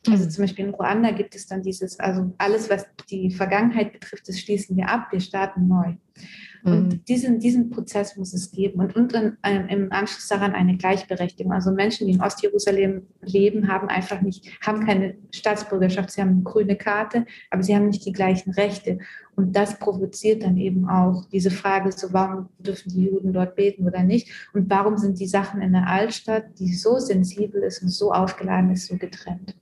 Also 0.07 0.23
mhm. 0.23 0.29
zum 0.29 0.43
Beispiel 0.45 0.65
in 0.65 0.73
Ruanda 0.73 1.11
gibt 1.11 1.35
es 1.35 1.45
dann 1.45 1.61
dieses, 1.61 1.99
also 1.99 2.33
alles, 2.37 2.69
was 2.69 2.85
die 3.09 3.31
Vergangenheit 3.31 3.91
betrifft, 3.91 4.29
das 4.29 4.39
schließen 4.39 4.77
wir 4.77 4.87
ab, 4.87 5.07
wir 5.11 5.19
starten 5.19 5.67
neu. 5.67 5.95
Und 6.63 6.87
mhm. 6.87 7.05
diesen, 7.05 7.39
diesen 7.39 7.69
Prozess 7.69 8.17
muss 8.17 8.33
es 8.33 8.51
geben. 8.51 8.79
Und, 8.79 8.95
und 8.95 9.13
in, 9.13 9.37
ähm, 9.43 9.67
im 9.67 9.91
Anschluss 9.91 10.27
daran 10.27 10.53
eine 10.53 10.77
Gleichberechtigung. 10.77 11.51
Also 11.51 11.71
Menschen, 11.71 12.07
die 12.07 12.13
in 12.13 12.21
Ostjerusalem 12.21 13.07
leben, 13.21 13.67
haben 13.67 13.89
einfach 13.89 14.21
nicht, 14.21 14.47
haben 14.65 14.85
keine 14.85 15.15
Staatsbürgerschaft, 15.31 16.11
sie 16.11 16.21
haben 16.21 16.29
eine 16.29 16.43
grüne 16.43 16.75
Karte, 16.75 17.25
aber 17.49 17.63
sie 17.63 17.75
haben 17.75 17.87
nicht 17.87 18.05
die 18.05 18.11
gleichen 18.11 18.51
Rechte. 18.51 18.99
Und 19.35 19.55
das 19.55 19.79
provoziert 19.79 20.43
dann 20.43 20.57
eben 20.57 20.87
auch 20.87 21.25
diese 21.31 21.51
Frage, 21.51 21.91
so 21.91 22.13
warum 22.13 22.49
dürfen 22.59 22.91
die 22.91 23.05
Juden 23.05 23.33
dort 23.33 23.55
beten 23.55 23.87
oder 23.87 24.03
nicht? 24.03 24.29
Und 24.53 24.69
warum 24.69 24.97
sind 24.97 25.19
die 25.19 25.27
Sachen 25.27 25.61
in 25.61 25.73
der 25.73 25.87
Altstadt, 25.87 26.59
die 26.59 26.73
so 26.73 26.99
sensibel 26.99 27.63
ist 27.63 27.81
und 27.81 27.89
so 27.89 28.11
aufgeladen 28.11 28.71
ist, 28.71 28.87
so 28.87 28.97
getrennt? 28.97 29.55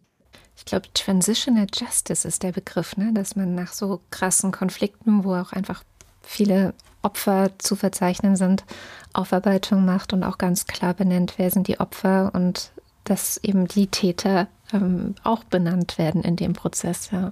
Ich 0.58 0.66
glaube, 0.66 0.88
Transitional 0.94 1.68
Justice 1.74 2.28
ist 2.28 2.44
der 2.44 2.52
Begriff, 2.52 2.98
ne? 2.98 3.12
dass 3.14 3.38
man 3.38 3.56
nach 3.56 3.72
so 3.72 4.02
krassen 4.12 4.52
Konflikten, 4.52 5.24
wo 5.24 5.34
auch 5.34 5.54
einfach 5.54 5.84
viele 6.22 6.74
Opfer 7.02 7.52
zu 7.58 7.76
verzeichnen 7.76 8.36
sind, 8.36 8.66
Aufarbeitung 9.14 9.86
macht 9.86 10.14
und 10.14 10.24
auch 10.24 10.38
ganz 10.38 10.68
klar 10.68 10.94
benennt, 10.94 11.36
wer 11.38 11.50
sind 11.50 11.68
die 11.68 11.80
Opfer 11.80 12.32
und 12.34 12.72
dass 13.06 13.38
eben 13.38 13.68
die 13.68 13.88
Täter 13.88 14.48
ähm, 14.74 15.16
auch 15.24 15.44
benannt 15.44 15.98
werden 15.98 16.22
in 16.24 16.36
dem 16.36 16.54
Prozess. 16.54 17.10
Ja. 17.12 17.32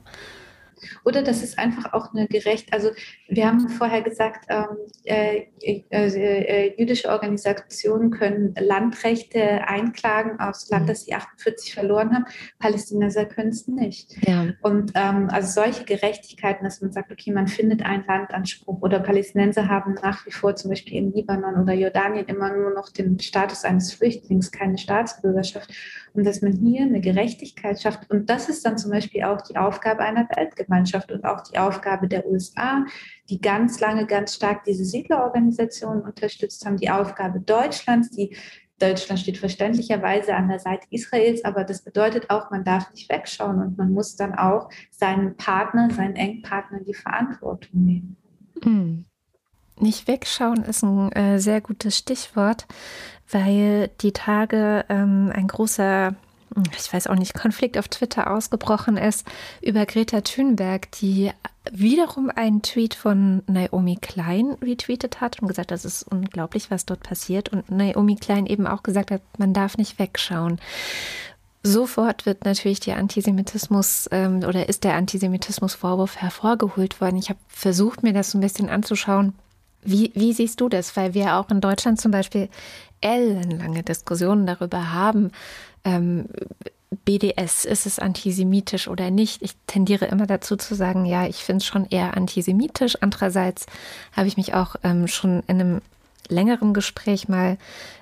Oder 1.05 1.23
das 1.23 1.43
ist 1.43 1.57
einfach 1.57 1.93
auch 1.93 2.13
eine 2.13 2.27
gerecht, 2.27 2.73
also 2.73 2.89
wir 3.27 3.47
haben 3.47 3.69
vorher 3.69 4.01
gesagt, 4.01 4.45
ähm, 4.49 4.65
äh, 5.03 5.45
äh, 5.61 5.81
äh, 5.89 6.73
jüdische 6.77 7.09
Organisationen 7.09 8.11
können 8.11 8.53
Landrechte 8.59 9.67
einklagen 9.67 10.39
aufs 10.39 10.69
Land, 10.69 10.83
mhm. 10.83 10.87
das 10.87 11.05
sie 11.05 11.13
48 11.13 11.73
verloren 11.73 12.13
haben. 12.13 12.25
Palästinenser 12.59 13.25
können 13.25 13.49
es 13.49 13.67
nicht. 13.67 14.15
Ja. 14.27 14.47
Und 14.61 14.91
ähm, 14.95 15.29
also 15.31 15.61
solche 15.61 15.85
Gerechtigkeiten, 15.85 16.63
dass 16.63 16.81
man 16.81 16.91
sagt, 16.91 17.11
okay, 17.11 17.31
man 17.31 17.47
findet 17.47 17.83
einen 17.83 18.05
Landanspruch 18.05 18.81
oder 18.81 18.99
Palästinenser 18.99 19.67
haben 19.67 19.95
nach 19.95 20.25
wie 20.25 20.31
vor 20.31 20.55
zum 20.55 20.69
Beispiel 20.69 20.97
in 20.97 21.13
Libanon 21.13 21.61
oder 21.61 21.73
Jordanien 21.73 22.25
immer 22.25 22.55
nur 22.55 22.73
noch 22.73 22.89
den 22.89 23.19
Status 23.19 23.63
eines 23.63 23.93
Flüchtlings, 23.93 24.51
keine 24.51 24.77
Staatsbürgerschaft. 24.77 25.71
Und 26.17 26.23
dass 26.23 26.41
man 26.41 26.53
hier 26.53 26.81
eine 26.81 26.99
Gerechtigkeit 26.99 27.79
schafft. 27.79 28.09
Und 28.09 28.27
das 28.27 28.49
ist 28.49 28.65
dann 28.65 28.79
zum 28.79 28.89
Beispiel 28.89 29.23
auch 29.23 29.39
die 29.41 29.55
Aufgabe 29.55 29.99
einer 29.99 30.27
Weltgemeinschaft 30.35 31.11
und 31.11 31.23
auch 31.23 31.41
die 31.41 31.59
Aufgabe 31.59 32.07
der 32.07 32.25
USA, 32.25 32.85
die 33.29 33.39
ganz 33.39 33.79
lange 33.79 34.07
ganz 34.07 34.33
stark 34.33 34.63
diese 34.63 34.83
Siedlerorganisationen 34.83 36.01
unterstützt 36.01 36.65
haben, 36.65 36.77
die 36.77 36.89
Aufgabe 36.89 37.39
Deutschlands, 37.39 38.09
die 38.09 38.35
Deutschland 38.79 39.19
steht 39.19 39.37
verständlicherweise 39.37 40.35
an 40.35 40.47
der 40.47 40.57
Seite 40.57 40.87
Israels, 40.89 41.45
aber 41.45 41.63
das 41.63 41.83
bedeutet 41.83 42.31
auch, 42.31 42.49
man 42.49 42.63
darf 42.63 42.91
nicht 42.91 43.11
wegschauen 43.11 43.61
und 43.61 43.77
man 43.77 43.91
muss 43.91 44.15
dann 44.15 44.33
auch 44.33 44.69
seinen 44.89 45.37
Partner, 45.37 45.91
seinen 45.91 46.15
Engpartner 46.15 46.79
die 46.81 46.95
Verantwortung 46.95 47.85
nehmen. 47.85 48.17
Mhm. 48.63 49.05
Nicht 49.79 50.07
wegschauen 50.07 50.63
ist 50.63 50.83
ein 50.83 51.11
äh, 51.11 51.39
sehr 51.39 51.61
gutes 51.61 51.97
Stichwort, 51.97 52.65
weil 53.29 53.89
die 54.01 54.13
Tage 54.13 54.85
ähm, 54.89 55.31
ein 55.33 55.47
großer 55.47 56.15
ich 56.75 56.91
weiß 56.91 57.07
auch 57.07 57.15
nicht, 57.15 57.33
Konflikt 57.33 57.77
auf 57.77 57.87
Twitter 57.87 58.31
ausgebrochen 58.31 58.97
ist 58.97 59.27
über 59.61 59.85
Greta 59.85 60.21
Thunberg, 60.21 60.91
die 60.93 61.31
wiederum 61.71 62.31
einen 62.33 62.61
Tweet 62.61 62.95
von 62.95 63.43
Naomi 63.47 63.97
Klein 63.97 64.55
retweetet 64.61 65.21
hat 65.21 65.41
und 65.41 65.49
gesagt, 65.49 65.71
das 65.71 65.85
ist 65.85 66.03
unglaublich, 66.03 66.71
was 66.71 66.85
dort 66.85 67.03
passiert. 67.03 67.49
Und 67.49 67.69
Naomi 67.69 68.15
Klein 68.15 68.45
eben 68.45 68.65
auch 68.65 68.83
gesagt 68.83 69.11
hat, 69.11 69.21
man 69.37 69.53
darf 69.53 69.77
nicht 69.77 69.99
wegschauen. 69.99 70.59
Sofort 71.63 72.25
wird 72.25 72.45
natürlich 72.45 72.79
der 72.79 72.97
Antisemitismus 72.97 74.07
ähm, 74.11 74.37
oder 74.37 74.69
ist 74.69 74.83
der 74.83 74.95
Antisemitismusvorwurf 74.95 76.15
hervorgeholt 76.15 77.01
worden. 77.01 77.17
Ich 77.17 77.29
habe 77.29 77.39
versucht, 77.49 78.03
mir 78.03 78.13
das 78.13 78.31
so 78.31 78.37
ein 78.37 78.41
bisschen 78.41 78.69
anzuschauen. 78.69 79.33
Wie, 79.87 80.11
wie 80.15 80.33
siehst 80.33 80.59
du 80.59 80.67
das? 80.67 80.97
Weil 80.97 81.13
wir 81.13 81.37
auch 81.37 81.49
in 81.49 81.61
Deutschland 81.61 82.01
zum 82.01 82.11
Beispiel 82.11 82.49
ellenlange 82.99 83.83
Diskussionen 83.83 84.45
darüber 84.45 84.91
haben, 84.91 85.31
ähm, 85.85 86.25
BDS, 87.05 87.63
ist 87.63 87.85
es 87.85 87.97
antisemitisch 87.97 88.89
oder 88.89 89.11
nicht? 89.11 89.41
Ich 89.41 89.55
tendiere 89.65 90.05
immer 90.05 90.27
dazu 90.27 90.57
zu 90.57 90.75
sagen, 90.75 91.05
ja, 91.05 91.25
ich 91.25 91.37
finde 91.37 91.61
es 91.61 91.65
schon 91.65 91.85
eher 91.85 92.17
antisemitisch. 92.17 92.97
Andererseits 92.99 93.65
habe 94.11 94.27
ich 94.27 94.35
mich 94.35 94.53
auch 94.53 94.75
ähm, 94.83 95.07
schon 95.07 95.41
in 95.47 95.61
einem 95.61 95.81
längeren 96.27 96.73
Gespräch 96.73 97.29
mal 97.29 97.57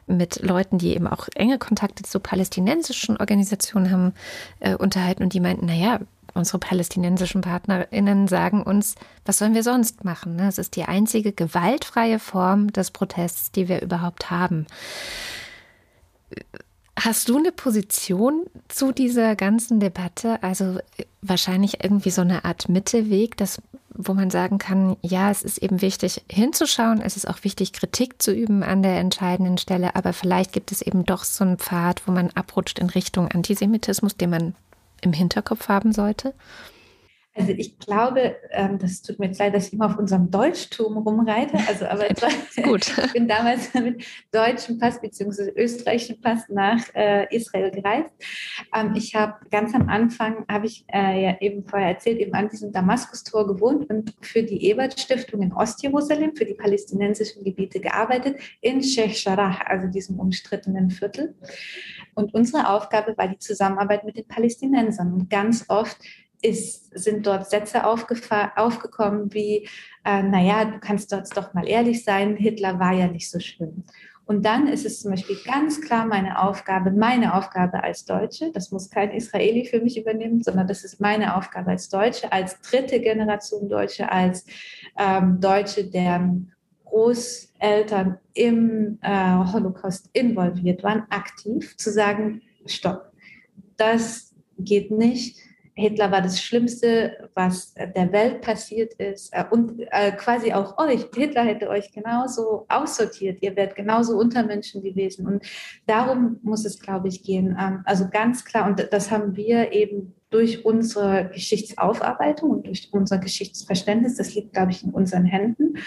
mit 0.07 0.41
Leuten, 0.41 0.79
die 0.79 0.95
eben 0.95 1.05
auch 1.05 1.27
enge 1.36 1.59
Kontakte 1.59 2.01
zu 2.01 2.19
palästinensischen 2.19 3.17
Organisationen 3.17 3.91
haben, 3.91 4.13
äh, 4.59 4.75
unterhalten 4.75 5.21
und 5.21 5.33
die 5.33 5.39
meinten, 5.39 5.67
naja, 5.67 5.99
unsere 6.36 6.59
palästinensischen 6.59 7.41
PartnerInnen 7.41 8.27
sagen 8.27 8.61
uns, 8.61 8.95
was 9.25 9.39
sollen 9.39 9.55
wir 9.55 9.63
sonst 9.63 10.03
machen? 10.03 10.38
Es 10.39 10.57
ist 10.57 10.75
die 10.75 10.83
einzige 10.83 11.31
gewaltfreie 11.31 12.19
Form 12.19 12.71
des 12.71 12.91
Protests, 12.91 13.51
die 13.51 13.67
wir 13.67 13.81
überhaupt 13.81 14.29
haben. 14.29 14.67
Hast 16.97 17.29
du 17.29 17.38
eine 17.38 17.51
Position 17.51 18.45
zu 18.67 18.91
dieser 18.91 19.36
ganzen 19.36 19.79
Debatte? 19.79 20.41
Also 20.43 20.79
wahrscheinlich 21.21 21.83
irgendwie 21.83 22.11
so 22.11 22.21
eine 22.21 22.45
Art 22.45 22.69
Mittelweg, 22.69 23.36
dass, 23.38 23.61
wo 23.89 24.13
man 24.13 24.29
sagen 24.29 24.59
kann, 24.59 24.95
ja, 25.01 25.29
es 25.29 25.41
ist 25.41 25.57
eben 25.57 25.81
wichtig 25.81 26.23
hinzuschauen, 26.29 27.01
es 27.01 27.17
ist 27.17 27.27
auch 27.27 27.43
wichtig, 27.43 27.73
Kritik 27.73 28.21
zu 28.21 28.31
üben 28.31 28.63
an 28.63 28.81
der 28.81 28.99
entscheidenden 28.99 29.57
Stelle, 29.57 29.95
aber 29.95 30.13
vielleicht 30.13 30.53
gibt 30.53 30.71
es 30.71 30.81
eben 30.81 31.05
doch 31.05 31.25
so 31.25 31.43
einen 31.43 31.57
Pfad, 31.57 32.07
wo 32.07 32.11
man 32.11 32.29
abrutscht 32.31 32.79
in 32.79 32.89
Richtung 32.89 33.29
Antisemitismus, 33.29 34.15
den 34.15 34.29
man 34.29 34.55
im 35.01 35.13
Hinterkopf 35.13 35.67
haben 35.67 35.91
sollte? 35.91 36.33
Also 37.37 37.51
ich 37.51 37.77
glaube, 37.79 38.37
ähm, 38.51 38.79
das 38.79 39.01
tut 39.01 39.19
mir 39.19 39.25
jetzt 39.25 39.39
leid, 39.39 39.53
dass 39.53 39.67
ich 39.67 39.73
immer 39.73 39.87
auf 39.87 39.97
unserem 39.97 40.31
Deutschtum 40.31 40.97
rumreite. 40.97 41.57
Also 41.67 41.85
aber 41.85 42.07
gut. 42.63 42.97
ich 43.05 43.11
bin 43.11 43.27
damals 43.27 43.73
mit 43.73 44.05
deutschem 44.31 44.79
Pass 44.79 45.01
bzw. 45.01 45.51
österreichischem 45.53 46.21
Pass 46.21 46.47
nach 46.47 46.81
äh, 46.95 47.27
Israel 47.35 47.71
gereist. 47.71 48.09
Ähm, 48.73 48.93
ich 48.95 49.15
habe 49.15 49.33
ganz 49.51 49.75
am 49.75 49.89
Anfang, 49.89 50.45
habe 50.49 50.67
ich 50.67 50.85
äh, 50.93 51.23
ja 51.23 51.37
eben 51.41 51.65
vorher 51.65 51.89
erzählt, 51.89 52.19
eben 52.19 52.33
an 52.33 52.47
diesem 52.47 52.71
Damaskustor 52.71 53.45
gewohnt 53.45 53.89
und 53.89 54.15
für 54.21 54.43
die 54.43 54.63
Ebert-Stiftung 54.69 55.41
in 55.41 55.51
Ostjerusalem, 55.51 56.37
für 56.37 56.45
die 56.45 56.53
palästinensischen 56.53 57.43
Gebiete 57.43 57.81
gearbeitet, 57.81 58.37
in 58.61 58.81
Sheikh 58.81 59.21
Jarrah, 59.25 59.59
also 59.65 59.87
diesem 59.87 60.21
umstrittenen 60.21 60.89
Viertel. 60.89 61.35
Und 62.16 62.34
unsere 62.34 62.70
Aufgabe 62.70 63.18
war 63.18 63.28
die 63.28 63.38
Zusammenarbeit 63.38 64.03
mit 64.03 64.18
den 64.18 64.28
Palästinensern. 64.28 65.13
Und 65.13 65.30
ganz 65.30 65.66
oft 65.68 65.97
ist, 66.41 66.97
sind 66.97 67.26
dort 67.28 67.49
Sätze 67.49 67.86
aufgekommen 67.86 69.34
wie, 69.34 69.68
äh, 70.03 70.24
naja, 70.24 70.66
du 70.66 70.80
kannst 70.80 71.11
dort 71.11 71.36
doch 71.36 71.53
mal 71.53 71.68
ehrlich 71.68 72.03
sein, 72.03 72.36
Hitler 72.38 72.80
war 72.80 72.93
ja 72.93 73.07
nicht 73.07 73.30
so 73.30 73.39
schlimm. 73.39 73.84
Und 74.28 74.43
dann 74.43 74.68
ist 74.68 74.86
es 74.86 75.01
zum 75.01 75.11
Beispiel 75.11 75.38
ganz 75.45 75.82
klar 75.82 76.05
meine 76.05 76.41
Aufgabe, 76.41 76.91
meine 76.91 77.36
Aufgabe 77.36 77.84
als 77.84 78.05
Deutsche, 78.05 78.51
das 78.51 78.72
muss 78.72 78.89
kein 78.89 79.11
Israeli 79.11 79.66
für 79.66 79.80
mich 79.80 79.99
übernehmen, 79.99 80.41
sondern 80.41 80.68
das 80.68 80.84
ist 80.84 80.99
meine 80.99 81.36
Aufgabe 81.36 81.72
als 81.72 81.89
Deutsche, 81.89 82.32
als 82.32 82.59
dritte 82.61 82.99
Generation 82.99 83.70
Deutsche, 83.70 84.11
als 84.11 84.45
ähm, 84.97 85.39
Deutsche, 85.39 85.86
deren 85.91 86.55
Großeltern 86.86 88.17
im 88.33 88.99
äh, 89.01 89.38
Holocaust 89.51 90.09
involviert 90.13 90.83
waren, 90.83 91.03
aktiv 91.09 91.75
zu 91.77 91.91
sagen, 91.91 92.41
stopp, 92.65 93.11
das 93.77 94.33
geht 94.57 94.91
nicht 94.91 95.38
Hitler 95.77 96.09
war 96.09 96.21
das 96.21 96.41
Schlimmste, 96.41 97.29
was 97.33 97.73
der 97.73 98.11
Welt 98.13 98.41
passiert 98.41 98.93
ist. 98.93 99.33
Äh, 99.33 99.43
und 99.49 99.81
äh, 99.91 100.13
quasi 100.13 100.53
auch 100.53 100.77
euch. 100.77 101.07
Hitler 101.13 101.43
hätte 101.43 101.69
euch 101.69 101.91
genauso 101.91 102.65
aussortiert. 102.69 103.39
Ihr 103.41 103.55
wärt 103.57 103.75
genauso 103.75 104.17
Untermenschen 104.17 104.81
gewesen. 104.81 105.27
Und 105.27 105.45
darum 105.86 106.39
muss 106.43 106.63
es, 106.63 106.79
glaube 106.79 107.09
ich, 107.09 107.23
gehen. 107.23 107.57
Ähm, 107.59 107.81
also 107.83 108.07
ganz 108.09 108.45
klar, 108.45 108.67
und 108.67 108.88
das 108.91 109.11
haben 109.11 109.36
wir 109.36 109.73
eben 109.73 110.15
durch 110.29 110.63
unsere 110.63 111.29
Geschichtsaufarbeitung 111.33 112.51
und 112.51 112.67
durch 112.67 112.89
unser 112.91 113.17
Geschichtsverständnis, 113.17 114.15
das 114.15 114.33
liegt, 114.33 114.53
glaube 114.53 114.71
ich, 114.71 114.83
in 114.83 114.91
unseren 114.91 115.25
Händen. 115.25 115.77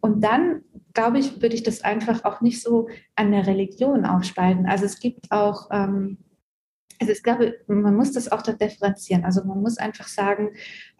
Und 0.00 0.22
dann, 0.22 0.62
glaube 0.94 1.18
ich, 1.18 1.42
würde 1.42 1.54
ich 1.54 1.62
das 1.62 1.82
einfach 1.82 2.24
auch 2.24 2.40
nicht 2.40 2.62
so 2.62 2.88
an 3.14 3.32
der 3.32 3.46
Religion 3.46 4.04
aufspalten. 4.04 4.66
Also 4.66 4.84
es 4.84 5.00
gibt 5.00 5.30
auch, 5.30 5.68
ähm, 5.70 6.18
also 7.00 7.12
ich 7.12 7.22
glaube, 7.22 7.56
man 7.66 7.94
muss 7.94 8.12
das 8.12 8.30
auch 8.30 8.42
da 8.42 8.52
differenzieren. 8.52 9.24
Also 9.24 9.44
man 9.44 9.60
muss 9.60 9.78
einfach 9.78 10.08
sagen, 10.08 10.50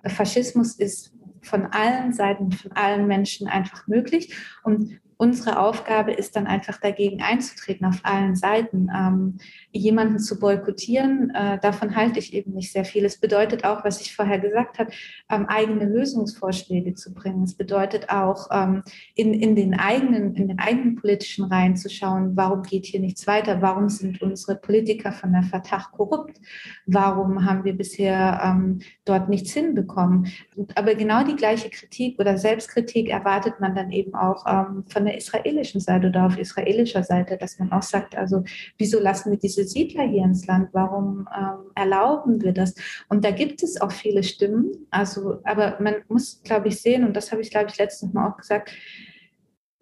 Faschismus 0.04 0.74
ist 0.74 1.12
von 1.42 1.66
allen 1.66 2.12
Seiten, 2.12 2.52
von 2.52 2.72
allen 2.72 3.06
Menschen 3.06 3.46
einfach 3.46 3.86
möglich. 3.86 4.34
Und 4.64 5.00
unsere 5.18 5.58
Aufgabe 5.58 6.12
ist 6.12 6.36
dann 6.36 6.46
einfach 6.46 6.78
dagegen 6.78 7.22
einzutreten 7.22 7.86
auf 7.86 8.00
allen 8.02 8.36
Seiten. 8.36 8.88
Ähm, 8.94 9.38
jemanden 9.72 10.18
zu 10.18 10.38
boykottieren, 10.38 11.30
äh, 11.34 11.58
davon 11.58 11.96
halte 11.96 12.18
ich 12.18 12.34
eben 12.34 12.52
nicht 12.52 12.70
sehr 12.70 12.84
viel. 12.84 13.04
Es 13.04 13.18
bedeutet 13.18 13.64
auch, 13.64 13.84
was 13.84 14.00
ich 14.00 14.14
vorher 14.14 14.38
gesagt 14.38 14.78
habe, 14.78 14.90
ähm, 15.30 15.46
eigene 15.46 15.86
Lösungsvorschläge 15.86 16.94
zu 16.94 17.14
bringen. 17.14 17.44
Es 17.44 17.54
bedeutet 17.54 18.10
auch, 18.10 18.48
ähm, 18.52 18.82
in, 19.14 19.32
in, 19.32 19.56
den 19.56 19.78
eigenen, 19.78 20.34
in 20.34 20.48
den 20.48 20.58
eigenen 20.58 20.96
politischen 20.96 21.46
Reihen 21.46 21.76
zu 21.76 21.88
schauen, 21.88 22.36
warum 22.36 22.62
geht 22.62 22.84
hier 22.84 23.00
nichts 23.00 23.26
weiter? 23.26 23.62
Warum 23.62 23.88
sind 23.88 24.20
unsere 24.20 24.56
Politiker 24.56 25.12
von 25.12 25.32
der 25.32 25.44
Fatah 25.44 25.88
korrupt? 25.92 26.38
Warum 26.84 27.44
haben 27.46 27.64
wir 27.64 27.74
bisher 27.74 28.40
ähm, 28.44 28.80
dort 29.06 29.30
nichts 29.30 29.52
hinbekommen? 29.52 30.30
Aber 30.74 30.94
genau 30.94 31.24
die 31.24 31.36
gleiche 31.36 31.70
Kritik 31.70 32.18
oder 32.18 32.36
Selbstkritik 32.36 33.08
erwartet 33.08 33.60
man 33.60 33.74
dann 33.74 33.90
eben 33.90 34.14
auch 34.14 34.44
ähm, 34.46 34.84
von 34.88 35.05
der 35.06 35.16
israelischen 35.16 35.80
Seite 35.80 36.08
oder 36.08 36.26
auf 36.26 36.38
israelischer 36.38 37.02
Seite, 37.02 37.36
dass 37.36 37.58
man 37.58 37.72
auch 37.72 37.82
sagt, 37.82 38.16
also 38.16 38.44
wieso 38.78 39.00
lassen 39.00 39.30
wir 39.30 39.38
diese 39.38 39.64
Siedler 39.64 40.04
hier 40.04 40.24
ins 40.24 40.46
Land? 40.46 40.68
Warum 40.72 41.28
ähm, 41.36 41.70
erlauben 41.74 42.42
wir 42.42 42.52
das? 42.52 42.74
Und 43.08 43.24
da 43.24 43.30
gibt 43.30 43.62
es 43.62 43.80
auch 43.80 43.92
viele 43.92 44.22
Stimmen. 44.22 44.86
Also, 44.90 45.40
aber 45.44 45.78
man 45.80 45.96
muss, 46.08 46.42
glaube 46.44 46.68
ich, 46.68 46.80
sehen, 46.80 47.04
und 47.04 47.16
das 47.16 47.32
habe 47.32 47.42
ich, 47.42 47.50
glaube 47.50 47.68
ich, 47.70 47.78
letztens 47.78 48.12
Mal 48.12 48.28
auch 48.28 48.36
gesagt, 48.36 48.70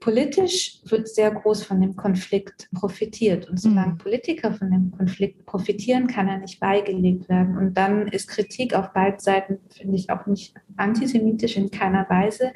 Politisch 0.05 0.82
wird 0.84 1.09
sehr 1.09 1.30
groß 1.30 1.64
von 1.64 1.80
dem 1.80 1.96
Konflikt 1.96 2.68
profitiert. 2.74 3.48
Und 3.48 3.59
solange 3.59 3.94
mhm. 3.94 3.98
Politiker 3.98 4.52
von 4.52 4.70
dem 4.70 4.92
Konflikt 4.92 5.46
profitieren, 5.46 6.09
kann 6.09 6.28
er 6.28 6.36
nicht 6.36 6.61
beigelegt 6.61 7.30
werden. 7.30 7.57
Und 7.57 7.72
dann 7.78 8.09
ist 8.09 8.28
Kritik 8.28 8.74
auf 8.74 8.92
beiden 8.92 9.18
Seiten, 9.18 9.61
finde 9.74 9.96
ich, 9.96 10.11
auch 10.11 10.26
nicht 10.26 10.55
antisemitisch 10.76 11.57
in 11.57 11.70
keiner 11.70 12.07
Weise, 12.11 12.52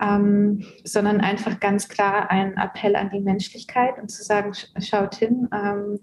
ähm, 0.00 0.64
sondern 0.84 1.20
einfach 1.20 1.58
ganz 1.58 1.88
klar 1.88 2.30
ein 2.30 2.56
Appell 2.56 2.94
an 2.94 3.10
die 3.10 3.20
Menschlichkeit 3.20 3.98
und 4.00 4.08
zu 4.08 4.22
sagen, 4.22 4.52
schaut 4.78 5.16
hin, 5.16 5.48
ähm, 5.52 5.98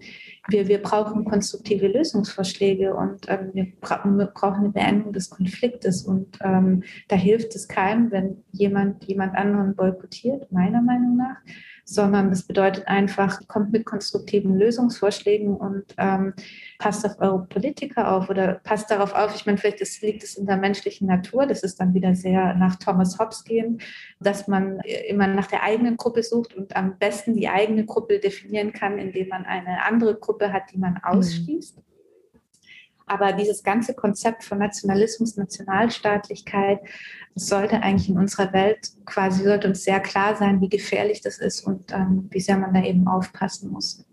wir, 0.49 0.67
wir 0.67 0.81
brauchen 0.81 1.25
konstruktive 1.25 1.87
Lösungsvorschläge 1.87 2.95
und 2.95 3.27
ähm, 3.27 3.51
wir, 3.53 3.67
bra 3.79 4.03
wir, 4.03 4.25
brauchen 4.25 4.59
eine 4.59 4.69
Beendigung 4.69 5.13
des 5.13 5.29
Konfliktes. 5.29 6.03
Und 6.03 6.37
ähm, 6.41 6.83
da 7.07 7.15
hilft 7.15 7.55
es 7.55 7.67
keinem, 7.67 8.11
wenn 8.11 8.43
jemand 8.51 9.05
jemand 9.05 9.35
anderen 9.35 9.75
boykottiert, 9.75 10.51
meiner 10.51 10.81
Meinung 10.81 11.17
nach 11.17 11.37
sondern 11.93 12.29
das 12.29 12.43
bedeutet 12.43 12.87
einfach, 12.87 13.45
kommt 13.47 13.71
mit 13.73 13.85
konstruktiven 13.85 14.57
Lösungsvorschlägen 14.57 15.55
und 15.57 15.83
ähm, 15.97 16.33
passt 16.79 17.05
auf 17.05 17.19
eure 17.19 17.45
Politiker 17.47 18.13
auf 18.13 18.29
oder 18.29 18.61
passt 18.63 18.89
darauf 18.91 19.13
auf. 19.13 19.35
Ich 19.35 19.45
meine, 19.45 19.57
vielleicht 19.57 19.81
ist, 19.81 20.01
liegt 20.01 20.23
es 20.23 20.37
in 20.37 20.45
der 20.45 20.55
menschlichen 20.55 21.07
Natur, 21.07 21.45
das 21.45 21.63
ist 21.63 21.81
dann 21.81 21.93
wieder 21.93 22.15
sehr 22.15 22.53
nach 22.55 22.77
Thomas 22.77 23.19
Hobbes 23.19 23.43
gehen, 23.43 23.81
dass 24.21 24.47
man 24.47 24.79
immer 25.09 25.27
nach 25.27 25.47
der 25.47 25.63
eigenen 25.63 25.97
Gruppe 25.97 26.23
sucht 26.23 26.53
und 26.55 26.75
am 26.77 26.97
besten 26.97 27.35
die 27.35 27.49
eigene 27.49 27.85
Gruppe 27.85 28.19
definieren 28.19 28.71
kann, 28.71 28.97
indem 28.97 29.27
man 29.27 29.45
eine 29.45 29.83
andere 29.83 30.15
Gruppe 30.15 30.53
hat, 30.53 30.71
die 30.71 30.77
man 30.77 30.93
mhm. 30.93 31.03
ausschließt. 31.03 31.77
Mhm. 31.77 31.83
Aber 33.11 33.33
dieses 33.33 33.63
ganze 33.63 33.93
Konzept 33.93 34.45
von 34.45 34.59
Nationalismus, 34.59 35.35
Nationalstaatlichkeit, 35.35 36.79
sollte 37.35 37.81
eigentlich 37.81 38.09
in 38.09 38.17
unserer 38.17 38.51
Welt 38.53 38.91
quasi, 39.05 39.43
sollte 39.43 39.67
uns 39.67 39.83
sehr 39.83 39.99
klar 39.99 40.35
sein, 40.35 40.61
wie 40.61 40.69
gefährlich 40.69 41.21
das 41.21 41.37
ist 41.37 41.65
und 41.65 41.91
ähm, 41.91 42.27
wie 42.31 42.39
sehr 42.39 42.57
man 42.57 42.73
da 42.73 42.83
eben 42.83 43.07
aufpassen 43.07 43.71
muss. 43.71 44.05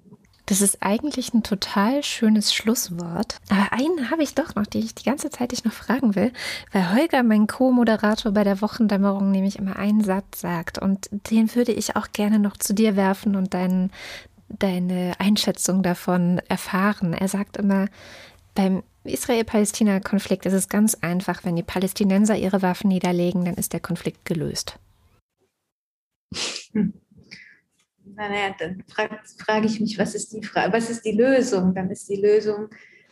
Das 0.49 0.63
ist 0.63 0.79
eigentlich 0.81 1.35
ein 1.35 1.43
total 1.43 2.03
schönes 2.03 2.55
Schlusswort. 2.55 3.37
Aber 3.51 3.71
einen 3.71 4.11
habe 4.11 4.23
ich 4.23 4.35
doch 4.35 4.55
noch, 4.55 4.65
den 4.65 4.83
ich 4.83 4.95
die 4.95 5.05
ganze 5.05 5.29
Zeit 5.29 5.53
dich 5.53 5.65
noch 5.65 5.75
fragen 5.75 6.15
will, 6.15 6.33
weil 6.73 6.95
Holger, 6.95 7.23
mein 7.23 7.47
Co-Moderator 7.47 8.33
bei 8.33 8.45
der 8.45 8.63
Wochendämmerung, 8.63 9.31
nämlich 9.31 9.59
immer 9.59 9.77
einen 9.77 10.03
Satz 10.03 10.41
sagt. 10.41 10.79
Und 10.79 11.11
den 11.13 11.55
würde 11.55 11.73
ich 11.73 11.97
auch 11.97 12.09
gerne 12.15 12.39
noch 12.39 12.57
zu 12.57 12.73
dir 12.73 12.97
werfen 12.97 13.37
und 13.37 13.53
dein, 13.53 13.91
deine 14.49 15.13
Einschätzung 15.19 15.83
davon 15.83 16.41
erfahren. 16.49 17.13
Er 17.13 17.29
sagt 17.29 17.59
immer, 17.59 17.89
beim 18.55 18.83
Israel-Palästina-Konflikt 19.05 20.47
ist 20.47 20.53
es 20.53 20.69
ganz 20.69 20.95
einfach. 21.01 21.45
Wenn 21.45 21.57
die 21.57 21.63
Palästinenser 21.63 22.37
ihre 22.37 22.63
Waffen 22.63 22.89
niederlegen, 22.89 23.45
dann 23.45 23.55
ist 23.55 23.73
der 23.73 23.81
Konflikt 23.81 24.25
gelöst. 24.25 24.79
Hm. 26.73 26.93
Naja, 28.15 28.55
dann 28.59 28.83
frage 28.89 29.19
frag 29.39 29.65
ich 29.65 29.81
mich, 29.81 29.99
was 29.99 30.15
ist, 30.15 30.33
die 30.33 30.41
was 30.41 30.91
ist 30.91 31.05
die 31.05 31.13
Lösung? 31.13 31.75
Dann 31.75 31.91
ist 31.91 32.09
die 32.09 32.21
Lösung, 32.21 32.69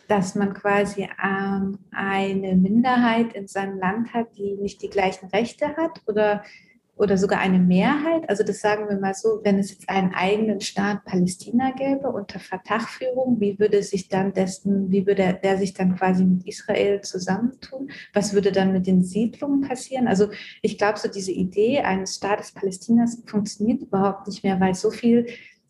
dass 0.09 0.35
man 0.35 0.53
quasi 0.53 1.09
ähm, 1.23 1.79
eine 1.93 2.57
Minderheit 2.57 3.33
in 3.35 3.47
seinem 3.47 3.79
Land 3.79 4.13
hat, 4.13 4.37
die 4.37 4.57
nicht 4.57 4.83
die 4.83 4.91
gleichen 4.91 5.29
Rechte 5.29 5.77
hat 5.77 6.03
oder 6.07 6.43
oder 6.97 7.19
sogar 7.19 7.41
eine 7.41 7.59
Mehrheit, 7.59 8.29
also 8.29 8.43
das 8.43 8.61
sagen 8.61 8.89
wir 8.89 8.99
mal 8.99 9.13
so, 9.13 9.41
wenn 9.45 9.59
es 9.59 9.71
jetzt 9.71 9.89
einen 9.89 10.15
eigenen 10.15 10.61
Staat 10.61 11.05
Palästina 11.05 11.73
gäbe 11.73 12.09
unter 12.09 12.41
Vertagführung, 12.41 13.39
wie 13.39 13.59
würde 13.59 13.83
sich 13.83 14.09
dann 14.09 14.33
dessen, 14.33 14.91
wie 14.91 15.07
würde 15.07 15.39
der 15.43 15.59
sich 15.59 15.75
dann 15.75 15.97
quasi 15.97 16.25
mit 16.25 16.47
Israel 16.47 17.03
zusammentun? 17.03 17.91
Was 18.15 18.33
würde 18.33 18.51
dann 18.51 18.73
mit 18.73 18.87
den 18.87 19.05
Siedlungen 19.05 19.61
passieren? 19.61 20.09
Also 20.09 20.31
ich 20.63 20.79
glaube, 20.79 20.99
so 20.99 21.09
diese 21.09 21.33
Idee 21.33 21.81
eines 21.81 22.17
Staates 22.17 22.53
Palästinas 22.53 23.23
funktioniert 23.27 23.83
überhaupt 23.83 24.27
nicht 24.27 24.43
mehr, 24.43 24.59
weil 24.59 24.75
so 24.75 24.91
viel 24.91 25.27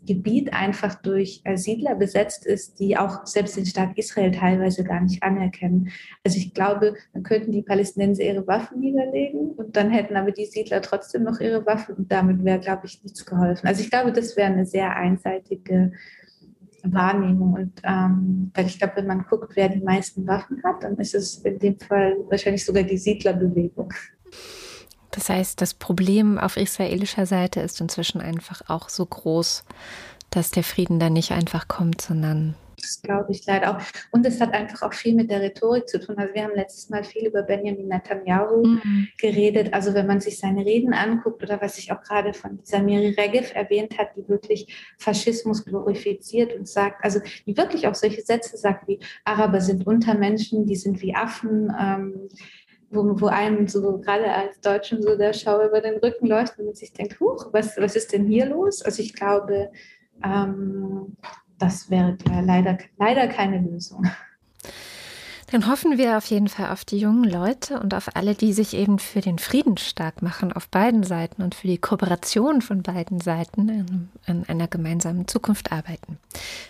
Gebiet 0.07 0.53
einfach 0.53 0.95
durch 0.95 1.41
äh, 1.45 1.57
Siedler 1.57 1.95
besetzt 1.95 2.47
ist, 2.47 2.79
die 2.79 2.97
auch 2.97 3.27
selbst 3.27 3.57
den 3.57 3.67
Staat 3.67 3.97
Israel 3.97 4.31
teilweise 4.31 4.85
gar 4.85 5.01
nicht 5.01 5.23
anerkennen. 5.23 5.91
Also 6.25 6.39
ich 6.39 6.55
glaube, 6.55 6.95
dann 7.13 7.23
könnten 7.23 7.53
die 7.53 7.63
Palästinenser 7.63 8.23
ihre 8.23 8.47
Waffen 8.47 8.81
niederlegen 8.81 9.51
und 9.51 9.77
dann 9.77 9.91
hätten 9.91 10.17
aber 10.17 10.33
die 10.33 10.47
Siedler 10.47 10.81
trotzdem 10.81 11.25
noch 11.25 11.41
ihre 11.41 11.67
Waffen 11.67 11.97
und 11.97 12.11
damit 12.11 12.45
wäre, 12.45 12.61
glaube 12.61 12.87
ich, 12.87 13.03
nichts 13.03 13.27
geholfen. 13.27 13.67
Also 13.67 13.83
ich 13.83 13.91
glaube, 13.91 14.13
das 14.13 14.37
wäre 14.37 14.53
eine 14.53 14.67
sehr 14.67 14.97
einseitige 14.97 15.93
Wahrnehmung 16.83 17.55
und 17.55 17.83
ähm, 17.85 18.51
weil 18.55 18.67
ich 18.67 18.79
glaube, 18.79 18.95
wenn 18.97 19.07
man 19.07 19.27
guckt, 19.29 19.57
wer 19.57 19.69
die 19.69 19.81
meisten 19.81 20.27
Waffen 20.27 20.63
hat, 20.63 20.85
dann 20.85 20.97
ist 20.97 21.15
es 21.15 21.39
in 21.39 21.59
dem 21.59 21.79
Fall 21.79 22.17
wahrscheinlich 22.29 22.65
sogar 22.65 22.85
die 22.85 22.99
Siedlerbewegung. 22.99 23.93
Das 25.11 25.29
heißt, 25.29 25.61
das 25.61 25.75
Problem 25.75 26.39
auf 26.39 26.57
israelischer 26.57 27.27
Seite 27.27 27.61
ist 27.61 27.81
inzwischen 27.81 28.21
einfach 28.21 28.63
auch 28.69 28.89
so 28.89 29.07
groß, 29.07 29.65
dass 30.31 30.51
der 30.51 30.65
Frieden 30.65 30.99
da 30.99 31.11
nicht 31.11 31.33
einfach 31.33 31.69
kommt, 31.69 32.01
sondern 32.01 32.57
das 32.87 33.03
glaube 33.03 33.33
ich 33.33 33.45
leider 33.47 33.77
auch. 33.77 33.83
Und 34.11 34.27
es 34.27 34.41
hat 34.41 34.53
einfach 34.53 34.83
auch 34.83 34.93
viel 34.93 35.15
mit 35.15 35.31
der 35.31 35.41
Rhetorik 35.41 35.89
zu 35.89 35.99
tun. 35.99 36.17
Also 36.19 36.35
wir 36.35 36.45
haben 36.45 36.55
letztes 36.55 36.89
Mal 36.91 37.05
viel 37.05 37.27
über 37.27 37.43
Benjamin 37.43 37.89
Netanyahu 37.89 38.65
mhm. 38.65 39.09
geredet. 39.19 39.73
Also 39.75 39.95
wenn 39.95 40.07
man 40.07 40.21
sich 40.21 40.39
seine 40.39 40.65
Reden 40.65 40.93
anguckt 40.93 41.43
oder 41.43 41.61
was 41.61 41.79
ich 41.79 41.91
auch 41.93 42.03
gerade 42.03 42.35
von 42.35 42.59
dieser 42.59 42.83
Miri 42.83 43.15
Regev 43.19 43.53
erwähnt 43.55 43.99
hat, 43.99 44.11
die 44.17 44.29
wirklich 44.29 44.95
Faschismus 44.99 45.65
glorifiziert 45.65 46.55
und 46.55 46.69
sagt, 46.69 47.03
also 47.05 47.21
die 47.47 47.57
wirklich 47.57 47.89
auch 47.89 47.95
solche 47.95 48.23
Sätze 48.23 48.57
sagt 48.57 48.87
wie 48.89 49.01
Araber 49.25 49.61
sind 49.61 49.87
Untermenschen, 49.87 50.67
die 50.67 50.77
sind 50.77 51.01
wie 51.03 51.15
Affen. 51.15 51.73
Ähm, 51.79 52.29
wo, 52.97 53.21
wo 53.21 53.27
einem 53.27 53.69
so 53.69 53.99
gerade 53.99 54.33
als 54.33 54.61
Deutschen 54.61 55.03
so 55.03 55.17
der 55.17 55.33
Schau 55.33 55.65
über 55.65 55.81
den 55.81 55.99
Rücken 55.99 56.27
läuft 56.27 56.59
und 56.59 56.67
man 56.67 56.75
sich 56.75 56.93
denkt, 56.93 57.21
huch, 57.21 57.49
was, 57.53 57.77
was 57.77 57.95
ist 57.97 58.13
denn 58.13 58.27
hier 58.27 58.47
los? 58.47 58.83
Also 58.83 59.03
ich 59.03 59.15
glaube, 59.15 59.71
ähm, 60.25 61.17
das 61.59 61.91
wäre 61.91 62.17
leider, 62.45 62.79
leider 62.99 63.29
keine 63.29 63.61
Lösung. 63.61 64.07
Dann 65.53 65.69
hoffen 65.69 65.97
wir 65.97 66.17
auf 66.17 66.27
jeden 66.27 66.49
Fall 66.49 66.71
auf 66.73 66.85
die 66.85 66.99
jungen 66.99 67.23
Leute 67.23 67.79
und 67.79 67.95
auf 67.95 68.17
alle, 68.17 68.35
die 68.35 68.53
sich 68.53 68.75
eben 68.75 68.99
für 68.99 69.21
den 69.21 69.39
Frieden 69.39 69.77
stark 69.77 70.21
machen 70.21 70.53
auf 70.53 70.69
beiden 70.69 71.05
Seiten 71.05 71.41
und 71.43 71.55
für 71.55 71.69
die 71.69 71.79
Kooperation 71.79 72.63
von 72.63 72.83
beiden 72.83 73.21
Seiten 73.21 74.11
an 74.27 74.45
einer 74.49 74.67
gemeinsamen 74.67 75.29
Zukunft 75.29 75.71
arbeiten. 75.71 76.19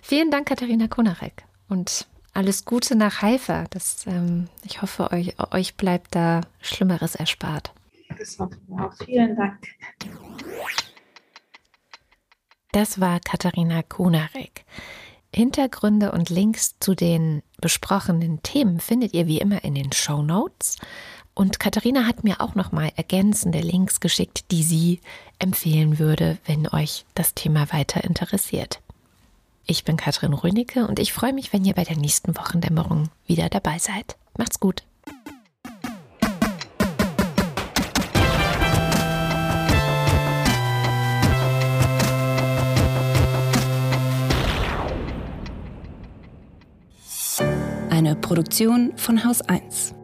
Vielen 0.02 0.30
Dank, 0.30 0.48
Katharina 0.48 0.88
Konarek. 0.88 1.44
Und 1.68 2.06
alles 2.36 2.64
Gute 2.64 2.96
nach 2.96 3.22
Haifa. 3.22 3.64
Das, 3.70 4.06
ähm, 4.06 4.48
ich 4.64 4.82
hoffe, 4.82 5.10
euch, 5.10 5.34
euch 5.52 5.76
bleibt 5.76 6.14
da 6.14 6.42
Schlimmeres 6.60 7.14
erspart. 7.14 7.72
Das 8.18 8.38
hoffen 8.38 8.60
wir 8.68 8.84
auch. 8.84 8.92
Vielen 9.04 9.36
Dank. 9.36 9.58
Das 12.72 13.00
war 13.00 13.20
Katharina 13.20 13.82
Kunarek. 13.82 14.64
Hintergründe 15.34 16.12
und 16.12 16.30
Links 16.30 16.76
zu 16.78 16.94
den 16.94 17.42
besprochenen 17.60 18.42
Themen 18.42 18.80
findet 18.80 19.14
ihr 19.14 19.26
wie 19.26 19.38
immer 19.38 19.64
in 19.64 19.74
den 19.74 19.92
Show 19.92 20.22
Notes. 20.22 20.76
Und 21.34 21.58
Katharina 21.58 22.06
hat 22.06 22.24
mir 22.24 22.40
auch 22.40 22.54
noch 22.54 22.72
mal 22.72 22.90
ergänzende 22.96 23.60
Links 23.60 24.00
geschickt, 24.00 24.50
die 24.50 24.62
sie 24.62 25.00
empfehlen 25.38 25.98
würde, 25.98 26.38
wenn 26.46 26.68
euch 26.68 27.04
das 27.14 27.34
Thema 27.34 27.70
weiter 27.72 28.04
interessiert. 28.04 28.80
Ich 29.68 29.82
bin 29.82 29.96
Katrin 29.96 30.32
Rönecke 30.32 30.86
und 30.86 31.00
ich 31.00 31.12
freue 31.12 31.32
mich, 31.32 31.52
wenn 31.52 31.64
ihr 31.64 31.74
bei 31.74 31.82
der 31.82 31.96
nächsten 31.96 32.36
Wochendämmerung 32.36 33.08
wieder 33.26 33.48
dabei 33.48 33.80
seid. 33.80 34.16
Macht's 34.38 34.60
gut. 34.60 34.84
Eine 47.90 48.14
Produktion 48.14 48.92
von 48.96 49.24
Haus 49.24 49.42
1. 49.42 49.95